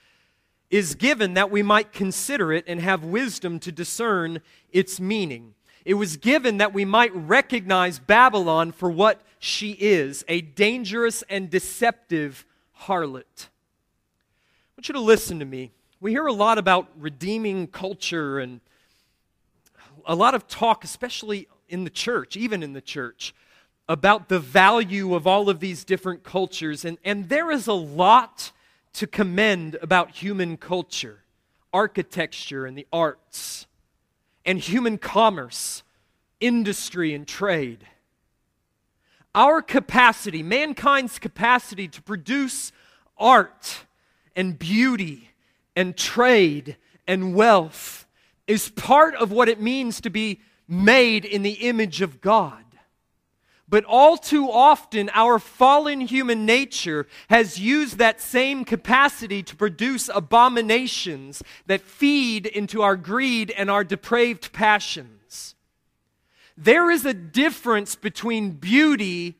is 0.69 0.95
given 0.95 1.35
that 1.35 1.51
we 1.51 1.63
might 1.63 1.93
consider 1.93 2.51
it 2.51 2.65
and 2.67 2.81
have 2.81 3.03
wisdom 3.03 3.59
to 3.59 3.71
discern 3.71 4.41
its 4.71 4.99
meaning. 4.99 5.53
It 5.85 5.93
was 5.93 6.17
given 6.17 6.57
that 6.57 6.73
we 6.73 6.85
might 6.85 7.15
recognize 7.15 7.99
Babylon 7.99 8.71
for 8.71 8.89
what 8.89 9.21
she 9.37 9.71
is 9.73 10.25
a 10.27 10.41
dangerous 10.41 11.23
and 11.29 11.49
deceptive 11.49 12.45
harlot. 12.87 13.49
I 14.73 14.79
want 14.79 14.87
you 14.87 14.93
to 14.93 15.01
listen 15.01 15.37
to 15.37 15.45
me. 15.45 15.71
We 16.01 16.09
hear 16.09 16.25
a 16.25 16.33
lot 16.33 16.57
about 16.57 16.89
redeeming 16.97 17.67
culture 17.67 18.39
and 18.39 18.59
a 20.03 20.15
lot 20.15 20.33
of 20.33 20.47
talk, 20.47 20.83
especially 20.83 21.47
in 21.69 21.83
the 21.83 21.91
church, 21.91 22.35
even 22.35 22.63
in 22.63 22.73
the 22.73 22.81
church, 22.81 23.35
about 23.87 24.29
the 24.29 24.39
value 24.39 25.13
of 25.13 25.27
all 25.27 25.47
of 25.47 25.59
these 25.59 25.83
different 25.83 26.23
cultures. 26.23 26.85
And, 26.85 26.97
and 27.05 27.29
there 27.29 27.51
is 27.51 27.67
a 27.67 27.73
lot 27.73 28.51
to 28.93 29.05
commend 29.05 29.75
about 29.79 30.09
human 30.09 30.57
culture, 30.57 31.19
architecture 31.71 32.65
and 32.65 32.75
the 32.75 32.87
arts, 32.91 33.67
and 34.43 34.57
human 34.57 34.97
commerce, 34.97 35.83
industry 36.39 37.13
and 37.13 37.27
trade. 37.27 37.85
Our 39.35 39.61
capacity, 39.61 40.41
mankind's 40.41 41.19
capacity 41.19 41.87
to 41.89 42.01
produce 42.01 42.71
art 43.19 43.85
and 44.35 44.57
beauty 44.57 45.29
and 45.75 45.97
trade 45.97 46.77
and 47.07 47.35
wealth 47.35 48.05
is 48.47 48.69
part 48.69 49.15
of 49.15 49.31
what 49.31 49.49
it 49.49 49.61
means 49.61 50.01
to 50.01 50.09
be 50.09 50.41
made 50.67 51.25
in 51.25 51.43
the 51.43 51.67
image 51.67 52.01
of 52.01 52.21
God. 52.21 52.63
But 53.67 53.85
all 53.85 54.17
too 54.17 54.51
often, 54.51 55.09
our 55.13 55.39
fallen 55.39 56.01
human 56.01 56.45
nature 56.45 57.07
has 57.29 57.59
used 57.59 57.97
that 57.97 58.21
same 58.21 58.65
capacity 58.65 59.41
to 59.41 59.55
produce 59.55 60.09
abominations 60.13 61.41
that 61.65 61.81
feed 61.81 62.45
into 62.45 62.83
our 62.83 62.95
greed 62.95 63.51
and 63.57 63.71
our 63.71 63.83
depraved 63.83 64.53
passions. 64.53 65.55
There 66.55 66.91
is 66.91 67.03
a 67.05 67.15
difference 67.15 67.95
between 67.95 68.51
beauty 68.51 69.39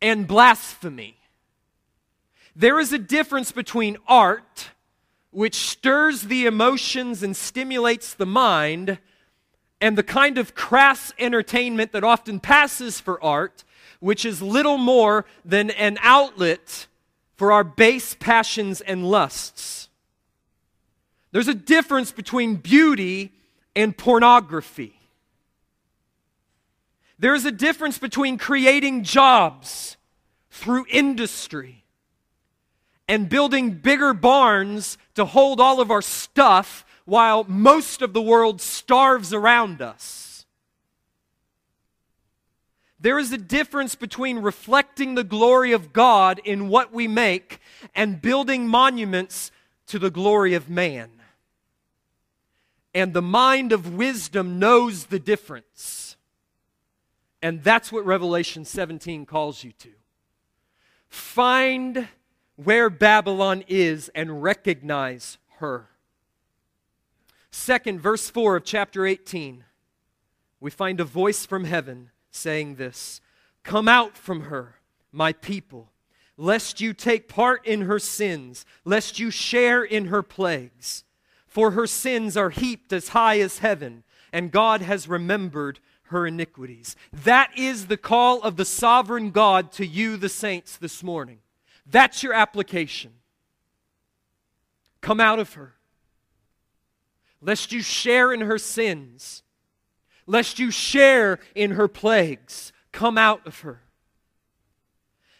and 0.00 0.28
blasphemy. 0.28 1.16
There 2.56 2.78
is 2.78 2.92
a 2.92 2.98
difference 2.98 3.50
between 3.52 3.96
art, 4.06 4.70
which 5.30 5.56
stirs 5.56 6.22
the 6.22 6.46
emotions 6.46 7.22
and 7.22 7.36
stimulates 7.36 8.14
the 8.14 8.26
mind, 8.26 8.98
and 9.80 9.98
the 9.98 10.04
kind 10.04 10.38
of 10.38 10.54
crass 10.54 11.12
entertainment 11.18 11.92
that 11.92 12.04
often 12.04 12.38
passes 12.38 13.00
for 13.00 13.22
art, 13.22 13.64
which 13.98 14.24
is 14.24 14.40
little 14.40 14.78
more 14.78 15.24
than 15.44 15.70
an 15.70 15.98
outlet 16.00 16.86
for 17.36 17.50
our 17.50 17.64
base 17.64 18.14
passions 18.14 18.80
and 18.80 19.10
lusts. 19.10 19.88
There's 21.32 21.48
a 21.48 21.54
difference 21.54 22.12
between 22.12 22.56
beauty 22.56 23.32
and 23.74 23.96
pornography. 23.96 25.00
There's 27.18 27.44
a 27.44 27.50
difference 27.50 27.98
between 27.98 28.38
creating 28.38 29.02
jobs 29.02 29.96
through 30.50 30.86
industry 30.88 31.83
and 33.08 33.28
building 33.28 33.70
bigger 33.70 34.14
barns 34.14 34.98
to 35.14 35.24
hold 35.24 35.60
all 35.60 35.80
of 35.80 35.90
our 35.90 36.02
stuff 36.02 36.84
while 37.04 37.44
most 37.44 38.02
of 38.02 38.12
the 38.12 38.22
world 38.22 38.60
starves 38.60 39.32
around 39.32 39.82
us. 39.82 40.46
There 42.98 43.18
is 43.18 43.32
a 43.32 43.38
difference 43.38 43.94
between 43.94 44.38
reflecting 44.38 45.14
the 45.14 45.24
glory 45.24 45.72
of 45.72 45.92
God 45.92 46.40
in 46.42 46.68
what 46.68 46.90
we 46.90 47.06
make 47.06 47.60
and 47.94 48.22
building 48.22 48.66
monuments 48.66 49.50
to 49.88 49.98
the 49.98 50.10
glory 50.10 50.54
of 50.54 50.70
man. 50.70 51.10
And 52.94 53.12
the 53.12 53.20
mind 53.20 53.72
of 53.72 53.94
wisdom 53.94 54.58
knows 54.58 55.06
the 55.06 55.18
difference. 55.18 56.16
And 57.42 57.62
that's 57.62 57.92
what 57.92 58.06
Revelation 58.06 58.64
17 58.64 59.26
calls 59.26 59.62
you 59.62 59.72
to. 59.72 59.90
Find 61.08 62.08
where 62.56 62.90
Babylon 62.90 63.64
is 63.68 64.10
and 64.14 64.42
recognize 64.42 65.38
her. 65.58 65.88
Second, 67.50 68.00
verse 68.00 68.30
4 68.30 68.56
of 68.56 68.64
chapter 68.64 69.06
18, 69.06 69.64
we 70.60 70.70
find 70.70 71.00
a 71.00 71.04
voice 71.04 71.46
from 71.46 71.64
heaven 71.64 72.10
saying 72.30 72.76
this 72.76 73.20
Come 73.62 73.88
out 73.88 74.16
from 74.16 74.42
her, 74.42 74.76
my 75.12 75.32
people, 75.32 75.92
lest 76.36 76.80
you 76.80 76.92
take 76.92 77.28
part 77.28 77.64
in 77.66 77.82
her 77.82 77.98
sins, 77.98 78.66
lest 78.84 79.18
you 79.18 79.30
share 79.30 79.82
in 79.82 80.06
her 80.06 80.22
plagues. 80.22 81.04
For 81.46 81.70
her 81.72 81.86
sins 81.86 82.36
are 82.36 82.50
heaped 82.50 82.92
as 82.92 83.08
high 83.08 83.38
as 83.38 83.58
heaven, 83.58 84.02
and 84.32 84.50
God 84.50 84.82
has 84.82 85.06
remembered 85.06 85.78
her 86.08 86.26
iniquities. 86.26 86.96
That 87.12 87.50
is 87.56 87.86
the 87.86 87.96
call 87.96 88.42
of 88.42 88.56
the 88.56 88.64
sovereign 88.64 89.30
God 89.30 89.70
to 89.72 89.86
you, 89.86 90.16
the 90.16 90.28
saints, 90.28 90.76
this 90.76 91.02
morning. 91.04 91.38
That's 91.86 92.22
your 92.22 92.32
application. 92.32 93.12
Come 95.00 95.20
out 95.20 95.38
of 95.38 95.54
her. 95.54 95.74
Lest 97.40 97.72
you 97.72 97.82
share 97.82 98.32
in 98.32 98.40
her 98.40 98.56
sins, 98.56 99.42
lest 100.26 100.58
you 100.58 100.70
share 100.70 101.38
in 101.54 101.72
her 101.72 101.88
plagues. 101.88 102.72
Come 102.90 103.18
out 103.18 103.46
of 103.46 103.60
her. 103.60 103.80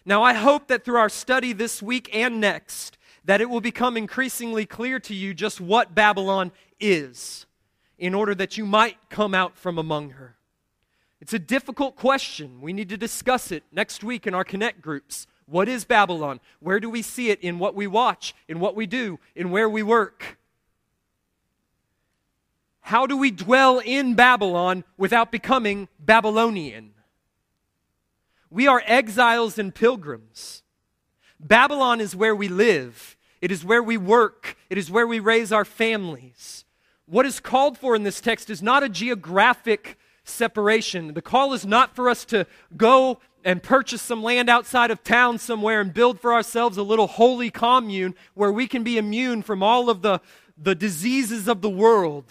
Now, 0.05 0.22
I 0.22 0.34
hope 0.34 0.68
that 0.68 0.84
through 0.84 0.99
our 0.99 1.09
study 1.09 1.55
this 1.55 1.82
week 1.82 2.11
and 2.14 2.40
next, 2.40 2.99
that 3.24 3.40
it 3.40 3.49
will 3.49 3.62
become 3.62 3.97
increasingly 3.97 4.66
clear 4.66 5.01
to 5.01 5.14
you 5.14 5.32
just 5.32 5.62
what 5.62 5.95
Babylon 5.95 6.53
is, 6.78 7.47
in 7.97 8.14
order 8.14 8.34
that 8.34 8.59
you 8.59 8.66
might 8.66 8.99
come 9.09 9.34
out 9.34 9.57
from 9.57 9.78
among 9.78 10.11
her. 10.11 10.36
It's 11.22 11.32
a 11.32 11.38
difficult 11.38 11.97
question. 11.97 12.61
We 12.61 12.74
need 12.74 12.90
to 12.90 12.99
discuss 12.99 13.51
it 13.51 13.62
next 13.72 14.05
week 14.05 14.26
in 14.26 14.34
our 14.34 14.45
Connect 14.45 14.82
groups. 14.82 15.26
What 15.47 15.68
is 15.68 15.84
Babylon? 15.84 16.40
Where 16.61 16.80
do 16.80 16.88
we 16.88 17.03
see 17.03 17.30
it 17.30 17.40
in 17.40 17.59
what 17.59 17.74
we 17.74 17.86
watch, 17.86 18.34
in 18.49 18.61
what 18.61 18.74
we 18.74 18.86
do, 18.86 19.18
in 19.34 19.51
where 19.51 19.68
we 19.68 19.82
work? 19.82 20.38
How 22.80 23.07
do 23.07 23.16
we 23.16 23.30
dwell 23.30 23.78
in 23.78 24.14
Babylon 24.14 24.84
without 24.97 25.32
becoming 25.32 25.88
Babylonian? 25.99 26.92
We 28.51 28.66
are 28.66 28.82
exiles 28.86 29.59
and 29.59 29.74
pilgrims. 29.74 30.62
Babylon 31.40 32.01
is 32.01 32.14
where 32.14 32.34
we 32.34 32.49
live, 32.49 33.16
it 33.40 33.51
is 33.51 33.64
where 33.64 33.82
we 33.82 33.97
work, 33.97 34.57
it 34.70 34.78
is 34.78 34.90
where 34.90 35.07
we 35.07 35.18
raise 35.18 35.53
our 35.53 35.64
families. 35.64 36.64
What 37.07 37.26
is 37.26 37.40
called 37.40 37.76
for 37.76 37.95
in 37.95 38.03
this 38.03 38.20
text 38.20 38.49
is 38.49 38.62
not 38.62 38.82
a 38.82 38.88
geographic 38.88 39.99
separation. 40.24 41.12
The 41.12 41.22
call 41.22 41.53
is 41.53 41.66
not 41.66 41.95
for 41.95 42.09
us 42.09 42.24
to 42.26 42.47
go 42.76 43.18
and 43.45 43.62
purchase 43.62 44.01
some 44.01 44.22
land 44.22 44.49
outside 44.49 44.90
of 44.90 45.05
town 45.05 45.38
somewhere 45.38 45.80
and 45.80 45.92
build 45.92 46.18
for 46.18 46.32
ourselves 46.32 46.78
a 46.78 46.82
little 46.82 47.07
holy 47.07 47.51
commune 47.51 48.14
where 48.32 48.51
we 48.51 48.66
can 48.66 48.82
be 48.82 48.97
immune 48.97 49.42
from 49.42 49.62
all 49.62 49.90
of 49.90 50.01
the, 50.01 50.20
the 50.57 50.74
diseases 50.74 51.47
of 51.47 51.61
the 51.61 51.70
world. 51.70 52.24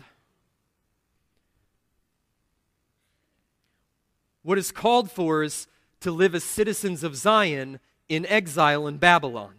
What 4.41 4.57
is 4.57 4.71
called 4.71 5.09
for 5.11 5.43
is 5.43 5.67
to 6.01 6.11
live 6.11 6.35
as 6.35 6.43
citizens 6.43 7.03
of 7.03 7.15
Zion 7.15 7.79
in 8.09 8.25
exile 8.25 8.87
in 8.87 8.97
Babylon. 8.97 9.53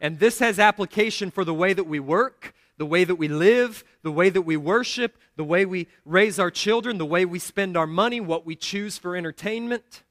And 0.00 0.18
this 0.18 0.38
has 0.38 0.58
application 0.58 1.30
for 1.30 1.44
the 1.44 1.54
way 1.54 1.72
that 1.72 1.84
we 1.84 1.98
work, 1.98 2.54
the 2.76 2.86
way 2.86 3.04
that 3.04 3.14
we 3.16 3.26
live, 3.26 3.82
the 4.02 4.12
way 4.12 4.28
that 4.28 4.42
we 4.42 4.56
worship, 4.56 5.16
the 5.36 5.44
way 5.44 5.64
we 5.64 5.88
raise 6.04 6.38
our 6.38 6.50
children, 6.50 6.98
the 6.98 7.06
way 7.06 7.24
we 7.24 7.38
spend 7.38 7.76
our 7.76 7.86
money, 7.86 8.20
what 8.20 8.44
we 8.44 8.54
choose 8.54 8.98
for 8.98 9.16
entertainment. 9.16 10.03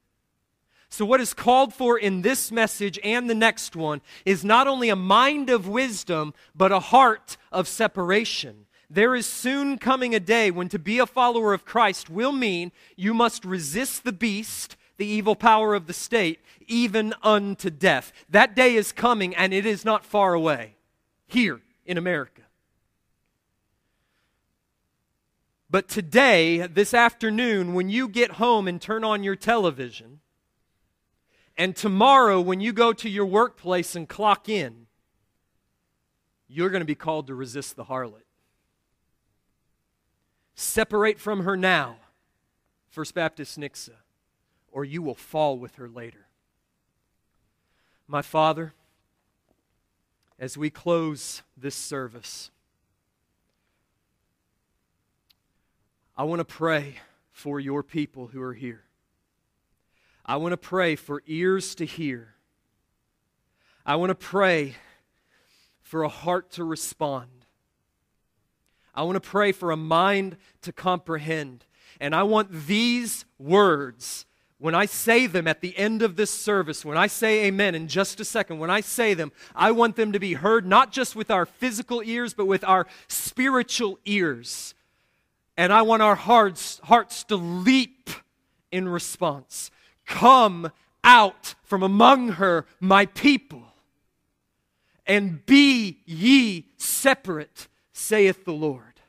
So, 0.94 1.04
what 1.04 1.20
is 1.20 1.34
called 1.34 1.74
for 1.74 1.98
in 1.98 2.22
this 2.22 2.52
message 2.52 3.00
and 3.02 3.28
the 3.28 3.34
next 3.34 3.74
one 3.74 4.00
is 4.24 4.44
not 4.44 4.68
only 4.68 4.90
a 4.90 4.94
mind 4.94 5.50
of 5.50 5.66
wisdom, 5.66 6.34
but 6.54 6.70
a 6.70 6.78
heart 6.78 7.36
of 7.50 7.66
separation. 7.66 8.66
There 8.88 9.16
is 9.16 9.26
soon 9.26 9.78
coming 9.78 10.14
a 10.14 10.20
day 10.20 10.52
when 10.52 10.68
to 10.68 10.78
be 10.78 11.00
a 11.00 11.06
follower 11.06 11.52
of 11.52 11.64
Christ 11.64 12.10
will 12.10 12.30
mean 12.30 12.70
you 12.94 13.12
must 13.12 13.44
resist 13.44 14.04
the 14.04 14.12
beast, 14.12 14.76
the 14.96 15.04
evil 15.04 15.34
power 15.34 15.74
of 15.74 15.88
the 15.88 15.92
state, 15.92 16.38
even 16.68 17.12
unto 17.24 17.70
death. 17.70 18.12
That 18.30 18.54
day 18.54 18.76
is 18.76 18.92
coming, 18.92 19.34
and 19.34 19.52
it 19.52 19.66
is 19.66 19.84
not 19.84 20.04
far 20.04 20.32
away 20.32 20.76
here 21.26 21.60
in 21.84 21.98
America. 21.98 22.42
But 25.68 25.88
today, 25.88 26.68
this 26.68 26.94
afternoon, 26.94 27.74
when 27.74 27.88
you 27.88 28.06
get 28.06 28.30
home 28.32 28.68
and 28.68 28.80
turn 28.80 29.02
on 29.02 29.24
your 29.24 29.34
television, 29.34 30.20
and 31.56 31.76
tomorrow, 31.76 32.40
when 32.40 32.60
you 32.60 32.72
go 32.72 32.92
to 32.92 33.08
your 33.08 33.26
workplace 33.26 33.94
and 33.94 34.08
clock 34.08 34.48
in, 34.48 34.86
you're 36.48 36.70
going 36.70 36.80
to 36.80 36.86
be 36.86 36.94
called 36.94 37.28
to 37.28 37.34
resist 37.34 37.76
the 37.76 37.84
harlot. 37.84 38.22
Separate 40.54 41.18
from 41.18 41.44
her 41.44 41.56
now, 41.56 41.96
First 42.88 43.14
Baptist 43.14 43.58
Nixa, 43.58 43.90
or 44.70 44.84
you 44.84 45.02
will 45.02 45.14
fall 45.14 45.58
with 45.58 45.76
her 45.76 45.88
later. 45.88 46.26
My 48.06 48.22
Father, 48.22 48.74
as 50.38 50.56
we 50.56 50.70
close 50.70 51.42
this 51.56 51.74
service, 51.74 52.50
I 56.16 56.24
want 56.24 56.40
to 56.40 56.44
pray 56.44 56.96
for 57.32 57.58
your 57.58 57.82
people 57.82 58.28
who 58.28 58.40
are 58.42 58.54
here. 58.54 58.84
I 60.26 60.36
want 60.36 60.52
to 60.52 60.56
pray 60.56 60.96
for 60.96 61.22
ears 61.26 61.74
to 61.76 61.84
hear. 61.84 62.34
I 63.84 63.96
want 63.96 64.10
to 64.10 64.14
pray 64.14 64.76
for 65.82 66.02
a 66.02 66.08
heart 66.08 66.52
to 66.52 66.64
respond. 66.64 67.28
I 68.94 69.02
want 69.02 69.16
to 69.16 69.20
pray 69.20 69.52
for 69.52 69.70
a 69.70 69.76
mind 69.76 70.36
to 70.62 70.72
comprehend. 70.72 71.64
And 72.00 72.14
I 72.14 72.22
want 72.22 72.66
these 72.66 73.26
words, 73.38 74.24
when 74.58 74.74
I 74.74 74.86
say 74.86 75.26
them 75.26 75.46
at 75.46 75.60
the 75.60 75.76
end 75.76 76.00
of 76.00 76.16
this 76.16 76.30
service, 76.30 76.84
when 76.84 76.96
I 76.96 77.06
say 77.06 77.44
amen 77.44 77.74
in 77.74 77.86
just 77.86 78.18
a 78.18 78.24
second, 78.24 78.58
when 78.58 78.70
I 78.70 78.80
say 78.80 79.12
them, 79.12 79.30
I 79.54 79.72
want 79.72 79.96
them 79.96 80.12
to 80.12 80.18
be 80.18 80.34
heard 80.34 80.66
not 80.66 80.90
just 80.90 81.14
with 81.14 81.30
our 81.30 81.44
physical 81.44 82.02
ears, 82.02 82.32
but 82.32 82.46
with 82.46 82.64
our 82.64 82.86
spiritual 83.08 83.98
ears. 84.06 84.74
And 85.56 85.72
I 85.72 85.82
want 85.82 86.02
our 86.02 86.14
hearts, 86.14 86.80
hearts 86.84 87.24
to 87.24 87.36
leap 87.36 88.10
in 88.72 88.88
response. 88.88 89.70
Come 90.06 90.70
out 91.02 91.54
from 91.62 91.82
among 91.82 92.30
her, 92.32 92.66
my 92.80 93.06
people, 93.06 93.62
and 95.06 95.44
be 95.44 95.98
ye 96.06 96.66
separate, 96.76 97.68
saith 97.92 98.44
the 98.44 98.52
Lord. 98.52 99.00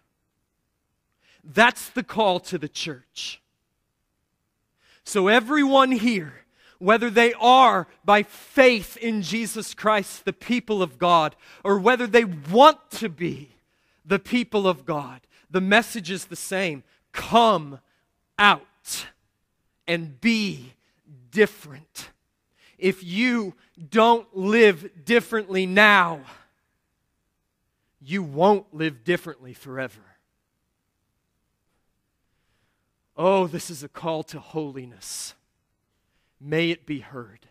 That's 1.43 1.89
the 1.89 2.03
call 2.03 2.39
to 2.41 2.57
the 2.57 2.67
church. 2.67 3.41
So, 5.03 5.27
everyone 5.27 5.91
here, 5.91 6.45
whether 6.79 7.09
they 7.09 7.33
are 7.33 7.87
by 8.03 8.23
faith 8.23 8.97
in 8.97 9.21
Jesus 9.21 9.73
Christ 9.73 10.25
the 10.25 10.33
people 10.33 10.81
of 10.81 10.97
God, 10.97 11.35
or 11.63 11.77
whether 11.77 12.07
they 12.07 12.25
want 12.25 12.91
to 12.91 13.07
be 13.07 13.51
the 14.03 14.19
people 14.19 14.67
of 14.67 14.85
God, 14.85 15.21
the 15.49 15.61
message 15.61 16.09
is 16.09 16.25
the 16.25 16.35
same. 16.35 16.83
Come 17.11 17.79
out 18.39 19.05
and 19.87 20.19
be 20.19 20.73
different. 21.36 22.11
If 22.77 23.03
you 23.03 23.55
don't 23.89 24.25
live 24.33 24.89
differently 25.03 25.65
now, 25.65 26.21
you 28.01 28.23
won't 28.23 28.73
live 28.73 29.03
differently 29.03 29.53
forever. 29.53 30.01
Oh, 33.17 33.47
this 33.47 33.69
is 33.69 33.83
a 33.83 33.89
call 33.89 34.23
to 34.23 34.39
holiness. 34.39 35.33
May 36.39 36.71
it 36.71 36.86
be 36.86 36.99
heard 36.99 37.47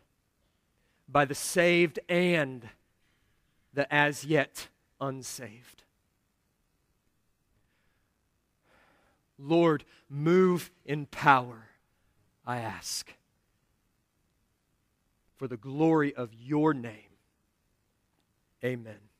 by 1.06 1.26
the 1.26 1.34
saved 1.34 2.00
and 2.08 2.66
the 3.74 3.92
as 3.92 4.24
yet 4.24 4.68
unsaved. 4.98 5.82
Lord, 9.38 9.84
move 10.08 10.70
in 10.86 11.04
power, 11.04 11.66
I 12.46 12.58
ask, 12.58 13.12
for 15.36 15.48
the 15.48 15.56
glory 15.56 16.14
of 16.14 16.30
your 16.32 16.74
name. 16.74 17.10
Amen. 18.64 19.13